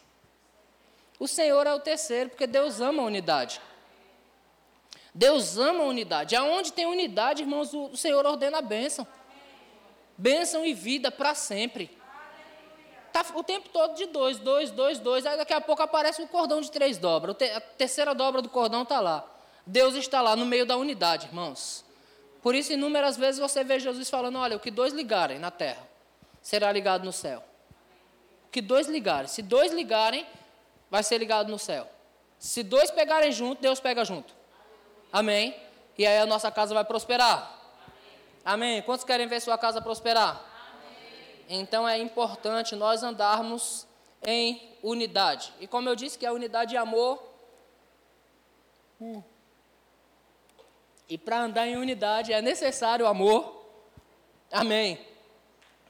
O 1.19 1.29
Senhor 1.29 1.67
é 1.67 1.75
o 1.75 1.81
terceiro, 1.81 2.31
porque 2.31 2.47
Deus 2.47 2.81
ama 2.81 3.03
a 3.03 3.07
unidade. 3.07 3.61
Deus 5.15 5.57
ama 5.57 5.85
a 5.85 5.87
unidade. 5.87 6.35
Aonde 6.35 6.73
tem 6.73 6.87
unidade, 6.87 7.43
irmãos, 7.43 7.73
o 7.73 7.97
Senhor 7.97 8.27
ordena 8.27 8.59
a 8.59 8.63
bênção. 8.63 9.07
Bênção 10.19 10.67
e 10.67 10.75
vida 10.75 11.11
para 11.11 11.35
sempre. 11.35 11.97
Tá 13.13 13.25
o 13.35 13.45
tempo 13.45 13.69
todo 13.69 13.95
de 13.95 14.07
dois, 14.07 14.41
dois, 14.41 14.73
dois, 14.73 14.99
dois. 14.99 15.25
Aí 15.25 15.37
daqui 15.37 15.53
a 15.53 15.61
pouco 15.61 15.83
aparece 15.83 16.21
o 16.21 16.27
cordão 16.27 16.61
de 16.61 16.69
três 16.69 16.99
dobras. 16.99 17.37
A 17.55 17.61
terceira 17.61 18.13
dobra 18.13 18.43
do 18.43 18.49
cordão 18.49 18.83
está 18.83 18.99
lá. 18.99 19.25
Deus 19.65 19.95
está 19.95 20.21
lá 20.21 20.35
no 20.35 20.45
meio 20.45 20.67
da 20.67 20.77
unidade, 20.77 21.29
irmãos. 21.29 21.85
Por 22.43 22.55
isso, 22.55 22.73
inúmeras 22.73 23.17
vezes 23.17 23.41
você 23.41 23.63
vê 23.63 23.79
Jesus 23.79 24.11
falando: 24.11 24.37
olha, 24.37 24.57
o 24.57 24.61
que 24.61 24.71
dois 24.71 24.93
ligarem 24.93 25.39
na 25.39 25.53
terra, 25.53 25.89
será 26.43 26.73
ligado 26.73 27.05
no 27.05 27.13
céu. 27.13 27.43
O 28.49 28.51
que 28.51 28.61
dois 28.61 28.89
ligarem. 28.89 29.29
Se 29.29 29.43
dois 29.43 29.73
ligarem, 29.73 30.27
vai 30.91 31.05
ser 31.05 31.19
ligado 31.19 31.51
no 31.51 31.59
céu. 31.59 31.89
Se 32.39 32.65
dois 32.65 32.91
pegarem 32.91 33.31
junto, 33.31 33.63
Deus 33.63 33.79
pega 33.79 34.05
junto. 34.05 34.35
Amém? 35.15 35.55
E 35.97 36.05
aí 36.05 36.19
a 36.19 36.27
nossa 36.27 36.51
casa 36.51 36.75
vai 36.75 36.85
prosperar. 36.85 37.57
Amém? 38.45 38.73
Amém. 38.73 38.83
Quantos 38.83 39.05
querem 39.05 39.29
ver 39.29 39.41
sua 39.41 39.57
casa 39.57 39.81
prosperar? 39.81 40.45
Então 41.49 41.89
é 41.89 41.97
importante 41.99 42.75
nós 42.75 43.05
andarmos 43.05 43.87
em 44.27 44.77
unidade. 44.83 45.53
E 45.61 45.69
como 45.69 45.89
eu 45.89 45.95
disse 45.95 46.19
que 46.19 46.27
a 46.27 46.33
unidade 46.33 46.75
é 46.75 46.81
amor. 46.81 47.23
Hum. 49.01 49.23
E 51.09 51.17
para 51.17 51.43
andar 51.43 51.69
em 51.69 51.77
unidade 51.77 52.33
é 52.33 52.43
necessário 52.43 53.07
amor. 53.07 53.65
Amém. 54.51 54.99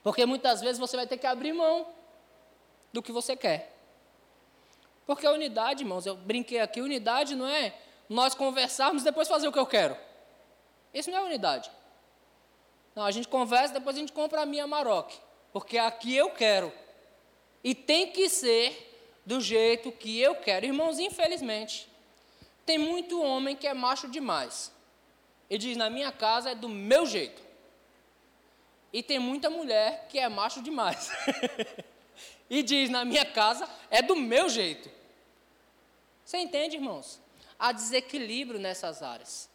Porque 0.02 0.26
muitas 0.26 0.60
vezes 0.60 0.78
você 0.78 0.98
vai 0.98 1.06
ter 1.06 1.16
que 1.16 1.26
abrir 1.26 1.54
mão 1.54 1.86
do 2.92 3.02
que 3.02 3.10
você 3.10 3.34
quer. 3.34 3.74
Porque 5.06 5.26
a 5.26 5.32
unidade, 5.32 5.82
irmãos, 5.82 6.04
eu 6.04 6.14
brinquei 6.14 6.60
aqui, 6.60 6.82
unidade 6.82 7.34
não 7.34 7.48
é 7.48 7.74
nós 8.08 8.34
conversarmos 8.34 9.02
e 9.02 9.04
depois 9.04 9.28
fazer 9.28 9.48
o 9.48 9.52
que 9.52 9.58
eu 9.58 9.66
quero. 9.66 9.96
Isso 10.92 11.10
não 11.10 11.18
é 11.18 11.22
unidade. 11.22 11.70
Não, 12.94 13.04
a 13.04 13.10
gente 13.10 13.28
conversa, 13.28 13.74
depois 13.74 13.96
a 13.96 13.98
gente 13.98 14.12
compra 14.12 14.42
a 14.42 14.46
minha 14.46 14.66
Maroc 14.66 15.12
porque 15.54 15.78
aqui 15.78 16.16
eu 16.16 16.30
quero. 16.30 16.72
E 17.62 17.76
tem 17.76 18.10
que 18.10 18.28
ser 18.28 19.20
do 19.24 19.40
jeito 19.40 19.92
que 19.92 20.20
eu 20.20 20.34
quero. 20.34 20.66
Irmãos, 20.66 20.98
infelizmente, 20.98 21.88
tem 22.66 22.76
muito 22.76 23.22
homem 23.22 23.54
que 23.54 23.64
é 23.64 23.72
macho 23.72 24.08
demais. 24.08 24.72
E 25.48 25.56
diz: 25.56 25.76
na 25.76 25.88
minha 25.88 26.10
casa 26.10 26.50
é 26.50 26.54
do 26.56 26.68
meu 26.68 27.06
jeito. 27.06 27.40
E 28.92 29.00
tem 29.00 29.20
muita 29.20 29.48
mulher 29.48 30.08
que 30.08 30.18
é 30.18 30.28
macho 30.28 30.60
demais. 30.60 31.08
e 32.50 32.60
diz: 32.60 32.90
na 32.90 33.04
minha 33.04 33.24
casa 33.24 33.68
é 33.88 34.02
do 34.02 34.16
meu 34.16 34.48
jeito. 34.48 34.90
Você 36.24 36.38
entende, 36.38 36.74
irmãos? 36.74 37.20
Há 37.58 37.72
desequilíbrio 37.72 38.58
nessas 38.58 39.02
áreas. 39.02 39.48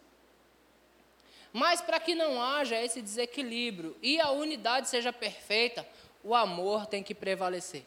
Mas 1.51 1.81
para 1.81 1.99
que 1.99 2.13
não 2.13 2.41
haja 2.41 2.79
esse 2.79 3.01
desequilíbrio 3.01 3.97
e 4.01 4.19
a 4.19 4.29
unidade 4.31 4.87
seja 4.87 5.11
perfeita, 5.11 5.87
o 6.23 6.35
amor 6.35 6.85
tem 6.85 7.01
que 7.01 7.15
prevalecer. 7.15 7.83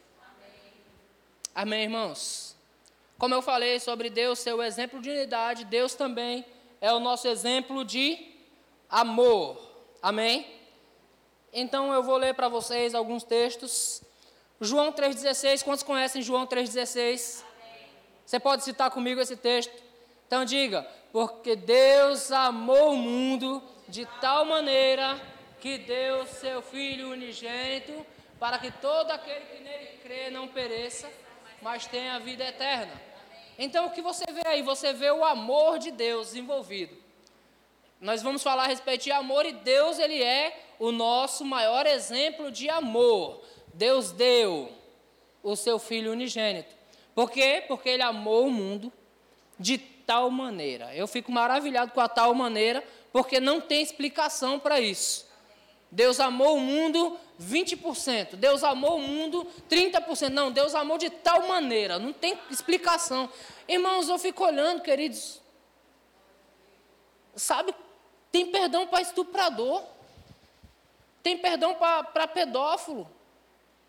Amém, 1.54 1.54
Amém 1.54 1.82
irmãos? 1.84 2.56
Como 3.18 3.34
eu 3.34 3.42
falei 3.42 3.78
sobre 3.78 4.10
Deus 4.10 4.40
ser 4.40 4.52
o 4.52 4.62
exemplo 4.62 5.00
de 5.00 5.10
unidade, 5.10 5.64
Deus 5.64 5.94
também 5.94 6.44
é 6.80 6.92
o 6.92 6.98
nosso 6.98 7.28
exemplo 7.28 7.84
de 7.84 8.34
amor. 8.90 9.56
Amém? 10.02 10.60
Então 11.52 11.92
eu 11.92 12.02
vou 12.02 12.16
ler 12.16 12.34
para 12.34 12.48
vocês 12.48 12.94
alguns 12.94 13.22
textos. 13.22 14.02
João 14.60 14.92
3,16, 14.92 15.62
quantos 15.62 15.82
conhecem 15.82 16.22
João 16.22 16.46
3,16? 16.46 17.44
Você 18.26 18.40
pode 18.40 18.64
citar 18.64 18.90
comigo 18.90 19.20
esse 19.20 19.36
texto? 19.36 19.91
Então 20.32 20.46
diga: 20.46 20.88
porque 21.12 21.54
Deus 21.54 22.32
amou 22.32 22.94
o 22.94 22.96
mundo 22.96 23.62
de 23.86 24.06
tal 24.18 24.46
maneira 24.46 25.20
que 25.60 25.76
deu 25.76 26.26
seu 26.26 26.62
Filho 26.62 27.10
unigênito, 27.10 27.92
para 28.40 28.56
que 28.56 28.70
todo 28.70 29.10
aquele 29.10 29.44
que 29.44 29.62
nele 29.62 29.98
crê 30.02 30.30
não 30.30 30.48
pereça, 30.48 31.12
mas 31.60 31.86
tenha 31.86 32.18
vida 32.18 32.42
eterna. 32.44 32.98
Então 33.58 33.84
o 33.84 33.90
que 33.90 34.00
você 34.00 34.24
vê 34.32 34.40
aí? 34.46 34.62
Você 34.62 34.94
vê 34.94 35.10
o 35.10 35.22
amor 35.22 35.78
de 35.78 35.90
Deus 35.90 36.34
envolvido. 36.34 36.96
Nós 38.00 38.22
vamos 38.22 38.42
falar 38.42 38.64
a 38.64 38.68
respeito 38.68 39.04
de 39.04 39.12
amor 39.12 39.44
e 39.44 39.52
Deus 39.52 39.98
ele 39.98 40.22
é 40.22 40.58
o 40.78 40.90
nosso 40.90 41.44
maior 41.44 41.84
exemplo 41.84 42.50
de 42.50 42.70
amor. 42.70 43.42
Deus 43.74 44.12
deu 44.12 44.72
o 45.42 45.54
seu 45.56 45.78
filho 45.78 46.10
unigênito. 46.10 46.74
Por 47.14 47.30
quê? 47.30 47.62
Porque 47.68 47.90
ele 47.90 48.02
amou 48.02 48.46
o 48.46 48.50
mundo 48.50 48.90
de 49.58 49.91
tal 50.12 50.30
maneira. 50.30 50.94
Eu 50.94 51.06
fico 51.06 51.32
maravilhado 51.32 51.92
com 51.92 52.00
a 52.00 52.06
tal 52.06 52.34
maneira, 52.34 52.84
porque 53.10 53.40
não 53.40 53.62
tem 53.62 53.80
explicação 53.80 54.60
para 54.60 54.78
isso. 54.78 55.26
Deus 55.90 56.20
amou 56.20 56.58
o 56.58 56.60
mundo 56.60 57.18
20%, 57.40 58.36
Deus 58.36 58.62
amou 58.62 58.96
o 58.96 59.00
mundo 59.00 59.46
30%. 59.70 60.28
Não, 60.28 60.52
Deus 60.52 60.74
amou 60.74 60.98
de 60.98 61.08
tal 61.08 61.48
maneira, 61.48 61.98
não 61.98 62.12
tem 62.12 62.38
explicação. 62.50 63.30
Irmãos, 63.66 64.10
eu 64.10 64.18
fico 64.18 64.44
olhando, 64.44 64.82
queridos. 64.82 65.40
Sabe, 67.34 67.74
tem 68.30 68.46
perdão 68.46 68.86
para 68.86 69.00
estuprador, 69.00 69.82
tem 71.22 71.38
perdão 71.38 71.74
para 71.74 72.28
pedófilo, 72.28 73.08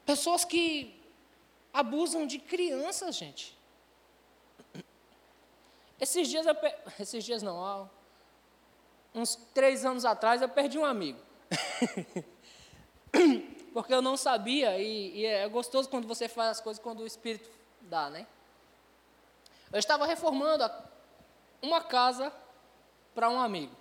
pessoas 0.06 0.46
que 0.46 0.98
abusam 1.74 2.26
de 2.26 2.40
crianças, 2.40 3.14
gente. 3.14 3.62
Esses 6.00 6.28
dias, 6.28 6.46
eu 6.46 6.56
esses 7.00 7.24
dias 7.24 7.42
não, 7.44 7.56
ó, 7.56 7.88
uns 9.14 9.36
três 9.54 9.86
anos 9.86 10.06
atrás 10.06 10.42
eu 10.42 10.50
perdi 10.50 10.78
um 10.78 10.86
amigo. 10.86 11.20
Porque 13.74 13.94
eu 13.94 14.02
não 14.02 14.16
sabia, 14.16 14.78
e, 14.78 15.20
e, 15.20 15.26
é 15.26 15.48
gostoso 15.48 15.90
quando 15.90 16.08
você 16.08 16.28
faz 16.28 16.52
as 16.52 16.62
coisas 16.62 16.82
quando 16.82 17.00
o 17.00 17.08
Espírito 17.08 17.50
dá, 17.82 18.10
né? 18.10 18.28
Eu 19.72 19.80
estava 19.80 20.06
reformando 20.06 20.70
uma 21.62 21.82
casa 21.82 22.32
para 23.16 23.30
um 23.30 23.40
amigo. 23.40 23.76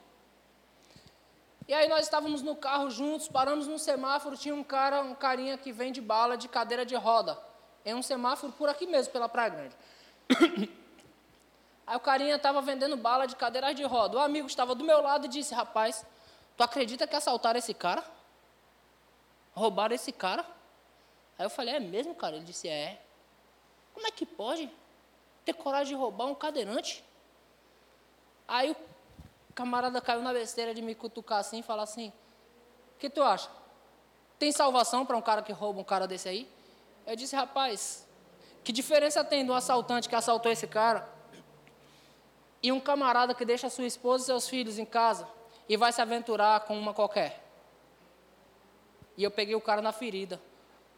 E 1.69 1.75
aí 1.75 1.89
nós 1.89 2.05
estávamos 2.05 2.43
no 2.43 2.57
carro 2.57 2.91
juntos, 2.91 3.29
paramos 3.29 3.67
num 3.67 3.79
semáforo, 3.79 4.37
tinha 4.37 4.55
um 4.55 4.65
cara, 4.65 5.03
um 5.03 5.15
carinha 5.15 5.57
que 5.57 5.73
vende 5.73 6.01
bala 6.01 6.37
de 6.37 6.49
cadeira 6.49 6.85
de 6.85 6.95
roda. 6.95 7.39
É 7.85 7.95
um 7.95 8.03
semáforo 8.03 8.53
por 8.53 8.69
aqui 8.69 8.87
mesmo, 8.87 9.13
pela 9.13 9.29
Praia 9.29 9.51
Grande. 9.51 9.77
Aí 11.87 11.97
o 11.97 12.01
carinha 12.01 12.37
estava 12.37 12.61
vendendo 12.62 12.97
bala 12.97 13.26
de 13.26 13.35
cadeiras 13.35 13.74
de 13.74 13.83
roda. 13.85 14.16
O 14.16 14.20
amigo 14.20 14.47
estava 14.47 14.74
do 14.74 14.85
meu 14.85 15.03
lado 15.03 15.26
e 15.26 15.28
disse: 15.28 15.55
Rapaz, 15.55 16.07
tu 16.57 16.62
acredita 16.62 17.07
que 17.07 17.16
assaltaram 17.16 17.59
esse 17.59 17.74
cara? 17.74 18.05
Roubaram 19.55 19.95
esse 19.95 20.12
cara? 20.12 20.47
Aí 21.39 21.45
eu 21.45 21.51
falei: 21.51 21.74
É 21.74 21.80
mesmo, 21.80 22.14
cara? 22.14 22.37
Ele 22.37 22.45
disse: 22.45 22.68
É. 22.68 23.03
Como 23.93 24.07
é 24.07 24.11
que 24.11 24.24
pode 24.24 24.70
ter 25.45 25.53
coragem 25.53 25.95
de 25.95 26.01
roubar 26.01 26.26
um 26.26 26.35
cadeirante? 26.35 27.05
Aí 28.47 28.70
o 28.70 28.76
camarada 29.55 30.01
caiu 30.01 30.22
na 30.22 30.33
besteira 30.33 30.72
de 30.72 30.80
me 30.80 30.95
cutucar 30.95 31.39
assim 31.41 31.59
e 31.59 31.62
falar 31.62 31.83
assim: 31.83 32.12
O 32.95 32.99
que 32.99 33.11
tu 33.11 33.22
acha? 33.22 33.51
Tem 34.39 34.53
salvação 34.53 35.05
para 35.05 35.16
um 35.16 35.22
cara 35.22 35.43
que 35.43 35.53
rouba 35.53 35.80
um 35.80 35.85
cara 35.85 36.07
desse 36.07 36.28
aí? 36.28 36.49
Eu 37.07 37.16
disse: 37.16 37.35
Rapaz, 37.35 38.07
que 38.62 38.72
diferença 38.72 39.24
tem 39.24 39.45
do 39.45 39.53
assaltante 39.53 40.09
que 40.09 40.14
assaltou 40.14 40.51
esse 40.51 40.68
cara 40.68 41.12
e 42.63 42.71
um 42.71 42.81
camarada 42.81 43.35
que 43.35 43.45
deixa 43.45 43.69
sua 43.69 43.87
esposa 43.87 44.23
e 44.23 44.27
seus 44.27 44.49
filhos 44.49 44.79
em 44.79 44.85
casa 44.85 45.29
e 45.69 45.77
vai 45.77 45.93
se 45.93 46.01
aventurar 46.01 46.61
com 46.61 46.79
uma 46.79 46.95
qualquer. 46.95 47.43
E 49.17 49.25
eu 49.25 49.31
peguei 49.31 49.55
o 49.55 49.61
cara 49.61 49.83
na 49.83 49.93
ferida. 49.93 50.41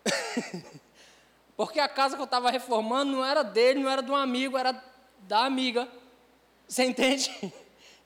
Porque 1.57 1.81
a 1.81 1.89
casa 1.89 2.17
que 2.17 2.23
eu 2.23 2.27
estava 2.27 2.51
reformando 2.51 3.13
não 3.13 3.25
era 3.25 3.43
dele, 3.43 3.81
não 3.81 3.91
era 3.91 4.03
de 4.03 4.11
um 4.11 4.17
amigo, 4.17 4.59
era 4.59 4.83
da 5.21 5.45
amiga. 5.45 5.89
Você 6.67 6.85
entende? 6.85 7.31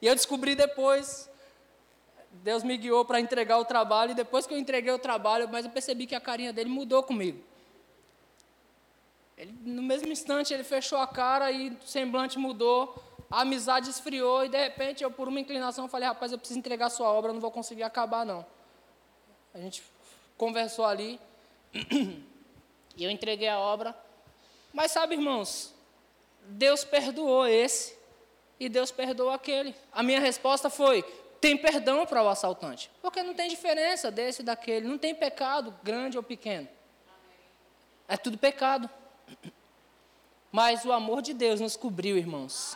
E 0.00 0.06
eu 0.06 0.14
descobri 0.14 0.54
depois. 0.54 1.28
Deus 2.30 2.62
me 2.62 2.76
guiou 2.76 3.04
para 3.04 3.18
entregar 3.18 3.58
o 3.58 3.64
trabalho, 3.64 4.12
e 4.12 4.14
depois 4.14 4.46
que 4.46 4.54
eu 4.54 4.58
entreguei 4.58 4.92
o 4.92 4.98
trabalho, 4.98 5.48
mas 5.48 5.64
eu 5.64 5.70
percebi 5.70 6.06
que 6.06 6.14
a 6.14 6.20
carinha 6.20 6.52
dele 6.52 6.68
mudou 6.68 7.02
comigo. 7.02 7.42
Ele, 9.36 9.52
no 9.62 9.82
mesmo 9.82 10.08
instante, 10.08 10.52
ele 10.52 10.62
fechou 10.62 10.98
a 10.98 11.06
cara 11.06 11.50
e 11.50 11.70
o 11.70 11.86
semblante 11.86 12.38
mudou 12.38 13.02
a 13.30 13.42
amizade 13.42 13.90
esfriou 13.90 14.44
e 14.44 14.48
de 14.48 14.56
repente 14.56 15.04
eu, 15.04 15.10
por 15.10 15.28
uma 15.28 15.40
inclinação, 15.40 15.88
falei: 15.88 16.08
rapaz, 16.08 16.32
eu 16.32 16.38
preciso 16.38 16.58
entregar 16.58 16.88
sua 16.90 17.10
obra, 17.12 17.32
não 17.32 17.40
vou 17.40 17.50
conseguir 17.50 17.82
acabar, 17.82 18.24
não. 18.24 18.44
A 19.52 19.58
gente 19.58 19.82
conversou 20.36 20.84
ali 20.84 21.20
e 22.96 23.04
eu 23.04 23.10
entreguei 23.10 23.48
a 23.48 23.58
obra. 23.58 23.94
Mas 24.72 24.92
sabe, 24.92 25.14
irmãos, 25.14 25.74
Deus 26.42 26.84
perdoou 26.84 27.46
esse 27.46 27.98
e 28.58 28.68
Deus 28.68 28.90
perdoou 28.90 29.30
aquele. 29.30 29.74
A 29.92 30.02
minha 30.02 30.20
resposta 30.20 30.70
foi: 30.70 31.02
tem 31.40 31.56
perdão 31.56 32.06
para 32.06 32.22
o 32.22 32.28
assaltante. 32.28 32.90
Porque 33.02 33.22
não 33.22 33.34
tem 33.34 33.48
diferença 33.48 34.10
desse 34.10 34.40
e 34.40 34.44
daquele. 34.44 34.88
Não 34.88 34.96
tem 34.96 35.14
pecado 35.14 35.74
grande 35.82 36.16
ou 36.16 36.22
pequeno. 36.22 36.68
É 38.08 38.16
tudo 38.16 38.38
pecado. 38.38 38.88
Mas 40.50 40.86
o 40.86 40.92
amor 40.92 41.20
de 41.20 41.34
Deus 41.34 41.60
nos 41.60 41.76
cobriu, 41.76 42.16
irmãos. 42.16 42.74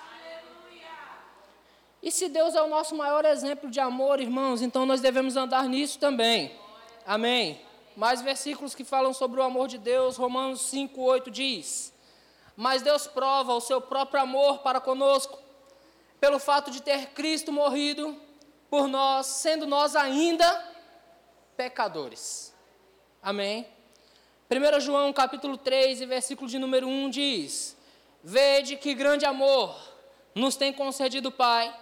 E 2.03 2.11
se 2.11 2.28
Deus 2.28 2.55
é 2.57 2.62
o 2.62 2.68
nosso 2.68 2.96
maior 2.96 3.24
exemplo 3.24 3.70
de 3.70 3.78
amor, 3.78 4.20
irmãos, 4.20 4.61
então 4.61 4.84
nós 4.84 5.00
devemos 5.00 5.36
andar 5.36 5.68
nisso 5.68 6.00
também. 6.00 6.50
Amém. 7.07 7.61
Mais 7.96 8.20
versículos 8.20 8.74
que 8.74 8.84
falam 8.84 9.14
sobre 9.14 9.38
o 9.38 9.42
amor 9.42 9.68
de 9.68 9.78
Deus. 9.78 10.16
Romanos 10.16 10.62
5, 10.62 11.00
8 11.00 11.30
diz: 11.30 11.92
Mas 12.57 12.82
Deus 12.82 13.07
prova 13.07 13.55
o 13.55 13.61
seu 13.61 13.80
próprio 13.80 14.20
amor 14.20 14.59
para 14.59 14.80
conosco, 14.80 15.38
pelo 16.18 16.40
fato 16.40 16.70
de 16.70 16.82
ter 16.82 17.11
Cristo 17.11 17.53
morrido 17.53 18.16
por 18.68 18.88
nós, 18.88 19.26
sendo 19.26 19.64
nós 19.64 19.94
ainda 19.94 20.72
pecadores. 21.57 22.53
Amém. 23.22 23.64
1 24.50 24.80
João 24.80 25.12
capítulo 25.12 25.57
3, 25.57 26.00
versículo 26.00 26.48
de 26.48 26.59
número 26.59 26.88
1 26.88 27.11
diz: 27.11 27.76
Vede 28.24 28.76
que 28.76 28.92
grande 28.92 29.24
amor 29.24 29.76
nos 30.34 30.57
tem 30.57 30.72
concedido 30.72 31.28
o 31.28 31.32
Pai, 31.32 31.72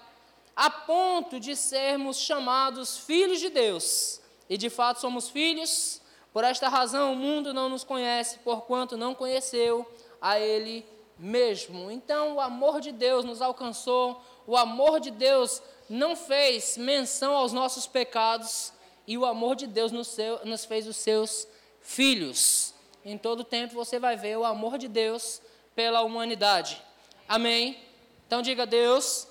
a 0.54 0.70
ponto 0.70 1.38
de 1.38 1.56
sermos 1.56 2.18
chamados 2.18 2.98
filhos 2.98 3.40
de 3.40 3.48
Deus. 3.50 4.20
E 4.48 4.56
de 4.56 4.68
fato 4.68 5.00
somos 5.00 5.28
filhos, 5.28 6.00
por 6.32 6.44
esta 6.44 6.68
razão 6.68 7.12
o 7.12 7.16
mundo 7.16 7.54
não 7.54 7.68
nos 7.68 7.84
conhece, 7.84 8.38
porquanto 8.40 8.96
não 8.96 9.14
conheceu 9.14 9.88
a 10.20 10.38
Ele 10.38 10.84
mesmo. 11.18 11.90
Então 11.90 12.36
o 12.36 12.40
amor 12.40 12.80
de 12.80 12.92
Deus 12.92 13.24
nos 13.24 13.42
alcançou, 13.42 14.20
o 14.46 14.56
amor 14.56 15.00
de 15.00 15.10
Deus 15.10 15.62
não 15.88 16.14
fez 16.14 16.76
menção 16.76 17.34
aos 17.34 17.52
nossos 17.52 17.86
pecados 17.86 18.72
e 19.06 19.18
o 19.18 19.26
amor 19.26 19.56
de 19.56 19.66
Deus 19.66 19.90
nos, 19.90 20.08
seu, 20.08 20.44
nos 20.44 20.64
fez 20.64 20.86
os 20.86 20.96
seus 20.96 21.46
filhos. 21.80 22.74
Em 23.04 23.18
todo 23.18 23.42
tempo 23.42 23.74
você 23.74 23.98
vai 23.98 24.16
ver 24.16 24.36
o 24.38 24.44
amor 24.44 24.78
de 24.78 24.88
Deus 24.88 25.40
pela 25.74 26.02
humanidade. 26.02 26.80
Amém? 27.28 27.78
Então 28.26 28.42
diga: 28.42 28.66
Deus 28.66 29.26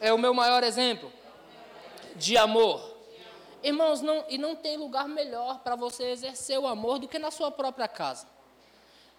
é 0.00 0.12
o 0.12 0.18
meu 0.18 0.32
maior 0.32 0.64
exemplo 0.64 1.12
de 2.16 2.36
amor. 2.36 2.98
Irmãos, 3.62 4.00
não, 4.00 4.24
e 4.28 4.38
não 4.38 4.56
tem 4.56 4.76
lugar 4.76 5.06
melhor 5.06 5.60
para 5.60 5.76
você 5.76 6.04
exercer 6.04 6.58
o 6.58 6.66
amor 6.66 6.98
do 6.98 7.06
que 7.06 7.18
na 7.18 7.30
sua 7.30 7.50
própria 7.50 7.86
casa. 7.86 8.26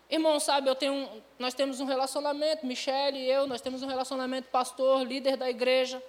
Irmão, 0.09 0.39
sabe, 0.39 0.69
eu 0.69 0.75
tenho, 0.75 1.09
nós 1.39 1.53
temos 1.53 1.79
um 1.79 1.85
relacionamento, 1.85 2.65
Michele 2.65 3.19
e 3.19 3.31
eu, 3.31 3.47
nós 3.47 3.61
temos 3.61 3.81
um 3.81 3.87
relacionamento 3.87 4.49
pastor, 4.49 5.03
líder 5.03 5.37
da 5.37 5.49
igreja. 5.49 6.03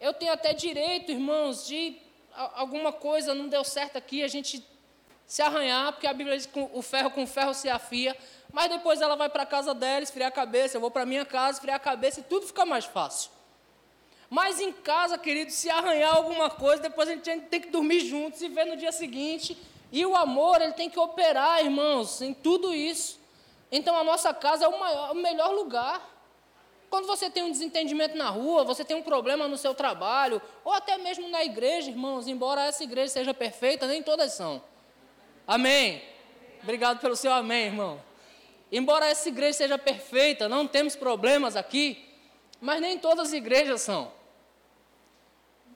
Eu 0.00 0.12
tenho 0.12 0.32
até 0.32 0.52
direito, 0.52 1.12
irmãos, 1.12 1.66
de 1.66 1.96
alguma 2.34 2.92
coisa 2.92 3.34
não 3.34 3.48
deu 3.48 3.62
certo 3.62 3.96
aqui, 3.96 4.22
a 4.22 4.28
gente 4.28 4.66
se 5.26 5.42
arranhar, 5.42 5.92
porque 5.92 6.08
a 6.08 6.12
Bíblia 6.12 6.36
diz 6.36 6.46
que 6.46 6.68
o 6.72 6.82
ferro 6.82 7.10
com 7.10 7.24
ferro 7.24 7.54
se 7.54 7.68
afia, 7.68 8.16
mas 8.52 8.68
depois 8.68 9.00
ela 9.00 9.14
vai 9.14 9.28
para 9.28 9.44
a 9.44 9.46
casa 9.46 9.72
dela, 9.72 10.02
esfriar 10.02 10.28
a 10.28 10.32
cabeça, 10.32 10.76
eu 10.76 10.80
vou 10.80 10.90
para 10.90 11.02
a 11.02 11.06
minha 11.06 11.24
casa, 11.24 11.58
esfriar 11.58 11.76
a 11.76 11.80
cabeça 11.80 12.18
e 12.18 12.22
tudo 12.24 12.46
fica 12.46 12.66
mais 12.66 12.84
fácil. 12.84 13.30
Mas 14.30 14.60
em 14.60 14.72
casa, 14.72 15.18
querido, 15.18 15.50
se 15.50 15.68
arranhar 15.68 16.14
alguma 16.14 16.48
coisa, 16.48 16.80
depois 16.80 17.08
a 17.08 17.12
gente 17.12 17.40
tem 17.48 17.60
que 17.60 17.68
dormir 17.68 17.98
juntos 17.98 18.40
e 18.40 18.48
ver 18.48 18.64
no 18.64 18.76
dia 18.76 18.92
seguinte. 18.92 19.58
E 19.90 20.06
o 20.06 20.14
amor, 20.16 20.62
ele 20.62 20.72
tem 20.72 20.88
que 20.88 21.00
operar, 21.00 21.64
irmãos, 21.64 22.22
em 22.22 22.32
tudo 22.32 22.72
isso. 22.72 23.18
Então 23.72 23.96
a 23.96 24.04
nossa 24.04 24.32
casa 24.32 24.66
é 24.66 24.68
o, 24.68 24.78
maior, 24.78 25.10
o 25.10 25.14
melhor 25.16 25.52
lugar. 25.52 26.08
Quando 26.88 27.06
você 27.06 27.28
tem 27.28 27.42
um 27.42 27.50
desentendimento 27.50 28.16
na 28.16 28.30
rua, 28.30 28.62
você 28.62 28.84
tem 28.84 28.96
um 28.96 29.02
problema 29.02 29.48
no 29.48 29.56
seu 29.56 29.74
trabalho, 29.74 30.40
ou 30.64 30.72
até 30.72 30.96
mesmo 30.96 31.28
na 31.28 31.44
igreja, 31.44 31.90
irmãos, 31.90 32.28
embora 32.28 32.64
essa 32.64 32.84
igreja 32.84 33.12
seja 33.12 33.34
perfeita, 33.34 33.86
nem 33.86 34.00
todas 34.00 34.32
são. 34.32 34.62
Amém. 35.46 36.02
Obrigado 36.62 37.00
pelo 37.00 37.16
seu 37.16 37.32
amém, 37.32 37.66
irmão. 37.66 38.00
Embora 38.70 39.06
essa 39.06 39.28
igreja 39.28 39.58
seja 39.58 39.78
perfeita, 39.78 40.48
não 40.48 40.68
temos 40.68 40.94
problemas 40.94 41.56
aqui, 41.56 42.08
mas 42.60 42.80
nem 42.80 42.96
todas 42.96 43.28
as 43.28 43.32
igrejas 43.32 43.82
são. 43.82 44.19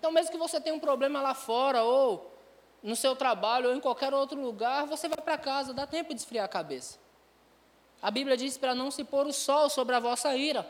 Então, 0.05 0.12
mesmo 0.12 0.30
que 0.32 0.36
você 0.36 0.61
tenha 0.61 0.76
um 0.76 0.78
problema 0.78 1.22
lá 1.22 1.32
fora, 1.32 1.82
ou 1.82 2.30
no 2.82 2.94
seu 2.94 3.16
trabalho, 3.16 3.70
ou 3.70 3.74
em 3.74 3.80
qualquer 3.80 4.12
outro 4.12 4.38
lugar, 4.38 4.84
você 4.84 5.09
vai 5.09 5.16
para 5.16 5.38
casa, 5.38 5.72
dá 5.72 5.86
tempo 5.86 6.12
de 6.12 6.20
esfriar 6.20 6.44
a 6.44 6.48
cabeça. 6.48 6.98
A 8.02 8.11
Bíblia 8.11 8.36
diz 8.36 8.59
para 8.59 8.74
não 8.74 8.90
se 8.90 9.02
pôr 9.02 9.26
o 9.26 9.32
sol 9.32 9.70
sobre 9.70 9.94
a 9.94 10.00
vossa 10.00 10.36
ira. 10.36 10.68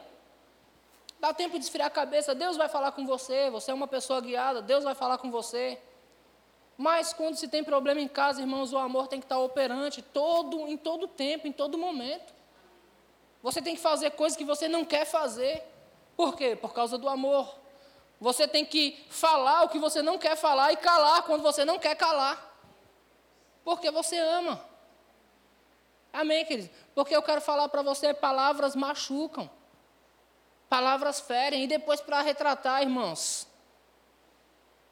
Dá 1.18 1.35
tempo 1.35 1.59
de 1.59 1.64
esfriar 1.64 1.89
a 1.89 1.91
cabeça, 1.91 2.32
Deus 2.32 2.57
vai 2.57 2.68
falar 2.68 2.93
com 2.93 3.05
você, 3.05 3.51
você 3.51 3.72
é 3.72 3.74
uma 3.74 3.89
pessoa 3.89 4.20
guiada, 4.20 4.62
Deus 4.62 4.85
vai 4.85 4.95
falar 4.95 5.18
com 5.18 5.32
você. 5.32 5.80
Mas 6.78 7.12
quando 7.12 7.35
se 7.35 7.49
tem 7.49 7.64
problema 7.64 8.01
em 8.01 8.07
casa, 8.07 8.41
irmãos, 8.41 8.72
o 8.72 8.78
amor 8.78 9.09
tem 9.09 9.18
que 9.18 9.26
estar 9.26 9.41
operante 9.41 10.01
todo, 10.01 10.68
em 10.68 10.76
todo 10.76 11.09
tempo, 11.09 11.49
em 11.49 11.53
todo 11.53 11.76
momento. 11.76 12.32
Você 13.43 13.61
tem 13.61 13.74
que 13.74 13.82
fazer 13.82 14.12
coisas 14.12 14.39
que 14.39 14.45
você 14.45 14.68
não 14.68 14.85
quer 14.85 15.05
fazer. 15.05 15.61
Por 16.16 16.37
quê? 16.37 16.55
Por 16.55 16.72
causa 16.72 16.97
do 16.97 17.09
amor. 17.09 17.64
Você 18.21 18.47
tem 18.49 18.65
que 18.65 19.05
falar 19.11 19.62
o 19.62 19.69
que 19.69 19.79
você 19.79 20.01
não 20.01 20.19
quer 20.19 20.37
falar 20.37 20.73
e 20.73 20.77
calar 20.77 21.23
quando 21.23 21.43
você 21.43 21.65
não 21.65 21.79
quer 21.79 21.95
calar. 21.95 22.53
Porque 23.65 23.91
você 23.91 24.19
ama. 24.19 24.61
Amém, 26.12 26.45
queridos? 26.45 26.71
Porque 26.95 27.15
eu 27.15 27.23
quero 27.23 27.41
falar 27.41 27.69
para 27.69 27.83
você, 27.83 28.15
palavras 28.15 28.77
machucam. 28.77 29.51
Palavras 30.69 31.21
ferem. 31.21 31.65
E 31.65 31.67
depois 31.67 32.01
para 32.01 32.21
retratar, 32.21 32.83
irmãos. 32.83 33.49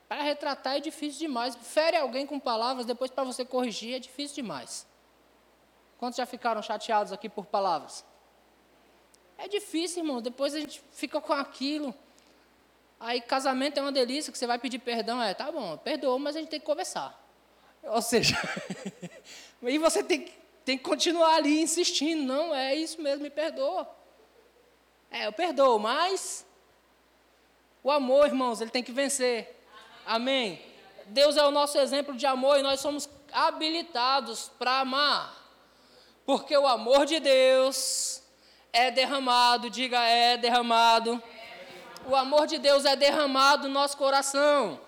Para 0.09 0.23
retratar 0.23 0.77
é 0.77 0.81
difícil 0.81 1.21
demais. 1.21 1.55
Fere 1.55 1.97
alguém 1.97 2.27
com 2.27 2.39
palavras, 2.39 2.85
depois 2.85 3.11
para 3.11 3.25
você 3.25 3.45
corrigir 3.45 3.95
é 3.95 3.99
difícil 3.99 4.37
demais. 4.37 4.87
Quantos 5.99 6.17
já 6.17 6.27
ficaram 6.27 6.61
chateados 6.61 7.13
aqui 7.13 7.29
por 7.29 7.47
palavras? 7.47 8.05
É 9.39 9.49
difícil, 9.49 10.03
irmão. 10.03 10.21
Depois 10.21 10.55
a 10.55 10.61
gente 10.61 10.83
fica 10.91 11.21
com 11.21 11.33
aquilo. 11.33 11.95
Aí 13.05 13.21
casamento 13.21 13.79
é 13.79 13.83
uma 13.83 13.91
delícia, 13.91 14.31
que 14.31 14.39
você 14.39 14.47
vai 14.47 14.61
pedir 14.61 14.79
perdão. 14.79 15.21
É, 15.21 15.35
tá 15.35 15.51
bom, 15.51 15.77
perdoou, 15.77 16.21
mas 16.21 16.37
a 16.37 16.39
gente 16.39 16.51
tem 16.51 16.61
que 16.61 16.67
conversar. 16.67 17.21
Ou 17.83 18.01
seja, 18.01 18.37
e 19.61 19.77
você 19.77 20.05
tem, 20.05 20.33
tem 20.65 20.79
que 20.79 20.85
continuar 20.85 21.35
ali 21.35 21.61
insistindo. 21.61 22.23
Não, 22.23 22.55
é 22.55 22.77
isso 22.77 23.03
mesmo, 23.03 23.25
me 23.25 23.31
perdoa. 23.31 23.93
É, 25.11 25.27
eu 25.27 25.33
perdoo, 25.33 25.81
mas 25.81 26.47
o 27.83 27.91
amor, 27.91 28.29
irmãos, 28.29 28.61
ele 28.61 28.71
tem 28.71 28.85
que 28.85 28.93
vencer. 28.93 29.61
Amém? 30.07 30.63
Deus 31.07 31.37
é 31.37 31.45
o 31.45 31.51
nosso 31.51 31.77
exemplo 31.79 32.15
de 32.15 32.25
amor 32.25 32.61
e 32.61 32.63
nós 32.63 32.79
somos 32.79 33.11
habilitados 33.33 34.49
para 34.61 34.79
amar. 34.79 35.43
Porque 36.25 36.57
o 36.57 36.69
amor 36.69 37.05
de 37.05 37.19
Deus 37.19 38.23
é 38.73 38.93
derramado, 38.93 39.69
diga 39.69 40.01
é 40.01 40.37
derramado. 40.37 41.21
O 42.09 42.17
amor 42.17 42.47
de 42.47 42.59
Deus 42.59 42.85
é 42.85 42.97
derramado 42.97 43.69
no 43.69 43.75
nosso 43.75 43.97
coração. 43.97 44.81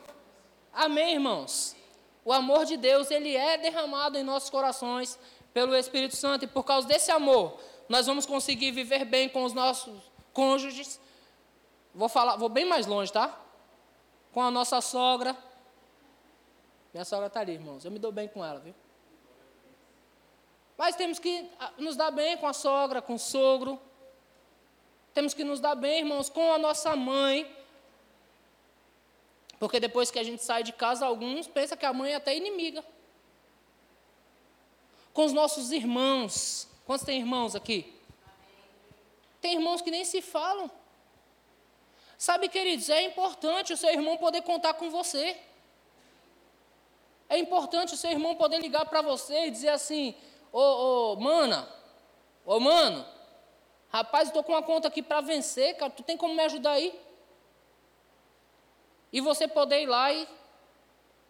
Amém, 0.73 1.15
irmãos? 1.15 1.77
O 2.25 2.33
amor 2.33 2.65
de 2.65 2.77
Deus, 2.77 3.11
ele 3.11 3.37
é 3.37 3.57
derramado 3.57 4.19
em 4.19 4.23
nossos 4.23 4.51
corações 4.51 5.19
pelo 5.53 5.77
Espírito 5.77 6.17
Santo 6.17 6.45
e 6.45 6.49
por 6.49 6.65
causa 6.65 6.89
desse 6.89 7.12
amor, 7.12 7.61
nós 7.89 8.07
vamos 8.07 8.27
conseguir 8.27 8.73
viver 8.73 9.05
bem 9.05 9.29
com 9.29 9.45
os 9.45 9.53
nossos 9.53 10.11
cônjuges. 10.33 11.01
Vou 11.95 12.09
falar, 12.09 12.37
vou 12.37 12.49
bem 12.49 12.65
mais 12.65 12.87
longe, 12.87 13.12
tá? 13.12 13.39
Com 14.33 14.43
a 14.43 14.51
nossa 14.51 14.81
sogra. 14.81 15.37
Minha 16.93 17.05
sogra 17.05 17.29
está 17.29 17.41
ali, 17.41 17.53
irmãos. 17.53 17.85
Eu 17.85 17.91
me 17.93 18.01
dou 18.01 18.11
bem 18.11 18.27
com 18.27 18.45
ela, 18.45 18.59
viu? 18.59 18.75
Mas 20.77 20.97
temos 20.97 21.21
que 21.21 21.49
ah, 21.61 21.71
nos 21.79 21.95
dar 21.95 22.11
bem 22.11 22.37
com 22.37 22.49
a 22.49 22.53
sogra, 22.53 23.01
com 23.01 23.15
o 23.15 23.19
sogro. 23.19 23.81
Temos 25.15 25.33
que 25.33 25.45
nos 25.45 25.61
dar 25.61 25.77
bem, 25.77 26.01
irmãos, 26.01 26.29
com 26.29 26.53
a 26.53 26.59
nossa 26.59 26.97
mãe. 26.97 27.51
Porque 29.61 29.79
depois 29.79 30.11
que 30.11 30.19
a 30.19 30.25
gente 30.25 30.43
sai 30.43 30.65
de 30.65 30.73
casa, 30.73 31.07
alguns 31.07 31.47
pensam 31.47 31.79
que 31.79 31.87
a 31.87 31.93
mãe 31.93 32.12
é 32.12 32.17
até 32.17 32.37
inimiga. 32.37 32.85
Com 35.12 35.25
os 35.25 35.33
nossos 35.33 35.71
irmãos. 35.71 36.69
Quantos 36.85 37.07
tem 37.07 37.21
irmãos 37.21 37.55
aqui? 37.55 37.95
Tem 39.41 39.55
irmãos 39.55 39.81
que 39.81 39.91
nem 39.91 40.05
se 40.05 40.21
falam. 40.21 40.69
Sabe, 42.19 42.49
queridos, 42.49 42.89
é 42.91 43.03
importante 43.03 43.73
o 43.73 43.77
seu 43.77 43.91
irmão 43.91 44.17
poder 44.17 44.43
contar 44.43 44.75
com 44.75 44.91
você. 44.91 45.37
É 47.29 47.39
importante 47.39 47.95
o 47.95 47.97
seu 47.97 48.11
irmão 48.11 48.35
poder 48.35 48.59
ligar 48.59 48.87
para 48.87 49.01
você 49.01 49.47
e 49.47 49.51
dizer 49.51 49.69
assim: 49.69 50.15
Ô, 50.53 50.61
ô, 51.12 51.17
mana, 51.17 51.69
ô, 52.45 52.59
mano, 52.59 53.05
rapaz, 53.95 54.28
estou 54.28 54.42
com 54.42 54.53
uma 54.53 54.62
conta 54.62 54.88
aqui 54.88 55.01
para 55.01 55.20
vencer, 55.20 55.76
cara, 55.76 55.90
tu 55.90 56.03
tem 56.03 56.16
como 56.16 56.34
me 56.34 56.42
ajudar 56.42 56.72
aí? 56.72 57.01
E 59.12 59.20
você 59.20 59.47
poder 59.47 59.82
ir 59.82 59.86
lá 59.86 60.12
e. 60.12 60.26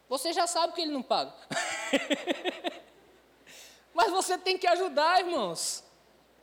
Você 0.08 0.32
já 0.32 0.46
sabe 0.46 0.72
que 0.72 0.80
ele 0.80 0.92
não 0.92 1.02
paga. 1.02 1.34
Mas 3.92 4.10
você 4.10 4.38
tem 4.38 4.56
que 4.56 4.66
ajudar, 4.66 5.20
irmãos. 5.20 5.84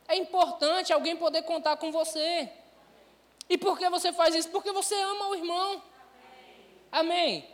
É 0.06 0.16
importante 0.16 0.92
alguém 0.92 1.16
poder 1.16 1.42
contar 1.42 1.76
com 1.76 1.90
você. 1.90 2.48
E 3.48 3.58
por 3.58 3.76
que 3.76 3.88
você 3.90 4.12
faz 4.12 4.34
isso? 4.34 4.50
Porque 4.50 4.70
você 4.70 4.94
ama 4.94 5.28
o 5.28 5.34
irmão. 5.34 5.82
Amém. 6.92 7.48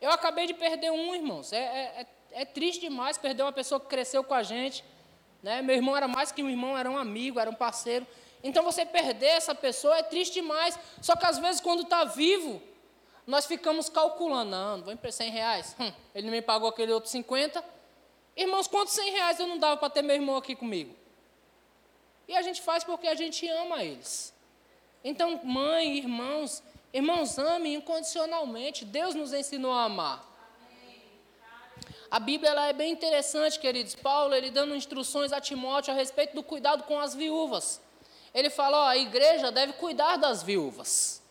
Eu 0.00 0.10
acabei 0.10 0.46
de 0.46 0.54
perder 0.54 0.90
um, 0.90 1.14
irmãos. 1.14 1.52
É, 1.52 1.58
é, 1.58 2.00
é, 2.00 2.42
é 2.42 2.44
triste 2.44 2.80
demais 2.80 3.16
perder 3.16 3.44
uma 3.44 3.52
pessoa 3.52 3.80
que 3.80 3.86
cresceu 3.86 4.24
com 4.24 4.34
a 4.34 4.42
gente. 4.42 4.84
Né? 5.42 5.62
Meu 5.62 5.76
irmão 5.76 5.96
era 5.96 6.08
mais 6.08 6.32
que 6.32 6.42
um 6.42 6.50
irmão, 6.50 6.76
era 6.76 6.90
um 6.90 6.98
amigo, 6.98 7.38
era 7.38 7.50
um 7.50 7.54
parceiro. 7.54 8.06
Então 8.42 8.62
você 8.64 8.84
perder 8.84 9.26
essa 9.26 9.54
pessoa 9.54 9.98
é 9.98 10.02
triste 10.02 10.34
demais. 10.34 10.78
Só 11.00 11.16
que 11.16 11.26
às 11.26 11.38
vezes 11.38 11.60
quando 11.60 11.82
está 11.82 12.04
vivo, 12.04 12.62
nós 13.26 13.46
ficamos 13.46 13.88
calculando, 13.88 14.50
não, 14.50 14.82
vou 14.82 14.92
emprestar 14.92 15.26
100 15.26 15.32
reais. 15.32 15.76
Hum, 15.78 15.92
ele 16.14 16.30
me 16.30 16.40
pagou 16.40 16.68
aquele 16.68 16.92
outro 16.92 17.10
50. 17.10 17.62
Irmãos, 18.36 18.66
quantos 18.66 18.94
100 18.94 19.10
reais 19.10 19.40
eu 19.40 19.46
não 19.46 19.58
dava 19.58 19.76
para 19.76 19.90
ter 19.90 20.02
meu 20.02 20.16
irmão 20.16 20.36
aqui 20.36 20.54
comigo? 20.54 20.94
E 22.26 22.36
a 22.36 22.42
gente 22.42 22.62
faz 22.62 22.84
porque 22.84 23.06
a 23.06 23.14
gente 23.14 23.48
ama 23.48 23.82
eles. 23.82 24.34
Então, 25.02 25.40
mãe, 25.44 25.98
irmãos, 25.98 26.62
irmãos, 26.92 27.38
amem 27.38 27.74
incondicionalmente. 27.74 28.84
Deus 28.84 29.14
nos 29.14 29.32
ensinou 29.32 29.72
a 29.72 29.84
amar. 29.84 30.24
A 32.10 32.18
Bíblia 32.18 32.50
ela 32.50 32.66
é 32.68 32.72
bem 32.72 32.92
interessante, 32.92 33.58
queridos. 33.58 33.94
Paulo, 33.94 34.34
ele 34.34 34.50
dando 34.50 34.74
instruções 34.74 35.32
a 35.32 35.40
Timóteo 35.40 35.92
a 35.92 35.96
respeito 35.96 36.34
do 36.34 36.42
cuidado 36.42 36.84
com 36.84 36.98
as 36.98 37.14
viúvas. 37.14 37.80
Ele 38.32 38.48
fala, 38.48 38.88
a 38.88 38.96
igreja 38.96 39.50
deve 39.50 39.74
cuidar 39.74 40.16
das 40.16 40.42
viúvas. 40.42 41.22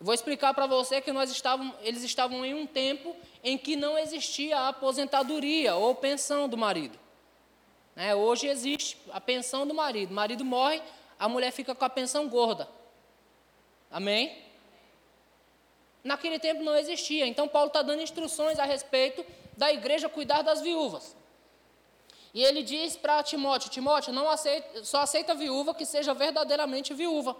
Vou 0.00 0.12
explicar 0.12 0.52
para 0.52 0.66
você 0.66 1.00
que 1.00 1.12
nós 1.12 1.30
estavam, 1.30 1.74
eles 1.80 2.02
estavam 2.02 2.44
em 2.44 2.52
um 2.52 2.66
tempo 2.66 3.16
em 3.42 3.56
que 3.56 3.76
não 3.76 3.98
existia 3.98 4.58
a 4.58 4.68
aposentadoria 4.68 5.74
ou 5.76 5.94
pensão 5.94 6.48
do 6.48 6.58
marido. 6.58 6.98
Né? 7.96 8.14
Hoje 8.14 8.46
existe 8.46 8.98
a 9.12 9.20
pensão 9.20 9.66
do 9.66 9.72
marido. 9.72 10.10
O 10.10 10.14
marido 10.14 10.44
morre, 10.44 10.82
a 11.18 11.28
mulher 11.28 11.50
fica 11.52 11.74
com 11.74 11.84
a 11.84 11.88
pensão 11.90 12.28
gorda. 12.28 12.68
Amém? 13.90 14.36
Naquele 16.04 16.38
tempo 16.38 16.62
não 16.62 16.76
existia. 16.76 17.26
Então 17.26 17.48
Paulo 17.48 17.68
está 17.68 17.80
dando 17.80 18.02
instruções 18.02 18.58
a 18.58 18.64
respeito 18.64 19.24
da 19.56 19.72
igreja 19.72 20.06
cuidar 20.06 20.42
das 20.42 20.60
viúvas. 20.60 21.16
E 22.34 22.44
ele 22.44 22.62
diz 22.62 22.94
para 22.94 23.22
Timóteo: 23.22 23.70
Timóteo, 23.70 24.12
não 24.12 24.28
aceita, 24.28 24.84
só 24.84 25.00
aceita 25.00 25.34
viúva 25.34 25.74
que 25.74 25.86
seja 25.86 26.12
verdadeiramente 26.12 26.92
viúva. 26.92 27.34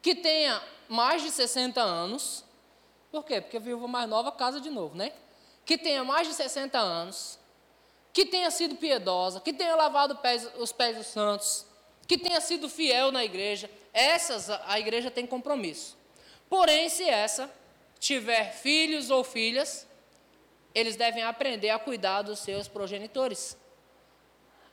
Que 0.00 0.14
tenha 0.14 0.62
mais 0.88 1.22
de 1.22 1.30
60 1.30 1.82
anos. 1.82 2.42
Por 3.12 3.24
quê? 3.24 3.40
Porque 3.40 3.58
viúva 3.58 3.86
mais 3.86 4.08
nova 4.08 4.32
casa 4.32 4.60
de 4.60 4.70
novo, 4.70 4.96
né? 4.96 5.12
Que 5.66 5.76
tenha 5.76 6.02
mais 6.02 6.26
de 6.26 6.32
60 6.32 6.78
anos. 6.78 7.38
Que 8.12 8.24
tenha 8.24 8.50
sido 8.50 8.76
piedosa. 8.76 9.40
Que 9.40 9.52
tenha 9.52 9.76
lavado 9.76 10.16
pés, 10.16 10.48
os 10.56 10.72
pés 10.72 10.96
dos 10.96 11.08
santos. 11.08 11.66
Que 12.06 12.16
tenha 12.16 12.40
sido 12.40 12.68
fiel 12.68 13.12
na 13.12 13.22
igreja. 13.22 13.68
Essas 13.92 14.48
a 14.48 14.78
igreja 14.78 15.10
tem 15.10 15.26
compromisso. 15.26 15.99
Porém, 16.50 16.88
se 16.88 17.08
essa 17.08 17.48
tiver 18.00 18.52
filhos 18.52 19.08
ou 19.08 19.22
filhas, 19.22 19.86
eles 20.74 20.96
devem 20.96 21.22
aprender 21.22 21.70
a 21.70 21.78
cuidar 21.78 22.22
dos 22.22 22.40
seus 22.40 22.66
progenitores. 22.66 23.56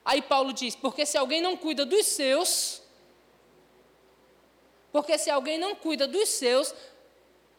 Aí 0.03 0.21
Paulo 0.21 0.51
diz: 0.51 0.75
porque 0.75 1.05
se 1.05 1.17
alguém 1.17 1.39
não 1.39 1.55
cuida 1.55 1.85
dos 1.85 2.07
seus, 2.07 2.81
porque 4.91 5.19
se 5.19 5.29
alguém 5.29 5.59
não 5.59 5.75
cuida 5.75 6.07
dos 6.07 6.29
seus, 6.29 6.73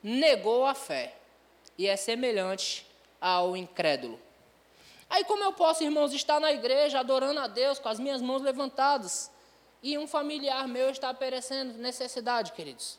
negou 0.03 0.67
a 0.67 0.75
fé 0.75 1.15
e 1.77 1.87
é 1.87 1.97
semelhante 1.97 2.85
ao 3.21 3.57
incrédulo. 3.57 4.21
Aí, 5.09 5.25
como 5.25 5.45
eu 5.45 5.53
posso, 5.53 5.85
irmãos, 5.85 6.13
estar 6.13 6.41
na 6.41 6.53
igreja 6.53 6.99
adorando 6.99 7.41
a 7.41 7.47
Deus 7.47 7.79
com 7.79 7.89
as 7.89 7.99
minhas 7.99 8.21
mãos 8.21 8.43
levantadas 8.43 9.31
e 9.83 9.97
um 9.97 10.07
familiar 10.07 10.67
meu 10.67 10.91
está 10.91 11.15
perecendo 11.15 11.79
necessidade, 11.79 12.53
queridos? 12.53 12.99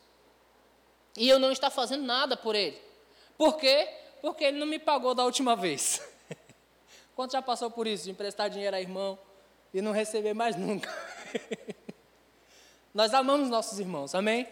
E 1.16 1.28
eu 1.28 1.38
não 1.38 1.50
estou 1.50 1.70
fazendo 1.70 2.04
nada 2.04 2.36
por 2.36 2.54
ele. 2.54 2.80
Por 3.36 3.56
quê? 3.56 3.88
porque 4.20 4.44
ele 4.44 4.58
não 4.58 4.66
me 4.66 4.78
pagou 4.78 5.14
da 5.14 5.24
última 5.24 5.56
vez. 5.56 6.06
Quanto 7.16 7.32
já 7.32 7.42
passou 7.42 7.70
por 7.70 7.86
isso, 7.86 8.04
de 8.04 8.10
emprestar 8.10 8.50
dinheiro 8.50 8.76
a 8.76 8.80
irmão 8.80 9.18
e 9.72 9.80
não 9.80 9.92
receber 9.92 10.34
mais 10.34 10.56
nunca? 10.56 10.90
Nós 12.94 13.14
amamos 13.14 13.48
nossos 13.48 13.78
irmãos, 13.78 14.14
amém? 14.14 14.48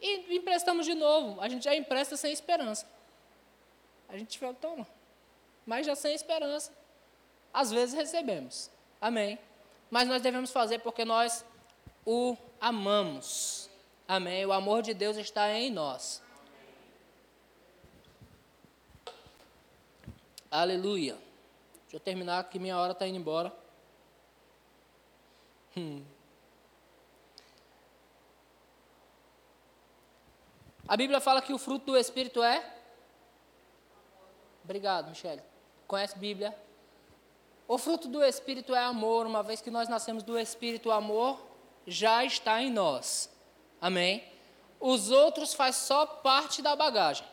E 0.00 0.36
emprestamos 0.36 0.86
de 0.86 0.94
novo. 0.94 1.40
A 1.40 1.48
gente 1.48 1.64
já 1.64 1.74
empresta 1.74 2.16
sem 2.16 2.32
esperança. 2.32 2.86
A 4.08 4.16
gente 4.16 4.38
fala, 4.38 4.54
toma. 4.54 4.86
Mas 5.66 5.86
já 5.86 5.96
sem 5.96 6.14
esperança. 6.14 6.72
Às 7.52 7.70
vezes 7.70 7.94
recebemos. 7.94 8.70
Amém. 9.00 9.38
Mas 9.90 10.06
nós 10.06 10.22
devemos 10.22 10.50
fazer 10.50 10.80
porque 10.80 11.04
nós 11.04 11.44
o 12.06 12.36
amamos. 12.60 13.63
Amém. 14.06 14.44
O 14.44 14.52
amor 14.52 14.82
de 14.82 14.92
Deus 14.92 15.16
está 15.16 15.50
em 15.50 15.70
nós. 15.70 16.22
Aleluia. 20.50 21.14
Deixa 21.82 21.96
eu 21.96 22.00
terminar 22.00 22.44
que 22.44 22.58
minha 22.58 22.78
hora 22.78 22.92
está 22.92 23.06
indo 23.06 23.18
embora. 23.18 23.52
Hum. 25.76 26.04
A 30.86 30.96
Bíblia 30.96 31.18
fala 31.18 31.40
que 31.40 31.52
o 31.52 31.58
fruto 31.58 31.86
do 31.86 31.96
Espírito 31.96 32.42
é. 32.42 32.72
Obrigado, 34.62 35.08
Michele. 35.08 35.42
Conhece 35.88 36.18
Bíblia? 36.18 36.56
O 37.66 37.78
fruto 37.78 38.06
do 38.06 38.22
Espírito 38.22 38.74
é 38.74 38.84
amor, 38.84 39.26
uma 39.26 39.42
vez 39.42 39.60
que 39.60 39.70
nós 39.70 39.88
nascemos 39.88 40.22
do 40.22 40.38
Espírito, 40.38 40.90
o 40.90 40.92
amor 40.92 41.40
já 41.86 42.22
está 42.24 42.60
em 42.62 42.70
nós. 42.70 43.33
Amém? 43.88 44.24
Os 44.80 45.10
outros 45.10 45.52
faz 45.52 45.76
só 45.76 46.06
parte 46.06 46.62
da 46.62 46.74
bagagem. 46.74 47.26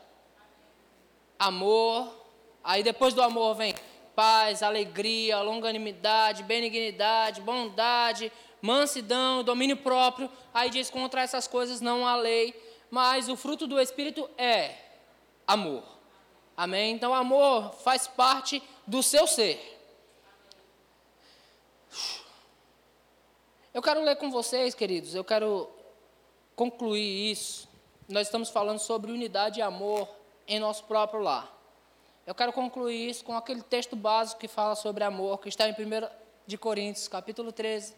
Amor, 1.39 2.22
Aí 2.64 2.84
depois 2.84 3.14
do 3.14 3.22
amor 3.22 3.56
vem 3.56 3.74
paz, 4.16 4.62
alegria, 4.62 5.41
longanimidade, 5.41 6.43
benignidade, 6.43 7.41
bondade, 7.41 8.32
mansidão, 8.62 9.43
domínio 9.43 9.78
próprio. 9.78 10.30
Aí 10.54 10.70
diz: 10.70 10.89
contra 10.89 11.22
essas 11.22 11.47
coisas 11.47 11.82
não 11.82 12.08
há 12.08 12.16
lei, 12.16 12.54
mas 12.89 13.30
o 13.30 13.36
fruto 13.36 13.66
do 13.66 13.80
Espírito 13.80 14.30
é 14.38 14.76
amor. 15.47 15.84
Amém? 16.56 16.93
Então, 16.93 17.14
amor 17.14 17.74
faz 17.74 18.08
parte 18.08 18.62
do 18.86 19.02
seu 19.02 19.26
ser. 19.26 19.80
Eu 23.74 23.82
quero 23.82 24.04
ler 24.04 24.18
com 24.18 24.30
vocês, 24.30 24.76
queridos, 24.76 25.16
eu 25.16 25.24
quero 25.24 25.68
concluir 26.62 27.32
isso. 27.32 27.68
Nós 28.07 28.28
estamos 28.28 28.49
falando 28.49 28.78
sobre 28.78 29.12
unidade 29.12 29.59
e 29.59 29.64
amor 29.64 30.07
em 30.47 30.59
nosso 30.59 30.84
próprio 30.84 31.20
lar. 31.20 31.51
Eu 32.24 32.36
quero 32.36 32.53
concluir 32.53 33.09
isso 33.09 33.24
com 33.24 33.36
aquele 33.36 33.64
texto 33.64 33.95
básico 33.95 34.39
que 34.39 34.47
fala 34.47 34.76
sobre 34.76 35.03
amor, 35.03 35.39
que 35.39 35.49
está 35.49 35.68
em 35.68 35.72
1 35.72 35.76
de 36.45 36.59
Coríntios, 36.59 37.07
capítulo 37.07 37.51
13, 37.51 37.95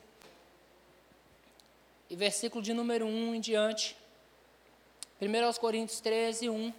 e 2.09 2.16
versículo 2.16 2.64
de 2.64 2.74
número 2.74 3.05
1 3.05 3.36
em 3.36 3.41
diante. 3.41 3.97
1 5.22 5.45
aos 5.45 5.57
Coríntios 5.57 5.99
13, 5.99 6.47
1. 6.49 6.74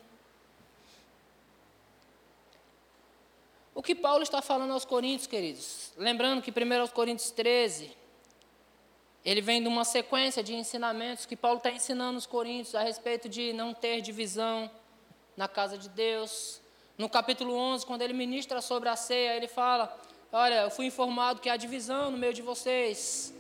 O 3.75 3.83
que 3.83 3.95
Paulo 3.95 4.23
está 4.23 4.41
falando 4.41 4.73
aos 4.73 4.87
Coríntios, 4.87 5.27
queridos? 5.27 5.93
Lembrando 5.99 6.41
que 6.41 6.51
1 6.51 6.81
aos 6.81 6.93
Coríntios 6.93 7.31
13, 7.31 7.95
ele 9.25 9.41
vem 9.41 9.63
de 9.63 9.69
uma 9.69 9.85
sequência 9.85 10.43
de 10.43 10.55
ensinamentos 10.55 11.25
que 11.25 11.35
Paulo 11.35 11.59
está 11.59 11.71
ensinando 11.71 12.19
os 12.19 12.27
Coríntios 12.27 12.75
a 12.75 12.83
respeito 12.83 13.29
de 13.29 13.53
não 13.53 13.73
ter 13.73 14.01
divisão 14.01 14.71
na 15.37 15.49
casa 15.49 15.79
de 15.79 15.89
Deus, 15.89 16.61
no 16.97 17.09
capítulo 17.09 17.57
11, 17.57 17.85
quando 17.87 18.03
ele 18.03 18.13
ministra 18.13 18.61
sobre 18.61 18.89
a 18.89 18.95
ceia, 18.95 19.37
ele 19.37 19.49
fala: 19.49 19.99
Olha, 20.31 20.63
eu 20.63 20.71
fui 20.71 20.87
informado 20.87 21.41
que 21.41 21.49
há 21.49 21.57
divisão 21.57 22.11
no 22.11 22.19
meio 22.19 22.33
de 22.33 22.43
vocês, 22.43 23.35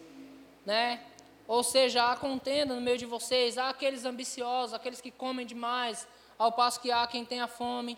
né? 0.66 1.00
Ou 1.46 1.62
seja, 1.62 2.10
há 2.10 2.16
contenda 2.16 2.74
no 2.74 2.80
meio 2.80 2.98
de 2.98 3.06
vocês, 3.06 3.58
há 3.58 3.68
aqueles 3.68 4.04
ambiciosos, 4.04 4.74
aqueles 4.74 5.00
que 5.00 5.10
comem 5.10 5.46
demais, 5.46 6.08
ao 6.38 6.50
passo 6.50 6.80
que 6.80 6.90
há 6.90 7.06
quem 7.06 7.24
tenha 7.24 7.46
fome. 7.46 7.96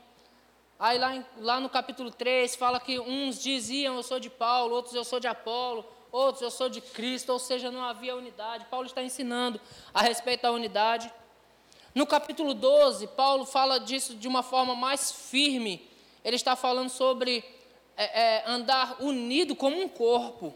Aí 0.79 0.99
lá, 0.99 1.25
lá 1.39 1.59
no 1.59 1.71
capítulo 1.71 2.11
3 2.11 2.55
fala 2.55 2.79
que 2.79 2.99
uns 3.01 3.43
diziam 3.43 3.97
eu 3.97 4.03
sou 4.03 4.21
de 4.21 4.29
Paulo, 4.29 4.75
outros 4.75 4.95
eu 4.95 5.05
sou 5.05 5.19
de 5.19 5.27
Apolo, 5.27 5.87
outros 6.13 6.43
eu 6.43 6.51
sou 6.51 6.69
de 6.69 6.81
Cristo, 6.81 7.33
ou 7.33 7.39
seja, 7.39 7.71
não 7.71 7.83
havia 7.83 8.17
unidade. 8.17 8.67
Paulo 8.67 8.87
está 8.87 9.03
ensinando 9.03 9.61
a 9.93 10.03
respeito 10.03 10.43
da 10.43 10.53
unidade. 10.53 11.13
No 11.95 12.07
capítulo 12.07 12.53
12, 12.53 13.07
Paulo 13.09 13.47
fala 13.47 13.81
disso 13.81 14.15
de 14.15 14.29
uma 14.29 14.43
forma 14.43 14.75
mais 14.75 15.11
firme. 15.11 15.89
Ele 16.23 16.37
está 16.37 16.55
falando 16.55 16.91
sobre 16.91 17.45
é, 17.97 18.21
é, 18.21 18.45
andar 18.47 19.03
unido 19.03 19.57
como 19.57 19.81
um 19.81 19.89
corpo. 19.89 20.55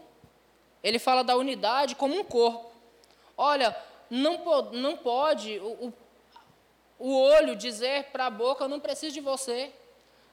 Ele 0.83 0.99
fala 0.99 1.23
da 1.23 1.35
unidade 1.35 1.95
como 1.95 2.15
um 2.15 2.23
corpo. 2.23 2.71
Olha, 3.35 3.75
não, 4.09 4.39
não 4.73 4.97
pode 4.97 5.57
o, 5.59 5.87
o, 5.87 5.93
o 6.99 7.15
olho 7.15 7.55
dizer 7.55 8.05
para 8.11 8.27
a 8.27 8.29
boca: 8.29 8.63
Eu 8.65 8.69
não 8.69 8.79
preciso 8.79 9.13
de 9.13 9.21
você. 9.21 9.71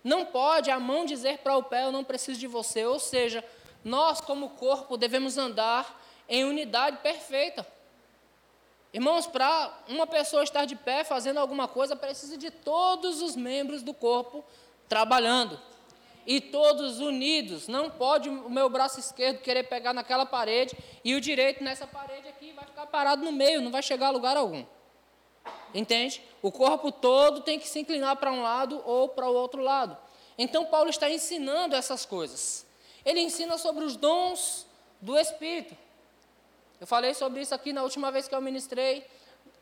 Não 0.05 0.27
pode 0.27 0.71
a 0.71 0.79
mão 0.79 1.05
dizer 1.05 1.39
para 1.39 1.57
o 1.57 1.63
pé: 1.63 1.85
Eu 1.85 1.93
não 1.93 2.05
preciso 2.05 2.39
de 2.39 2.47
você. 2.47 2.85
Ou 2.85 2.99
seja, 2.99 3.43
nós, 3.89 4.21
como 4.21 4.51
corpo, 4.51 4.97
devemos 4.97 5.37
andar 5.37 6.01
em 6.29 6.45
unidade 6.45 6.99
perfeita. 6.99 7.67
Irmãos, 8.93 9.27
para 9.27 9.77
uma 9.89 10.07
pessoa 10.07 10.43
estar 10.43 10.65
de 10.65 10.77
pé 10.77 11.05
fazendo 11.05 11.39
alguma 11.39 11.67
coisa, 11.67 11.97
precisa 11.97 12.39
de 12.39 12.51
todos 12.51 13.21
os 13.21 13.37
membros 13.37 13.83
do 13.83 13.93
corpo 13.93 14.45
trabalhando. 14.89 15.61
E 16.27 16.41
todos 16.41 17.01
unidos. 17.01 17.69
Não 17.69 17.91
pode 17.91 18.29
o 18.29 18.51
meu 18.51 18.69
braço 18.69 19.01
esquerdo 19.01 19.41
querer 19.41 19.65
pegar 19.65 19.95
naquela 19.95 20.27
parede 20.27 20.77
e 21.03 21.15
o 21.15 21.21
direito 21.21 21.65
nessa 21.65 21.87
parede 21.87 22.29
aqui 22.29 22.53
vai 22.53 22.67
ficar 22.67 22.87
parado 22.87 23.25
no 23.25 23.33
meio, 23.33 23.63
não 23.63 23.71
vai 23.71 23.83
chegar 23.83 24.09
a 24.09 24.11
lugar 24.11 24.37
algum. 24.37 24.65
Entende? 25.75 26.23
O 26.43 26.53
corpo 26.53 26.93
todo 26.93 27.41
tem 27.41 27.59
que 27.59 27.69
se 27.69 27.81
inclinar 27.81 28.17
para 28.17 28.31
um 28.31 28.43
lado 28.43 28.83
ou 28.85 29.09
para 29.09 29.29
o 29.29 29.35
outro 29.35 29.63
lado. 29.63 29.97
Então, 30.37 30.67
Paulo 30.67 30.91
está 30.91 31.11
ensinando 31.11 31.75
essas 31.75 32.05
coisas. 32.05 32.68
Ele 33.09 33.21
ensina 33.21 33.57
sobre 33.57 33.85
os 33.85 33.97
dons 33.97 34.67
do 35.01 35.17
Espírito. 35.17 35.75
Eu 36.79 36.87
falei 36.87 37.15
sobre 37.15 37.41
isso 37.41 37.55
aqui 37.55 37.73
na 37.73 37.83
última 37.83 38.13
vez 38.13 38.29
que 38.29 38.35
eu 38.35 38.41
ministrei. 38.43 39.03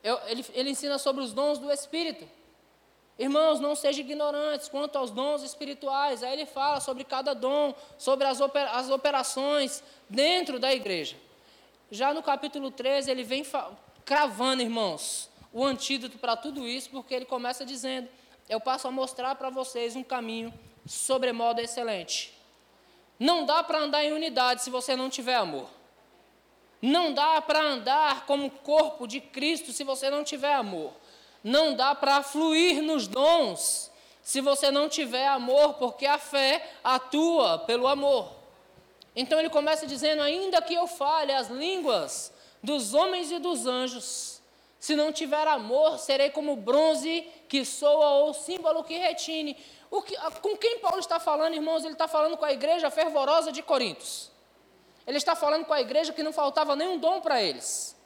Eu, 0.02 0.18
ele, 0.26 0.44
ele 0.52 0.70
ensina 0.70 0.98
sobre 0.98 1.22
os 1.22 1.32
dons 1.32 1.56
do 1.56 1.70
Espírito. 1.70 2.28
Irmãos, 3.16 3.60
não 3.60 3.76
sejam 3.76 4.00
ignorantes 4.00 4.68
quanto 4.68 4.96
aos 4.98 5.12
dons 5.12 5.44
espirituais. 5.44 6.24
Aí 6.24 6.32
ele 6.32 6.44
fala 6.44 6.80
sobre 6.80 7.04
cada 7.04 7.34
dom, 7.34 7.72
sobre 7.96 8.26
as, 8.26 8.40
opera, 8.40 8.72
as 8.72 8.90
operações 8.90 9.80
dentro 10.10 10.58
da 10.58 10.74
igreja. 10.74 11.16
Já 11.88 12.12
no 12.12 12.24
capítulo 12.24 12.72
13, 12.72 13.12
ele 13.12 13.22
vem 13.22 13.46
cravando, 14.04 14.60
irmãos, 14.60 15.30
o 15.52 15.64
antídoto 15.64 16.18
para 16.18 16.36
tudo 16.36 16.66
isso, 16.66 16.90
porque 16.90 17.14
ele 17.14 17.24
começa 17.24 17.64
dizendo: 17.64 18.08
Eu 18.48 18.60
passo 18.60 18.88
a 18.88 18.90
mostrar 18.90 19.36
para 19.36 19.50
vocês 19.50 19.94
um 19.94 20.02
caminho 20.02 20.52
sobremodo 20.84 21.60
excelente. 21.60 22.35
Não 23.18 23.44
dá 23.44 23.62
para 23.62 23.78
andar 23.78 24.04
em 24.04 24.12
unidade 24.12 24.62
se 24.62 24.70
você 24.70 24.94
não 24.94 25.08
tiver 25.08 25.36
amor. 25.36 25.68
Não 26.82 27.12
dá 27.14 27.40
para 27.40 27.60
andar 27.60 28.26
como 28.26 28.50
corpo 28.50 29.06
de 29.06 29.20
Cristo 29.20 29.72
se 29.72 29.82
você 29.82 30.10
não 30.10 30.22
tiver 30.22 30.54
amor. 30.54 30.92
Não 31.42 31.74
dá 31.74 31.94
para 31.94 32.22
fluir 32.22 32.82
nos 32.82 33.06
dons 33.06 33.90
se 34.22 34.40
você 34.40 34.72
não 34.72 34.88
tiver 34.88 35.26
amor, 35.28 35.74
porque 35.74 36.04
a 36.04 36.18
fé 36.18 36.72
atua 36.82 37.60
pelo 37.60 37.86
amor. 37.86 38.28
Então 39.14 39.38
ele 39.38 39.48
começa 39.48 39.86
dizendo: 39.86 40.20
ainda 40.20 40.60
que 40.60 40.74
eu 40.74 40.86
fale 40.86 41.32
as 41.32 41.48
línguas 41.48 42.32
dos 42.62 42.92
homens 42.92 43.30
e 43.30 43.38
dos 43.38 43.66
anjos, 43.66 44.42
se 44.78 44.94
não 44.94 45.12
tiver 45.12 45.46
amor, 45.48 45.98
serei 45.98 46.30
como 46.30 46.56
bronze 46.56 47.26
que 47.48 47.64
soa 47.64 48.10
ou 48.10 48.34
símbolo 48.34 48.84
que 48.84 48.98
retine. 48.98 49.56
Que, 50.02 50.16
com 50.40 50.56
quem 50.56 50.78
Paulo 50.78 50.98
está 50.98 51.18
falando, 51.18 51.54
irmãos? 51.54 51.84
Ele 51.84 51.94
está 51.94 52.06
falando 52.06 52.36
com 52.36 52.44
a 52.44 52.52
igreja 52.52 52.90
fervorosa 52.90 53.50
de 53.50 53.62
Corintos. 53.62 54.30
Ele 55.06 55.18
está 55.18 55.34
falando 55.36 55.64
com 55.64 55.72
a 55.72 55.80
igreja 55.80 56.12
que 56.12 56.22
não 56.22 56.32
faltava 56.32 56.74
nenhum 56.74 56.98
dom 56.98 57.20
para 57.20 57.40
eles. 57.40 57.96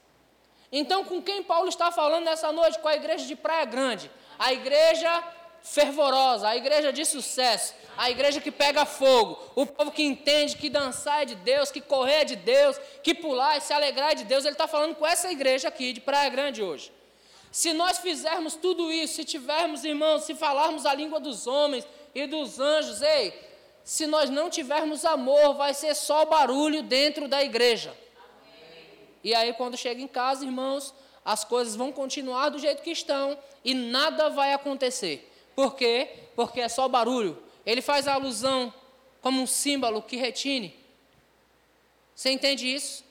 Então, 0.71 1.05
com 1.05 1.21
quem 1.21 1.43
Paulo 1.43 1.69
está 1.69 1.91
falando 1.91 2.25
nessa 2.25 2.53
noite? 2.53 2.79
Com 2.79 2.89
a 2.89 2.95
igreja 2.95 3.27
de 3.27 3.35
Praia 3.35 3.65
Grande. 3.65 4.11
A 4.39 4.53
igreja 4.53 5.23
fervorosa, 5.63 6.49
a 6.49 6.57
igreja 6.57 6.93
de 6.93 7.05
sucesso, 7.05 7.75
a 7.97 8.11
igreja 8.11 8.41
que 8.41 8.51
pega 8.51 8.87
fogo, 8.87 9.39
o 9.55 9.67
povo 9.67 9.91
que 9.91 10.03
entende 10.03 10.57
que 10.57 10.71
dançar 10.71 11.23
é 11.23 11.27
de 11.27 11.35
Deus, 11.35 11.71
que 11.71 11.81
correr 11.81 12.23
é 12.23 12.25
de 12.25 12.37
Deus, 12.37 12.79
que 13.03 13.15
pular 13.15 13.59
e 13.59 13.61
se 13.61 13.73
alegrar 13.73 14.13
é 14.13 14.15
de 14.15 14.25
Deus. 14.25 14.45
Ele 14.45 14.55
está 14.55 14.67
falando 14.67 14.95
com 14.95 15.07
essa 15.07 15.31
igreja 15.31 15.69
aqui 15.69 15.93
de 15.93 16.01
Praia 16.01 16.31
Grande 16.31 16.63
hoje. 16.63 16.91
Se 17.51 17.73
nós 17.73 17.99
fizermos 17.99 18.55
tudo 18.55 18.93
isso, 18.93 19.15
se 19.15 19.25
tivermos, 19.25 19.85
irmãos, 19.85 20.25
se 20.25 20.35
falarmos 20.35 20.87
a 20.87 20.95
língua 20.95 21.19
dos 21.19 21.47
homens 21.47 21.87
e 22.15 22.27
dos 22.27 22.61
anjos, 22.61 23.03
ei, 23.03 23.35
se 23.83 24.07
nós 24.07 24.31
não 24.31 24.49
tivermos 24.49 25.05
amor, 25.05 25.55
vai 25.55 25.75
ser 25.75 25.95
só 25.95 26.25
barulho 26.25 26.83
dentro 26.83 27.27
da 27.27 27.43
igreja. 27.43 27.97
E 29.23 29.35
aí, 29.35 29.53
quando 29.53 29.77
chega 29.77 30.01
em 30.01 30.09
casa, 30.09 30.45
irmãos, 30.45 30.95
as 31.25 31.45
coisas 31.45 31.77
vão 31.77 31.93
continuar 31.93 32.51
do 32.51 32.59
jeito 32.59 32.83
que 32.83 32.91
estão 32.91 33.37
e 33.65 33.75
nada 33.75 34.31
vai 34.31 34.53
acontecer. 34.53 35.31
Por 35.55 35.75
quê? 35.75 36.09
Porque 36.35 36.61
é 36.61 36.69
só 36.69 36.89
barulho. 36.89 37.43
Ele 37.67 37.83
faz 37.83 38.09
a 38.09 38.15
alusão 38.15 38.73
como 39.21 39.43
um 39.43 39.47
símbolo 39.47 40.01
que 40.03 40.17
retine. 40.17 40.75
Você 42.15 42.31
entende 42.31 42.73
isso? 42.73 43.05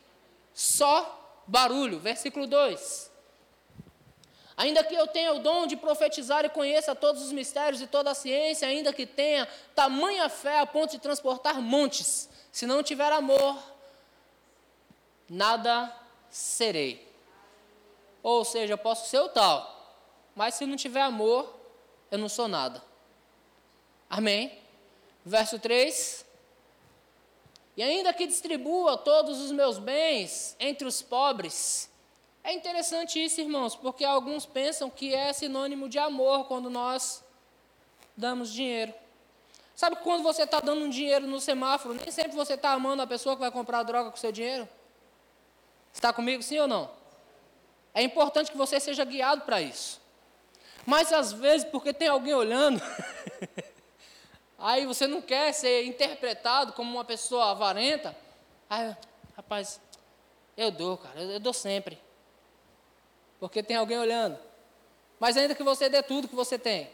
Só 0.53 1.43
barulho. 1.45 1.99
Versículo 1.99 2.47
2. 2.47 3.08
Ainda 4.59 4.83
que 4.83 4.93
eu 4.93 5.07
tenha 5.07 5.31
o 5.33 5.39
dom 5.39 5.65
de 5.65 5.77
profetizar 5.77 6.43
e 6.43 6.49
conheça 6.49 6.93
todos 6.93 7.21
os 7.21 7.31
mistérios 7.31 7.81
e 7.81 7.87
toda 7.87 8.11
a 8.11 8.13
ciência, 8.13 8.67
ainda 8.67 8.91
que 8.91 9.05
tenha 9.05 9.47
tamanha 9.73 10.27
fé 10.27 10.59
a 10.59 10.65
ponto 10.65 10.91
de 10.91 10.99
transportar 10.99 11.61
montes, 11.61 12.29
se 12.51 12.65
não 12.65 12.83
tiver 12.83 13.09
amor, 13.13 13.57
nada 15.29 15.95
serei. 16.29 17.09
Ou 18.21 18.43
seja, 18.43 18.73
eu 18.73 18.77
posso 18.77 19.09
ser 19.09 19.19
o 19.19 19.29
tal, 19.29 19.95
mas 20.35 20.55
se 20.55 20.65
não 20.65 20.75
tiver 20.75 21.03
amor, 21.03 21.57
eu 22.11 22.17
não 22.17 22.27
sou 22.27 22.49
nada. 22.49 22.83
Amém? 24.09 24.59
Verso 25.25 25.57
3. 25.57 26.25
E 27.77 27.81
ainda 27.81 28.11
que 28.11 28.27
distribua 28.27 28.97
todos 28.97 29.39
os 29.39 29.53
meus 29.53 29.77
bens 29.77 30.57
entre 30.59 30.85
os 30.85 31.01
pobres, 31.01 31.88
é 32.49 32.53
interessante 32.53 33.23
isso, 33.23 33.39
irmãos, 33.39 33.75
porque 33.75 34.03
alguns 34.03 34.43
pensam 34.43 34.89
que 34.89 35.13
é 35.13 35.31
sinônimo 35.31 35.87
de 35.87 35.99
amor 35.99 36.45
quando 36.45 36.67
nós 36.67 37.23
damos 38.17 38.51
dinheiro. 38.51 38.91
Sabe 39.75 39.97
quando 39.97 40.23
você 40.23 40.43
está 40.43 40.59
dando 40.59 40.83
um 40.83 40.89
dinheiro 40.89 41.27
no 41.27 41.39
semáforo, 41.39 41.93
nem 41.93 42.11
sempre 42.11 42.35
você 42.35 42.55
está 42.55 42.71
amando 42.71 43.03
a 43.03 43.07
pessoa 43.07 43.35
que 43.35 43.41
vai 43.41 43.51
comprar 43.51 43.83
droga 43.83 44.09
com 44.09 44.17
seu 44.17 44.31
dinheiro? 44.31 44.67
Está 45.93 46.11
comigo, 46.11 46.41
sim 46.41 46.57
ou 46.57 46.67
não? 46.67 46.89
É 47.93 48.01
importante 48.01 48.49
que 48.49 48.57
você 48.57 48.79
seja 48.79 49.05
guiado 49.05 49.43
para 49.43 49.61
isso. 49.61 50.01
Mas 50.87 51.13
às 51.13 51.31
vezes, 51.31 51.67
porque 51.69 51.93
tem 51.93 52.07
alguém 52.07 52.33
olhando, 52.33 52.81
aí 54.57 54.87
você 54.87 55.05
não 55.05 55.21
quer 55.21 55.53
ser 55.53 55.85
interpretado 55.85 56.73
como 56.73 56.91
uma 56.91 57.05
pessoa 57.05 57.51
avarenta. 57.51 58.17
Aí, 58.67 58.95
rapaz, 59.37 59.79
eu 60.57 60.71
dou, 60.71 60.97
cara, 60.97 61.21
eu 61.21 61.39
dou 61.39 61.53
sempre 61.53 62.08
porque 63.39 63.63
tem 63.63 63.77
alguém 63.77 63.97
olhando. 63.97 64.37
Mas 65.19 65.37
ainda 65.37 65.55
que 65.55 65.63
você 65.63 65.89
dê 65.89 66.01
tudo 66.01 66.27
que 66.27 66.35
você 66.35 66.57
tem, 66.57 66.89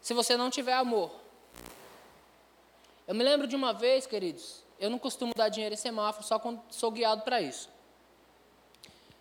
se 0.00 0.14
você 0.14 0.36
não 0.36 0.50
tiver 0.50 0.74
amor. 0.74 1.10
Eu 3.06 3.14
me 3.14 3.22
lembro 3.22 3.46
de 3.46 3.54
uma 3.54 3.72
vez, 3.72 4.06
queridos, 4.06 4.62
eu 4.78 4.88
não 4.90 4.98
costumo 4.98 5.32
dar 5.34 5.48
dinheiro 5.48 5.74
em 5.74 5.78
semáforo, 5.78 6.26
só 6.26 6.38
quando 6.38 6.60
sou 6.70 6.90
guiado 6.90 7.22
para 7.22 7.40
isso. 7.40 7.68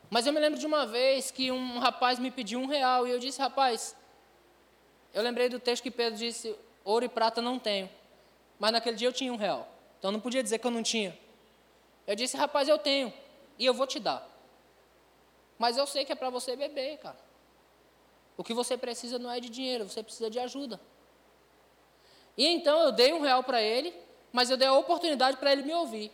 Mas 0.09 0.27
eu 0.27 0.33
me 0.33 0.39
lembro 0.39 0.59
de 0.59 0.65
uma 0.65 0.85
vez 0.85 1.31
que 1.31 1.51
um 1.51 1.79
rapaz 1.79 2.19
me 2.19 2.29
pediu 2.29 2.59
um 2.59 2.67
real 2.67 3.07
e 3.07 3.11
eu 3.11 3.19
disse, 3.19 3.39
rapaz, 3.39 3.95
eu 5.13 5.21
lembrei 5.21 5.49
do 5.49 5.59
texto 5.59 5.83
que 5.83 5.91
Pedro 5.91 6.17
disse, 6.17 6.55
ouro 6.83 7.05
e 7.05 7.09
prata 7.09 7.41
não 7.41 7.59
tenho. 7.59 7.89
Mas 8.59 8.71
naquele 8.71 8.95
dia 8.95 9.07
eu 9.07 9.13
tinha 9.13 9.33
um 9.33 9.35
real. 9.35 9.67
Então 9.99 10.11
não 10.11 10.19
podia 10.19 10.43
dizer 10.43 10.59
que 10.59 10.67
eu 10.67 10.71
não 10.71 10.83
tinha. 10.83 11.17
Eu 12.05 12.15
disse, 12.15 12.37
rapaz, 12.37 12.67
eu 12.67 12.77
tenho 12.77 13.11
e 13.57 13.65
eu 13.65 13.73
vou 13.73 13.87
te 13.87 13.99
dar. 13.99 14.32
Mas 15.63 15.77
eu 15.77 15.87
sei 15.87 16.03
que 16.03 16.11
é 16.11 16.15
para 16.15 16.29
você 16.29 16.57
beber, 16.57 16.97
cara. 16.97 17.15
O 18.35 18.43
que 18.43 18.53
você 18.53 18.75
precisa 18.75 19.17
não 19.17 19.31
é 19.31 19.39
de 19.39 19.47
dinheiro, 19.47 19.87
você 19.87 20.03
precisa 20.03 20.29
de 20.29 20.37
ajuda. 20.37 20.77
E 22.37 22.45
então 22.45 22.81
eu 22.81 22.91
dei 22.91 23.13
um 23.13 23.21
real 23.21 23.41
para 23.43 23.61
ele, 23.61 23.95
mas 24.29 24.49
eu 24.49 24.57
dei 24.57 24.67
a 24.67 24.73
oportunidade 24.73 25.37
para 25.37 25.53
ele 25.53 25.63
me 25.63 25.73
ouvir. 25.73 26.11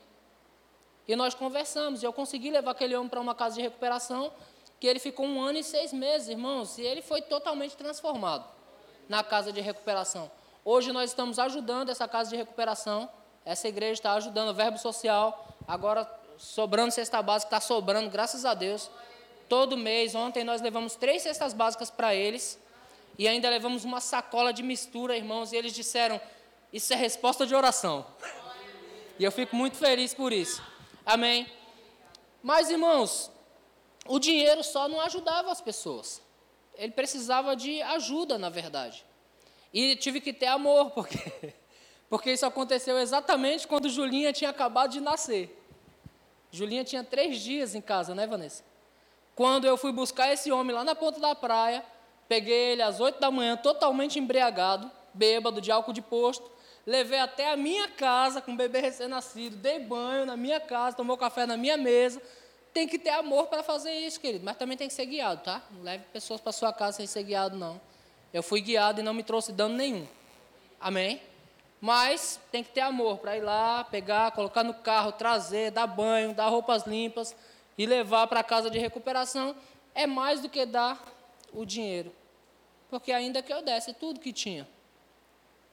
E 1.07 1.15
nós 1.15 1.33
conversamos, 1.33 2.03
e 2.03 2.05
eu 2.05 2.13
consegui 2.13 2.51
levar 2.51 2.69
aquele 2.69 2.95
homem 2.95 3.09
para 3.09 3.19
uma 3.19 3.33
casa 3.33 3.55
de 3.55 3.61
recuperação, 3.63 4.31
que 4.79 4.85
ele 4.85 4.99
ficou 4.99 5.25
um 5.25 5.41
ano 5.41 5.57
e 5.57 5.63
seis 5.63 5.91
meses, 5.91 6.27
irmãos, 6.27 6.77
e 6.77 6.83
ele 6.83 7.01
foi 7.01 7.19
totalmente 7.23 7.75
transformado 7.75 8.47
na 9.07 9.23
casa 9.23 9.51
de 9.51 9.61
recuperação. 9.61 10.29
Hoje 10.63 10.91
nós 10.91 11.09
estamos 11.09 11.39
ajudando 11.39 11.89
essa 11.89 12.07
casa 12.07 12.29
de 12.29 12.35
recuperação, 12.35 13.09
essa 13.43 13.67
igreja 13.67 13.93
está 13.93 14.13
ajudando 14.13 14.49
o 14.49 14.53
verbo 14.53 14.77
social, 14.77 15.47
agora 15.67 16.07
sobrando 16.37 16.91
cesta 16.91 17.19
básica, 17.23 17.47
está 17.47 17.59
sobrando, 17.59 18.11
graças 18.11 18.45
a 18.45 18.53
Deus. 18.53 18.91
Todo 19.49 19.75
mês, 19.75 20.13
ontem 20.13 20.43
nós 20.43 20.61
levamos 20.61 20.95
três 20.95 21.23
cestas 21.23 21.53
básicas 21.53 21.89
para 21.89 22.13
eles 22.13 22.59
e 23.17 23.27
ainda 23.27 23.49
levamos 23.49 23.83
uma 23.83 23.99
sacola 23.99 24.53
de 24.53 24.61
mistura, 24.61 25.17
irmãos, 25.17 25.51
e 25.51 25.55
eles 25.57 25.73
disseram: 25.73 26.21
Isso 26.71 26.93
é 26.93 26.95
resposta 26.95 27.47
de 27.47 27.55
oração. 27.55 28.05
E 29.17 29.23
eu 29.23 29.31
fico 29.31 29.55
muito 29.55 29.75
feliz 29.75 30.13
por 30.13 30.31
isso. 30.31 30.63
Amém. 31.03 31.51
Mas, 32.43 32.69
irmãos, 32.69 33.31
o 34.07 34.19
dinheiro 34.19 34.63
só 34.63 34.87
não 34.87 35.01
ajudava 35.01 35.51
as 35.51 35.59
pessoas. 35.59 36.21
Ele 36.75 36.93
precisava 36.93 37.55
de 37.55 37.81
ajuda, 37.81 38.37
na 38.37 38.49
verdade. 38.49 39.03
E 39.73 39.95
tive 39.95 40.21
que 40.21 40.31
ter 40.31 40.45
amor, 40.45 40.91
porque, 40.95 41.53
porque 42.07 42.31
isso 42.31 42.45
aconteceu 42.45 42.97
exatamente 42.99 43.67
quando 43.67 43.89
Julinha 43.89 44.31
tinha 44.31 44.51
acabado 44.51 44.91
de 44.91 45.01
nascer. 45.01 45.55
Julinha 46.51 46.83
tinha 46.83 47.03
três 47.03 47.41
dias 47.41 47.73
em 47.75 47.81
casa, 47.81 48.13
né, 48.13 48.25
Vanessa? 48.27 48.63
Quando 49.39 49.63
eu 49.63 49.77
fui 49.77 49.93
buscar 49.93 50.33
esse 50.33 50.51
homem 50.51 50.75
lá 50.75 50.83
na 50.83 50.93
ponta 50.93 51.17
da 51.17 51.33
praia, 51.33 51.81
peguei 52.27 52.73
ele 52.73 52.81
às 52.81 52.99
oito 52.99 53.21
da 53.21 53.31
manhã, 53.31 53.55
totalmente 53.55 54.19
embriagado, 54.19 54.91
bêbado 55.13 55.61
de 55.61 55.71
álcool 55.71 55.93
de 55.93 56.01
posto, 56.01 56.51
levei 56.85 57.19
até 57.19 57.49
a 57.49 57.55
minha 57.55 57.87
casa 57.87 58.41
com 58.41 58.51
o 58.51 58.57
bebê 58.57 58.81
recém-nascido, 58.81 59.55
dei 59.55 59.79
banho 59.79 60.25
na 60.25 60.35
minha 60.35 60.59
casa, 60.59 60.97
tomou 60.97 61.15
café 61.15 61.45
na 61.45 61.55
minha 61.55 61.77
mesa, 61.77 62.21
tem 62.73 62.85
que 62.85 62.99
ter 62.99 63.11
amor 63.11 63.47
para 63.47 63.63
fazer 63.63 63.93
isso, 63.93 64.19
querido. 64.19 64.43
Mas 64.43 64.57
também 64.57 64.75
tem 64.75 64.89
que 64.89 64.93
ser 64.93 65.05
guiado, 65.05 65.41
tá? 65.41 65.63
Não 65.71 65.83
leve 65.83 66.03
pessoas 66.11 66.41
para 66.41 66.51
sua 66.51 66.73
casa 66.73 66.97
sem 66.97 67.07
ser 67.07 67.23
guiado, 67.23 67.55
não. 67.55 67.79
Eu 68.33 68.43
fui 68.43 68.59
guiado 68.59 68.99
e 68.99 69.03
não 69.03 69.13
me 69.13 69.23
trouxe 69.23 69.53
dano 69.53 69.73
nenhum. 69.73 70.05
Amém? 70.81 71.21
Mas 71.79 72.37
tem 72.51 72.61
que 72.61 72.71
ter 72.71 72.81
amor 72.81 73.19
para 73.19 73.37
ir 73.37 73.41
lá, 73.41 73.85
pegar, 73.85 74.31
colocar 74.31 74.65
no 74.65 74.73
carro, 74.73 75.13
trazer, 75.13 75.71
dar 75.71 75.87
banho, 75.87 76.33
dar 76.33 76.49
roupas 76.49 76.85
limpas 76.85 77.33
e 77.79 77.85
levar 77.85 78.27
para 78.27 78.41
a 78.41 78.43
casa 78.43 78.69
de 78.69 78.77
recuperação. 78.77 79.55
É 79.95 80.05
mais 80.05 80.41
do 80.41 80.49
que 80.49 80.65
dar 80.65 81.01
o 81.53 81.65
dinheiro. 81.65 82.13
Porque 82.89 83.09
ainda 83.09 83.41
que 83.41 83.53
eu 83.53 83.61
desse 83.61 83.93
tudo 83.93 84.19
que 84.19 84.33
tinha. 84.33 84.67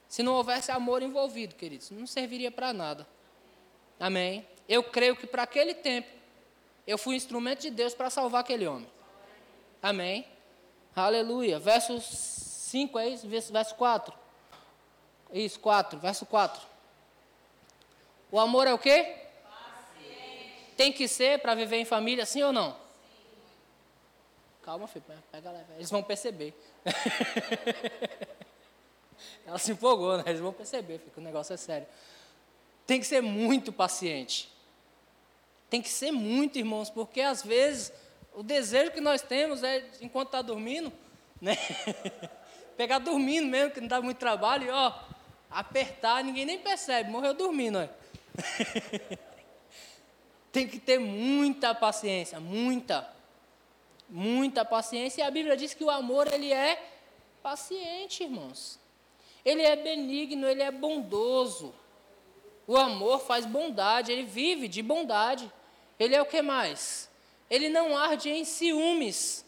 Se 0.07 0.23
não 0.23 0.35
houvesse 0.35 0.71
amor 0.71 1.03
envolvido, 1.03 1.53
queridos, 1.55 1.91
não 1.91 2.07
serviria 2.07 2.49
para 2.49 2.71
nada. 2.71 3.05
Amém? 3.99 4.47
Eu 4.69 4.83
creio 4.85 5.17
que 5.17 5.27
para 5.27 5.43
aquele 5.43 5.73
tempo, 5.73 6.07
eu 6.87 6.97
fui 6.97 7.17
instrumento 7.17 7.63
de 7.63 7.69
Deus 7.69 7.93
para 7.93 8.09
salvar 8.09 8.39
aquele 8.39 8.65
homem. 8.65 8.87
Amém? 9.83 10.25
Aleluia. 10.95 11.59
Verso 11.59 11.99
5 11.99 12.97
é 12.99 13.09
isso? 13.09 13.27
Verso 13.27 13.75
4. 13.75 14.13
Isso, 15.33 15.59
4. 15.59 15.99
Verso 15.99 16.25
4. 16.25 16.65
O 18.31 18.39
amor 18.39 18.65
é 18.65 18.73
o 18.73 18.79
quê? 18.79 19.26
Tem 20.77 20.93
que 20.93 21.07
ser 21.07 21.39
para 21.39 21.55
viver 21.55 21.77
em 21.77 21.85
família, 21.85 22.23
sim 22.25 22.43
ou 22.43 22.53
não? 22.53 22.71
Sim. 22.71 22.77
Calma, 24.61 24.87
filho, 24.87 25.03
pega 25.31 25.51
leve. 25.51 25.73
Eles 25.75 25.89
vão 25.89 26.03
perceber. 26.03 26.53
Ela 29.45 29.57
se 29.57 29.71
empolgou, 29.71 30.17
né? 30.17 30.23
Eles 30.27 30.39
vão 30.39 30.53
perceber, 30.53 30.99
filho, 30.99 31.11
que 31.11 31.19
o 31.19 31.23
negócio 31.23 31.53
é 31.53 31.57
sério. 31.57 31.87
Tem 32.85 32.99
que 32.99 33.07
ser 33.07 33.21
muito 33.21 33.73
paciente. 33.73 34.51
Tem 35.67 35.81
que 35.81 35.89
ser 35.89 36.11
muito, 36.11 36.59
irmãos, 36.59 36.91
porque 36.91 37.21
às 37.21 37.43
vezes 37.43 37.91
o 38.35 38.43
desejo 38.43 38.91
que 38.91 39.01
nós 39.01 39.21
temos 39.21 39.63
é, 39.63 39.83
enquanto 39.99 40.27
está 40.27 40.43
dormindo, 40.43 40.93
né? 41.41 41.57
Pegar 42.77 42.99
dormindo 42.99 43.47
mesmo, 43.47 43.73
que 43.73 43.81
não 43.81 43.87
dá 43.87 43.99
muito 43.99 44.17
trabalho, 44.17 44.67
e 44.67 44.69
ó, 44.69 44.93
apertar, 45.49 46.23
ninguém 46.23 46.45
nem 46.45 46.59
percebe, 46.59 47.09
morreu 47.09 47.33
dormindo, 47.33 47.79
ó. 47.79 47.87
Tem 50.51 50.67
que 50.67 50.79
ter 50.79 50.99
muita 50.99 51.75
paciência, 51.75 52.39
muita. 52.39 53.07
Muita 54.09 54.63
paciência. 54.63 55.21
E 55.21 55.23
a 55.23 55.31
Bíblia 55.31 55.57
diz 55.57 55.73
que 55.73 55.83
o 55.83 55.89
amor, 55.89 56.31
ele 56.31 56.51
é 56.51 56.81
paciente, 57.43 58.23
irmãos. 58.23 58.79
Ele 59.43 59.61
é 59.61 59.75
benigno, 59.75 60.47
ele 60.47 60.63
é 60.63 60.71
bondoso. 60.71 61.73
O 62.65 62.75
amor 62.75 63.19
faz 63.21 63.45
bondade, 63.45 64.11
ele 64.11 64.23
vive 64.23 64.67
de 64.67 64.81
bondade. 64.81 65.51
Ele 65.97 66.15
é 66.15 66.21
o 66.21 66.25
que 66.25 66.41
mais? 66.41 67.09
Ele 67.49 67.69
não 67.69 67.97
arde 67.97 68.29
em 68.29 68.43
ciúmes. 68.43 69.45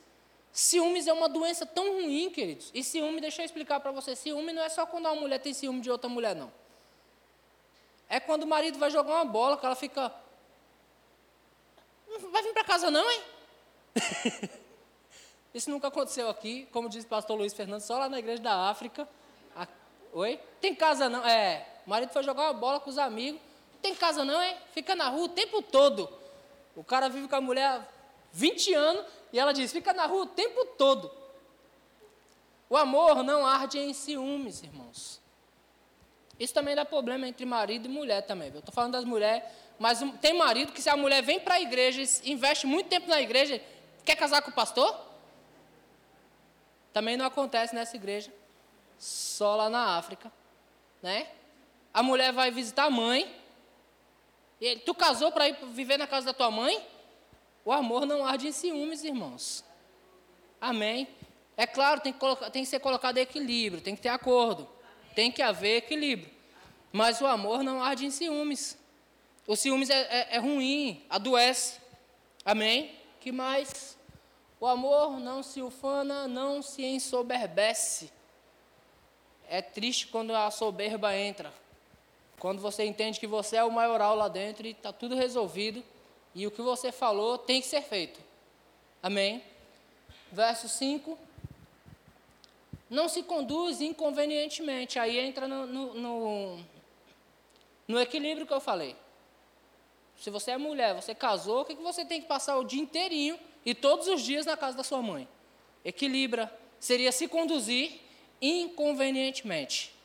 Ciúmes 0.52 1.08
é 1.08 1.14
uma 1.14 1.30
doença 1.30 1.66
tão 1.66 1.94
ruim, 1.94 2.30
queridos. 2.30 2.72
E 2.74 2.84
ciúme, 2.84 3.22
deixa 3.22 3.42
eu 3.42 3.46
explicar 3.46 3.80
para 3.80 3.92
você, 3.92 4.16
ciúme 4.16 4.52
não 4.52 4.64
é 4.64 4.70
só 4.70 4.86
quando 4.86 5.06
uma 5.06 5.16
mulher 5.16 5.40
tem 5.40 5.54
ciúme 5.54 5.82
de 5.82 5.92
outra 5.92 6.10
mulher, 6.10 6.36
não. 6.36 6.52
É 8.10 8.20
quando 8.20 8.44
o 8.44 8.48
marido 8.48 8.80
vai 8.80 8.90
jogar 8.90 9.16
uma 9.16 9.26
bola, 9.26 9.58
que 9.58 9.66
ela 9.66 9.76
fica. 9.76 10.12
Não 12.10 12.32
vai 12.32 12.44
vir 12.44 12.54
para 12.54 12.64
casa, 12.64 12.90
não, 12.90 13.10
hein? 13.10 13.22
Isso 15.54 15.70
nunca 15.70 15.88
aconteceu 15.88 16.30
aqui, 16.30 16.68
como 16.72 16.90
diz 16.90 17.04
o 17.04 17.08
pastor 17.08 17.38
Luiz 17.38 17.54
Fernando, 17.54 17.82
só 17.82 17.98
lá 17.98 18.10
na 18.10 18.20
igreja 18.20 18.42
da 18.42 18.70
África. 18.70 19.08
Oi? 20.12 20.40
Tem 20.60 20.74
casa 20.74 21.08
não? 21.08 21.26
É. 21.26 21.68
O 21.86 21.90
marido 21.90 22.12
foi 22.12 22.24
jogar 22.24 22.44
uma 22.44 22.54
bola 22.54 22.80
com 22.80 22.90
os 22.90 22.98
amigos. 22.98 23.40
Tem 23.82 23.96
casa 23.96 24.26
não, 24.26 24.42
hein? 24.42 24.58
Fica 24.74 24.96
na 24.96 25.10
rua 25.10 25.26
o 25.26 25.30
tempo 25.30 25.62
todo. 25.62 26.10
O 26.76 26.84
cara 26.84 27.10
vive 27.10 27.28
com 27.28 27.36
a 27.36 27.42
mulher 27.42 27.66
há 27.66 27.86
20 28.32 28.74
anos 28.74 29.06
e 29.32 29.40
ela 29.40 29.54
diz: 29.54 29.72
fica 29.72 29.94
na 29.94 30.06
rua 30.06 30.24
o 30.24 30.28
tempo 30.28 30.66
todo. 30.78 31.12
O 32.70 32.78
amor 32.78 33.24
não 33.24 33.46
arde 33.46 33.80
em 33.80 33.94
ciúmes, 33.94 34.62
irmãos. 34.64 35.20
Isso 36.40 36.54
também 36.54 36.76
dá 36.76 36.86
problema 36.86 37.28
entre 37.28 37.46
marido 37.46 37.86
e 37.86 37.90
mulher 37.90 38.22
também. 38.26 38.50
Eu 38.50 38.60
estou 38.60 38.74
falando 38.74 38.94
das 38.94 39.04
mulheres, 39.04 39.44
mas 39.80 40.04
tem 40.22 40.34
marido 40.34 40.74
que 40.74 40.82
se 40.82 40.90
a 40.90 40.98
mulher 40.98 41.24
vem 41.24 41.40
para 41.40 41.56
a 41.56 41.62
igreja, 41.62 42.02
investe 42.26 42.68
muito 42.68 42.88
tempo 42.88 43.08
na 43.08 43.22
igreja, 43.22 43.62
quer 44.04 44.16
casar 44.16 44.42
com 44.42 44.52
o 44.52 44.54
pastor? 44.54 45.08
Também 46.92 47.16
não 47.16 47.26
acontece 47.26 47.74
nessa 47.74 47.96
igreja, 47.96 48.32
só 48.98 49.56
lá 49.56 49.70
na 49.70 49.98
África, 49.98 50.32
né? 51.02 51.28
A 51.94 52.04
mulher 52.04 52.34
vai 52.34 52.52
visitar 52.52 52.86
a 52.86 52.90
mãe, 52.90 53.34
ele, 54.60 54.82
tu 54.82 54.94
casou 54.94 55.32
para 55.32 55.48
ir 55.48 55.58
viver 55.68 55.98
na 55.98 56.06
casa 56.06 56.28
da 56.28 56.34
tua 56.34 56.52
mãe? 56.52 56.86
O 57.64 57.72
amor 57.72 58.06
não 58.06 58.26
arde 58.26 58.48
em 58.48 58.52
ciúmes, 58.52 59.04
irmãos. 59.04 59.64
Amém? 60.60 61.08
É 61.56 61.68
claro, 61.68 62.02
tem 62.02 62.12
que, 62.12 62.20
colocar, 62.20 62.50
tem 62.50 62.64
que 62.64 62.70
ser 62.70 62.80
colocado 62.80 63.18
equilíbrio, 63.18 63.82
tem 63.82 63.96
que 63.96 64.02
ter 64.02 64.10
acordo, 64.10 64.68
tem 65.14 65.32
que 65.32 65.42
haver 65.42 65.78
equilíbrio. 65.78 66.32
Mas 66.92 67.22
o 67.22 67.28
amor 67.28 67.64
não 67.64 67.84
arde 67.84 68.06
em 68.06 68.12
ciúmes. 68.12 68.79
O 69.50 69.56
ciúmes 69.56 69.90
é, 69.90 70.02
é, 70.02 70.36
é 70.36 70.38
ruim, 70.38 71.04
adoece. 71.10 71.80
Amém? 72.46 72.96
Que 73.20 73.32
mais? 73.32 73.98
O 74.60 74.68
amor 74.68 75.20
não 75.20 75.42
se 75.42 75.60
ufana, 75.60 76.28
não 76.28 76.62
se 76.62 76.86
ensoberbece. 76.86 78.12
É 79.50 79.60
triste 79.60 80.06
quando 80.06 80.36
a 80.36 80.52
soberba 80.52 81.18
entra. 81.18 81.52
Quando 82.38 82.62
você 82.62 82.86
entende 82.86 83.20
que 83.20 83.26
você 83.26 83.56
é 83.56 83.64
o 83.64 83.72
maioral 83.72 84.16
lá 84.16 84.28
dentro 84.28 84.68
e 84.68 84.70
está 84.70 84.94
tudo 84.94 85.16
resolvido 85.16 85.84
e 86.36 86.46
o 86.46 86.52
que 86.52 86.62
você 86.62 86.92
falou 86.92 87.36
tem 87.36 87.60
que 87.60 87.66
ser 87.66 87.82
feito. 87.82 88.20
Amém? 89.02 89.44
Verso 90.32 90.70
5. 90.70 91.18
Não 92.88 93.10
se 93.10 93.24
conduz 93.24 93.82
inconvenientemente. 93.82 95.00
Aí 95.00 95.18
entra 95.18 95.48
no, 95.48 95.66
no, 95.66 95.94
no, 95.96 96.60
no 97.88 98.00
equilíbrio 98.00 98.46
que 98.46 98.54
eu 98.54 98.62
falei. 98.62 98.96
Se 100.20 100.30
você 100.30 100.52
é 100.52 100.58
mulher, 100.58 100.94
você 100.94 101.16
casou, 101.16 101.62
o 101.62 101.66
que, 101.66 101.76
que 101.76 101.82
você 101.82 102.04
tem 102.04 102.22
que 102.22 102.28
passar 102.28 102.58
o 102.58 102.66
dia 102.66 102.82
inteirinho 102.82 103.40
e 103.66 103.74
todos 103.74 104.08
os 104.08 104.22
dias 104.22 104.46
na 104.46 104.58
casa 104.58 104.76
da 104.76 104.84
sua 104.84 105.02
mãe? 105.02 105.28
Equilibra. 105.84 106.54
Seria 106.78 107.12
se 107.12 107.28
conduzir 107.28 108.02
inconvenientemente. 108.42 109.96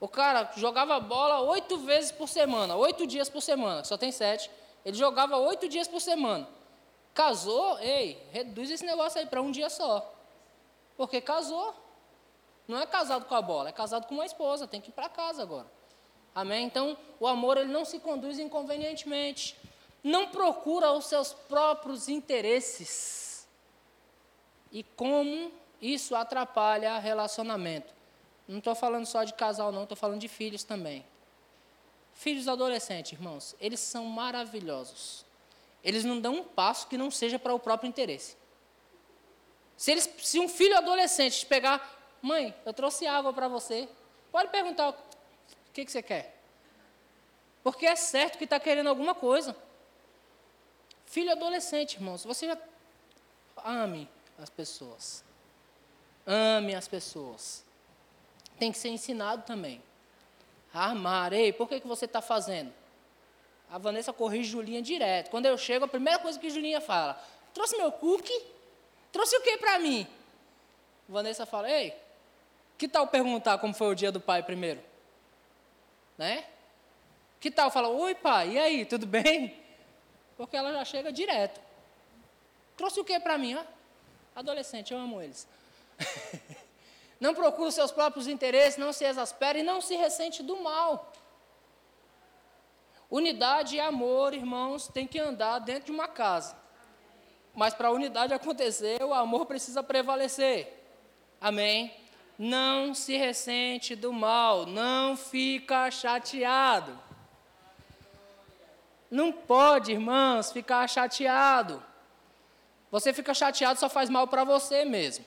O 0.00 0.08
cara 0.08 0.50
jogava 0.56 0.98
bola 0.98 1.40
oito 1.40 1.78
vezes 1.78 2.10
por 2.10 2.28
semana, 2.28 2.74
oito 2.76 3.06
dias 3.06 3.28
por 3.28 3.40
semana, 3.40 3.84
só 3.84 3.96
tem 3.96 4.10
sete. 4.10 4.50
Ele 4.84 4.96
jogava 4.96 5.36
oito 5.36 5.68
dias 5.68 5.86
por 5.86 6.00
semana. 6.00 6.48
Casou, 7.14 7.78
ei, 7.78 8.20
reduz 8.30 8.70
esse 8.70 8.84
negócio 8.84 9.20
aí 9.20 9.26
para 9.26 9.40
um 9.40 9.50
dia 9.50 9.68
só. 9.68 10.14
Porque 10.96 11.20
casou. 11.20 11.74
Não 12.66 12.80
é 12.80 12.86
casado 12.86 13.26
com 13.26 13.34
a 13.34 13.42
bola, 13.42 13.68
é 13.68 13.72
casado 13.72 14.06
com 14.06 14.14
uma 14.14 14.24
esposa, 14.24 14.66
tem 14.66 14.80
que 14.80 14.90
ir 14.90 14.92
para 14.92 15.08
casa 15.08 15.42
agora. 15.42 15.66
Amém? 16.34 16.64
Então, 16.64 16.96
o 17.20 17.26
amor 17.26 17.56
ele 17.56 17.70
não 17.70 17.84
se 17.84 17.98
conduz 17.98 18.38
inconvenientemente. 18.38 19.56
Não 20.02 20.28
procura 20.28 20.92
os 20.92 21.06
seus 21.06 21.32
próprios 21.32 22.08
interesses. 22.08 23.46
E 24.70 24.82
como 24.82 25.52
isso 25.80 26.14
atrapalha 26.14 26.98
relacionamento. 26.98 27.92
Não 28.48 28.58
estou 28.58 28.74
falando 28.74 29.06
só 29.06 29.24
de 29.24 29.34
casal, 29.34 29.70
não, 29.72 29.82
estou 29.82 29.96
falando 29.96 30.20
de 30.20 30.28
filhos 30.28 30.64
também. 30.64 31.04
Filhos 32.14 32.48
adolescentes, 32.48 33.12
irmãos, 33.12 33.56
eles 33.60 33.80
são 33.80 34.04
maravilhosos. 34.04 35.24
Eles 35.82 36.04
não 36.04 36.20
dão 36.20 36.34
um 36.34 36.44
passo 36.44 36.86
que 36.86 36.96
não 36.96 37.10
seja 37.10 37.38
para 37.38 37.54
o 37.54 37.58
próprio 37.58 37.88
interesse. 37.88 38.36
Se, 39.76 39.90
eles, 39.90 40.08
se 40.18 40.38
um 40.38 40.48
filho 40.48 40.76
adolescente 40.76 41.44
pegar, 41.46 41.98
mãe, 42.20 42.54
eu 42.64 42.72
trouxe 42.72 43.06
água 43.06 43.32
para 43.32 43.48
você, 43.48 43.88
pode 44.30 44.50
perguntar 44.50 44.94
o 45.72 45.74
que, 45.74 45.84
que 45.84 45.90
você 45.90 46.02
quer. 46.02 46.38
Porque 47.64 47.86
é 47.86 47.96
certo 47.96 48.38
que 48.38 48.44
está 48.44 48.60
querendo 48.60 48.88
alguma 48.88 49.14
coisa. 49.14 49.56
Filho 51.06 51.32
adolescente, 51.32 51.94
irmãos, 51.94 52.24
você 52.24 52.46
já 52.46 52.58
ame 53.64 54.08
as 54.38 54.48
pessoas. 54.48 55.24
Ame 56.24 56.74
as 56.74 56.86
pessoas 56.86 57.64
tem 58.62 58.70
que 58.70 58.78
ser 58.78 58.90
ensinado 58.90 59.42
também. 59.42 59.82
Amar. 60.72 61.32
Ei, 61.32 61.52
por 61.52 61.68
que, 61.68 61.80
que 61.80 61.86
você 61.88 62.04
está 62.04 62.22
fazendo? 62.22 62.72
A 63.68 63.76
Vanessa 63.76 64.12
corrige 64.12 64.50
Julinha 64.50 64.80
direto. 64.80 65.30
Quando 65.30 65.46
eu 65.46 65.58
chego, 65.58 65.84
a 65.84 65.88
primeira 65.88 66.20
coisa 66.20 66.38
que 66.38 66.48
Julinha 66.48 66.80
fala: 66.80 67.20
Trouxe 67.52 67.76
meu 67.76 67.90
cookie? 67.90 68.40
Trouxe 69.10 69.36
o 69.36 69.40
que 69.40 69.58
para 69.58 69.80
mim? 69.80 70.06
Vanessa 71.08 71.44
fala: 71.44 71.68
Ei, 71.68 71.92
que 72.78 72.86
tal 72.86 73.08
perguntar 73.08 73.58
como 73.58 73.74
foi 73.74 73.88
o 73.88 73.94
dia 73.96 74.12
do 74.12 74.20
pai 74.20 74.44
primeiro? 74.44 74.80
Né? 76.22 76.44
Que 77.40 77.50
tal 77.50 77.68
falar: 77.68 77.88
Oi, 77.88 78.14
pai, 78.14 78.50
e 78.50 78.58
aí, 78.60 78.84
tudo 78.84 79.06
bem? 79.08 79.60
Porque 80.36 80.56
ela 80.56 80.72
já 80.72 80.84
chega 80.84 81.10
direto. 81.10 81.60
Trouxe 82.76 83.00
o 83.00 83.04
que 83.04 83.18
para 83.18 83.36
mim? 83.36 83.56
Ó? 83.56 83.64
Adolescente, 84.36 84.92
eu 84.92 85.00
amo 85.00 85.20
eles. 85.20 85.48
não 87.18 87.34
procura 87.34 87.70
os 87.70 87.74
seus 87.74 87.90
próprios 87.90 88.28
interesses, 88.28 88.78
não 88.78 88.92
se 88.92 89.04
exaspera 89.04 89.58
e 89.58 89.64
não 89.64 89.80
se 89.80 89.96
ressente 89.96 90.44
do 90.44 90.62
mal. 90.62 91.12
Unidade 93.10 93.74
e 93.74 93.80
amor, 93.80 94.32
irmãos, 94.32 94.86
tem 94.86 95.08
que 95.08 95.18
andar 95.18 95.58
dentro 95.58 95.86
de 95.86 95.90
uma 95.90 96.06
casa. 96.06 96.56
Mas 97.52 97.74
para 97.74 97.88
a 97.88 97.90
unidade 97.90 98.32
acontecer, 98.32 99.02
o 99.02 99.12
amor 99.12 99.44
precisa 99.46 99.82
prevalecer. 99.82 100.72
Amém? 101.40 101.92
Não 102.38 102.94
se 102.94 103.16
ressente 103.16 103.94
do 103.94 104.12
mal, 104.12 104.66
não 104.66 105.16
fica 105.16 105.90
chateado. 105.90 106.98
Não 109.10 109.30
pode, 109.30 109.92
irmãos, 109.92 110.50
ficar 110.50 110.88
chateado. 110.88 111.82
Você 112.90 113.12
fica 113.12 113.34
chateado 113.34 113.78
só 113.78 113.88
faz 113.88 114.08
mal 114.08 114.26
para 114.26 114.44
você 114.44 114.84
mesmo. 114.84 115.24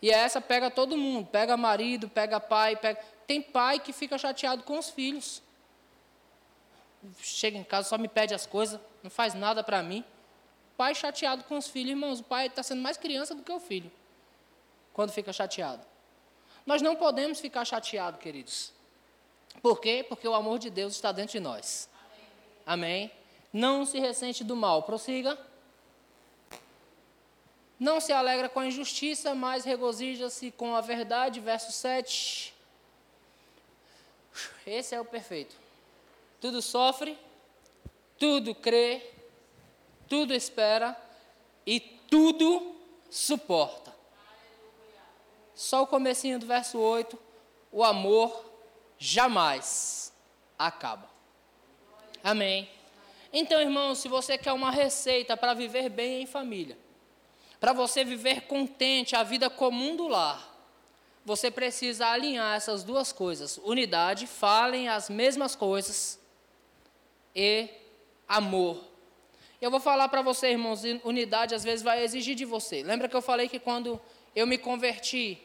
E 0.00 0.10
essa 0.10 0.40
pega 0.40 0.70
todo 0.70 0.96
mundo, 0.96 1.26
pega 1.26 1.56
marido, 1.56 2.08
pega 2.08 2.40
pai, 2.40 2.76
pega... 2.76 3.00
tem 3.26 3.40
pai 3.40 3.78
que 3.78 3.92
fica 3.92 4.18
chateado 4.18 4.62
com 4.64 4.78
os 4.78 4.90
filhos. 4.90 5.42
Chega 7.20 7.56
em 7.56 7.64
casa, 7.64 7.88
só 7.88 7.96
me 7.96 8.08
pede 8.08 8.34
as 8.34 8.46
coisas, 8.46 8.80
não 9.02 9.10
faz 9.10 9.32
nada 9.34 9.62
para 9.62 9.82
mim. 9.82 10.04
Pai 10.76 10.94
chateado 10.94 11.44
com 11.44 11.56
os 11.56 11.68
filhos, 11.68 11.90
irmãos, 11.90 12.20
o 12.20 12.24
pai 12.24 12.46
está 12.46 12.62
sendo 12.62 12.82
mais 12.82 12.96
criança 12.96 13.34
do 13.34 13.42
que 13.42 13.52
o 13.52 13.60
filho, 13.60 13.90
quando 14.92 15.12
fica 15.12 15.32
chateado. 15.32 15.91
Nós 16.64 16.80
não 16.80 16.94
podemos 16.96 17.40
ficar 17.40 17.64
chateados, 17.64 18.20
queridos. 18.20 18.72
Por 19.60 19.80
quê? 19.80 20.04
Porque 20.08 20.26
o 20.26 20.34
amor 20.34 20.58
de 20.58 20.70
Deus 20.70 20.94
está 20.94 21.12
dentro 21.12 21.32
de 21.32 21.40
nós. 21.40 21.88
Amém? 22.64 23.10
Não 23.52 23.84
se 23.84 23.98
ressente 23.98 24.42
do 24.42 24.56
mal. 24.56 24.82
Prossiga. 24.82 25.38
Não 27.78 28.00
se 28.00 28.12
alegra 28.12 28.48
com 28.48 28.60
a 28.60 28.66
injustiça, 28.66 29.34
mas 29.34 29.64
regozija-se 29.64 30.52
com 30.52 30.74
a 30.74 30.80
verdade. 30.80 31.40
Verso 31.40 31.72
7. 31.72 32.54
Esse 34.66 34.94
é 34.94 35.00
o 35.00 35.04
perfeito. 35.04 35.56
Tudo 36.40 36.62
sofre, 36.62 37.18
tudo 38.18 38.54
crê, 38.54 39.02
tudo 40.08 40.32
espera 40.32 40.96
e 41.66 41.80
tudo 41.80 42.74
suporta. 43.10 43.92
Só 45.54 45.82
o 45.82 45.86
comecinho 45.86 46.38
do 46.38 46.46
verso 46.46 46.78
8, 46.78 47.18
o 47.70 47.84
amor 47.84 48.44
jamais 48.98 50.12
acaba. 50.58 51.08
Amém. 52.22 52.68
Então, 53.32 53.60
irmãos, 53.60 53.98
se 53.98 54.08
você 54.08 54.36
quer 54.36 54.52
uma 54.52 54.70
receita 54.70 55.36
para 55.36 55.54
viver 55.54 55.88
bem 55.88 56.22
em 56.22 56.26
família, 56.26 56.78
para 57.58 57.72
você 57.72 58.04
viver 58.04 58.42
contente 58.42 59.16
a 59.16 59.22
vida 59.22 59.48
comum 59.48 59.96
do 59.96 60.06
lar, 60.08 60.52
você 61.24 61.50
precisa 61.50 62.08
alinhar 62.08 62.56
essas 62.56 62.84
duas 62.84 63.12
coisas: 63.12 63.58
unidade, 63.64 64.26
falem 64.26 64.88
as 64.88 65.08
mesmas 65.08 65.54
coisas, 65.54 66.20
e 67.34 67.68
amor. 68.28 68.84
Eu 69.60 69.70
vou 69.70 69.78
falar 69.78 70.08
para 70.08 70.22
você, 70.22 70.50
irmãos, 70.50 70.82
unidade 71.04 71.54
às 71.54 71.62
vezes 71.62 71.82
vai 71.82 72.02
exigir 72.02 72.34
de 72.34 72.44
você. 72.44 72.82
Lembra 72.82 73.08
que 73.08 73.14
eu 73.16 73.22
falei 73.22 73.48
que 73.48 73.60
quando 73.60 74.00
eu 74.34 74.46
me 74.46 74.58
converti, 74.58 75.40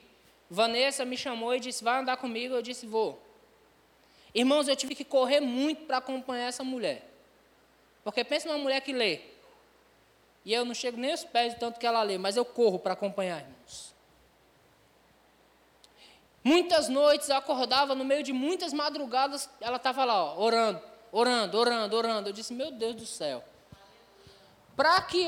Vanessa 0.49 1.03
me 1.03 1.17
chamou 1.17 1.53
e 1.55 1.59
disse: 1.59 1.83
Vai 1.83 1.99
andar 1.99 2.17
comigo? 2.17 2.55
Eu 2.55 2.61
disse: 2.61 2.85
Vou. 2.85 3.21
Irmãos, 4.33 4.67
eu 4.67 4.75
tive 4.75 4.95
que 4.95 5.03
correr 5.03 5.39
muito 5.39 5.85
para 5.85 5.97
acompanhar 5.97 6.47
essa 6.47 6.63
mulher. 6.63 7.03
Porque 8.03 8.23
pensa 8.23 8.47
numa 8.47 8.57
mulher 8.57 8.81
que 8.81 8.93
lê. 8.93 9.21
E 10.45 10.53
eu 10.53 10.63
não 10.63 10.73
chego 10.73 10.97
nem 10.97 11.11
aos 11.11 11.25
pés 11.25 11.53
de 11.53 11.59
tanto 11.59 11.79
que 11.79 11.85
ela 11.85 12.01
lê, 12.03 12.17
mas 12.17 12.37
eu 12.37 12.45
corro 12.45 12.79
para 12.79 12.93
acompanhar, 12.93 13.41
irmãos. 13.41 13.93
Muitas 16.41 16.87
noites 16.87 17.27
eu 17.27 17.35
acordava, 17.35 17.93
no 17.93 18.05
meio 18.05 18.23
de 18.23 18.31
muitas 18.31 18.71
madrugadas, 18.71 19.49
ela 19.59 19.75
estava 19.75 20.05
lá, 20.05 20.23
ó, 20.23 20.41
orando, 20.41 20.81
orando, 21.11 21.57
orando, 21.57 21.95
orando. 21.97 22.29
Eu 22.29 22.33
disse, 22.33 22.53
meu 22.53 22.71
Deus 22.71 22.95
do 22.95 23.05
céu. 23.05 23.43
Para 24.77 25.01
que, 25.01 25.25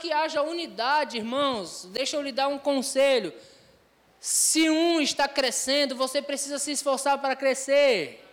que 0.00 0.12
haja 0.12 0.40
unidade, 0.40 1.18
irmãos, 1.18 1.86
deixa 1.86 2.16
eu 2.16 2.22
lhe 2.22 2.30
dar 2.30 2.46
um 2.46 2.60
conselho. 2.60 3.34
Se 4.20 4.70
um 4.70 5.00
está 5.00 5.26
crescendo, 5.26 5.96
você 5.96 6.22
precisa 6.22 6.60
se 6.60 6.70
esforçar 6.70 7.18
para 7.18 7.34
crescer. 7.34 8.24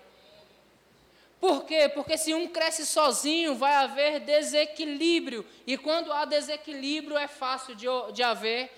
Por 1.39 1.66
quê? 1.66 1.89
Porque 1.89 2.16
se 2.16 2.36
um 2.36 2.47
cresce 2.47 2.86
sozinho, 2.86 3.55
vai 3.55 3.74
haver 3.74 4.20
desequilíbrio. 4.20 5.43
E 5.66 5.76
quando 5.80 6.14
há 6.14 6.26
desequilíbrio, 6.26 7.18
é 7.18 7.28
fácil 7.28 7.74
de, 7.74 7.88
de 8.14 8.22
haver 8.22 8.72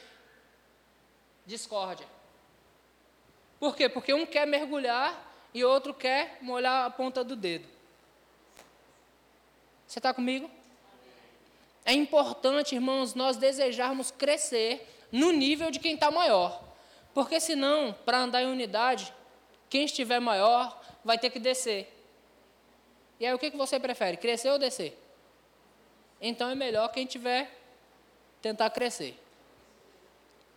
discórdia. 1.45 2.07
Por 3.59 3.75
quê? 3.75 3.89
Porque 3.89 4.13
um 4.13 4.25
quer 4.25 4.47
mergulhar 4.47 5.29
e 5.53 5.65
outro 5.65 5.93
quer 5.93 6.37
molhar 6.39 6.85
a 6.85 6.89
ponta 6.89 7.25
do 7.25 7.35
dedo. 7.35 7.67
Você 9.85 9.99
está 9.99 10.13
comigo? 10.13 10.49
É 11.85 11.93
importante, 11.93 12.75
irmãos, 12.75 13.13
nós 13.13 13.37
desejarmos 13.37 14.11
crescer 14.11 14.87
no 15.11 15.31
nível 15.31 15.69
de 15.69 15.79
quem 15.79 15.95
está 15.95 16.09
maior. 16.09 16.63
Porque 17.13 17.39
senão, 17.39 17.95
para 18.05 18.19
andar 18.19 18.41
em 18.41 18.47
unidade, 18.47 19.13
quem 19.69 19.85
estiver 19.85 20.19
maior 20.19 20.81
vai 21.03 21.17
ter 21.17 21.29
que 21.29 21.39
descer. 21.39 21.91
E 23.19 23.25
aí 23.25 23.33
o 23.33 23.39
que, 23.39 23.51
que 23.51 23.57
você 23.57 23.79
prefere, 23.79 24.17
crescer 24.17 24.49
ou 24.49 24.57
descer? 24.57 24.99
Então 26.19 26.49
é 26.49 26.55
melhor 26.55 26.89
quem 26.89 27.05
tiver 27.05 27.51
tentar 28.41 28.69
crescer. 28.69 29.19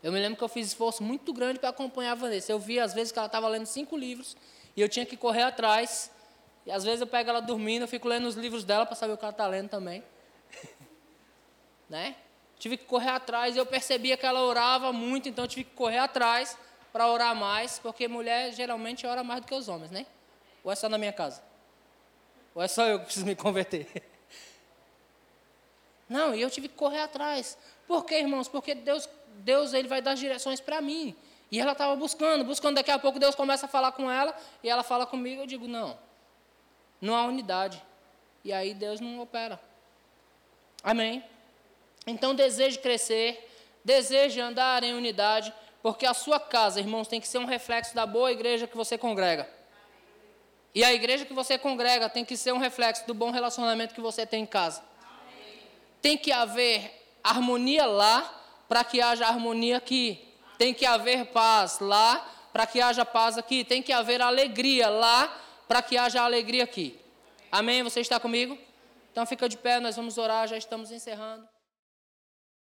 Eu 0.03 0.12
me 0.12 0.20
lembro 0.20 0.39
que 0.39 0.45
eu 0.45 0.49
fiz 0.49 0.68
esforço 0.68 1.03
muito 1.03 1.33
grande 1.33 1.59
para 1.59 1.70
acompanhar 1.70 2.12
a 2.12 2.14
Vanessa. 2.14 2.53
Eu 2.53 2.59
via 2.59 2.85
às 2.85 2.95
vezes 2.95 3.12
que 3.12 3.18
ela 3.18 3.27
estava 3.27 3.49
lendo 3.49 3.66
cinco 3.66 3.97
livros 3.97 4.37
e 4.77 4.81
eu 4.81 4.89
tinha 4.89 5.05
que 5.05 5.16
correr 5.16 5.43
atrás. 5.43 6.11
E 6.64 6.70
às 6.70 6.85
vezes 6.85 7.01
eu 7.01 7.07
pego 7.07 7.31
ela 7.31 7.41
dormindo, 7.41 7.83
eu 7.83 7.89
fico 7.89 8.09
lendo 8.09 8.27
os 8.27 8.37
livros 8.37 8.64
dela 8.64 8.87
para 8.87 8.95
saber 8.95 9.14
o 9.14 9.16
que 9.16 9.24
ela 9.24 9.33
está 9.33 9.47
lendo 9.47 9.68
também. 9.68 10.03
Né? 11.89 12.16
Tive 12.59 12.76
que 12.76 12.84
correr 12.84 13.11
atrás 13.11 13.57
eu 13.57 13.66
percebia 13.66 14.16
que 14.16 14.24
ela 14.24 14.43
orava 14.43 14.93
muito, 14.93 15.28
então 15.28 15.47
tive 15.47 15.64
que 15.64 15.74
correr 15.74 15.99
atrás 15.99 16.57
para 16.93 17.07
orar 17.09 17.37
mais, 17.37 17.78
porque 17.78 18.09
mulher 18.09 18.53
geralmente 18.53 19.07
ora 19.07 19.22
mais 19.22 19.43
do 19.43 19.47
que 19.47 19.55
os 19.55 19.68
homens, 19.68 19.91
né? 19.91 20.07
Ou 20.64 20.72
é 20.72 20.74
só 20.74 20.89
na 20.89 20.97
minha 20.97 21.12
casa? 21.12 21.43
Ou 22.55 22.62
é 22.62 22.68
só 22.68 22.87
eu 22.87 22.99
que 22.99 23.05
preciso 23.05 23.26
me 23.26 23.37
converter? 23.37 23.87
Não, 26.09 26.34
e 26.34 26.41
eu 26.41 26.51
tive 26.51 26.68
que 26.68 26.74
correr 26.74 27.01
atrás. 27.01 27.59
Por 27.87 28.05
quê, 28.05 28.20
irmãos? 28.20 28.49
Porque 28.49 28.74
Deus, 28.74 29.09
Deus 29.41 29.74
ele 29.74 29.89
vai 29.89 30.01
dar 30.01 30.14
direções 30.14 30.61
para 30.61 30.80
mim. 30.80 31.14
E 31.51 31.61
ela 31.61 31.72
estava 31.72 31.95
buscando, 31.95 32.45
buscando. 32.45 32.76
Daqui 32.76 32.91
a 32.91 32.99
pouco 32.99 33.18
Deus 33.18 33.34
começa 33.34 33.66
a 33.66 33.68
falar 33.68 33.93
com 33.93 34.11
ela 34.11 34.34
e 34.62 34.68
ela 34.68 34.82
fala 34.82 35.07
comigo. 35.07 35.43
Eu 35.43 35.47
digo: 35.47 35.68
não, 35.68 35.99
não 37.01 37.14
há 37.14 37.24
unidade. 37.24 37.82
E 38.45 38.53
aí 38.53 38.72
Deus 38.72 39.01
não 39.01 39.20
opera. 39.20 39.61
Amém? 40.82 41.24
Então 42.07 42.35
deseje 42.35 42.79
crescer, 42.79 43.51
deseje 43.85 44.41
andar 44.41 44.85
em 44.85 44.95
unidade, 44.95 45.53
porque 45.83 46.07
a 46.07 46.15
sua 46.15 46.39
casa, 46.39 46.81
irmãos, 46.81 47.09
tem 47.09 47.21
que 47.21 47.29
ser 47.29 47.39
um 47.39 47.45
reflexo 47.45 47.95
da 47.95 48.07
boa 48.07 48.31
igreja 48.31 48.67
que 48.67 48.77
você 48.77 48.97
congrega. 48.97 49.49
E 50.75 50.85
a 50.85 50.93
igreja 50.93 51.25
que 51.25 51.33
você 51.33 51.57
congrega 51.57 52.09
tem 52.09 52.25
que 52.25 52.37
ser 52.37 52.53
um 52.53 52.59
reflexo 52.59 53.07
do 53.07 53.15
bom 53.15 53.31
relacionamento 53.31 53.95
que 53.95 54.01
você 54.01 54.27
tem 54.27 54.43
em 54.43 54.47
casa. 54.47 54.85
Tem 56.03 56.19
que 56.19 56.31
haver 56.31 56.93
harmonia 57.25 57.87
lá 57.87 58.45
para 58.69 58.85
que 58.85 59.01
haja 59.01 59.27
harmonia 59.27 59.79
aqui. 59.79 60.23
Tem 60.59 60.75
que 60.75 60.85
haver 60.85 61.27
paz 61.27 61.79
lá 61.81 62.19
para 62.53 62.67
que 62.67 62.81
haja 62.81 63.05
paz 63.05 63.39
aqui. 63.39 63.65
Tem 63.65 63.83
que 63.83 63.93
haver 63.93 64.21
alegria 64.21 64.89
lá 64.89 65.35
para 65.67 65.81
que 65.81 65.97
haja 65.97 66.23
alegria 66.23 66.65
aqui. 66.65 67.01
Amém? 67.51 67.83
Você 67.83 68.01
está 68.01 68.21
comigo? 68.21 68.59
Então 69.11 69.25
fica 69.25 69.49
de 69.49 69.57
pé, 69.57 69.81
nós 69.81 69.97
vamos 69.97 70.19
orar, 70.19 70.47
já 70.47 70.59
estamos 70.59 70.91
encerrando. 70.91 71.56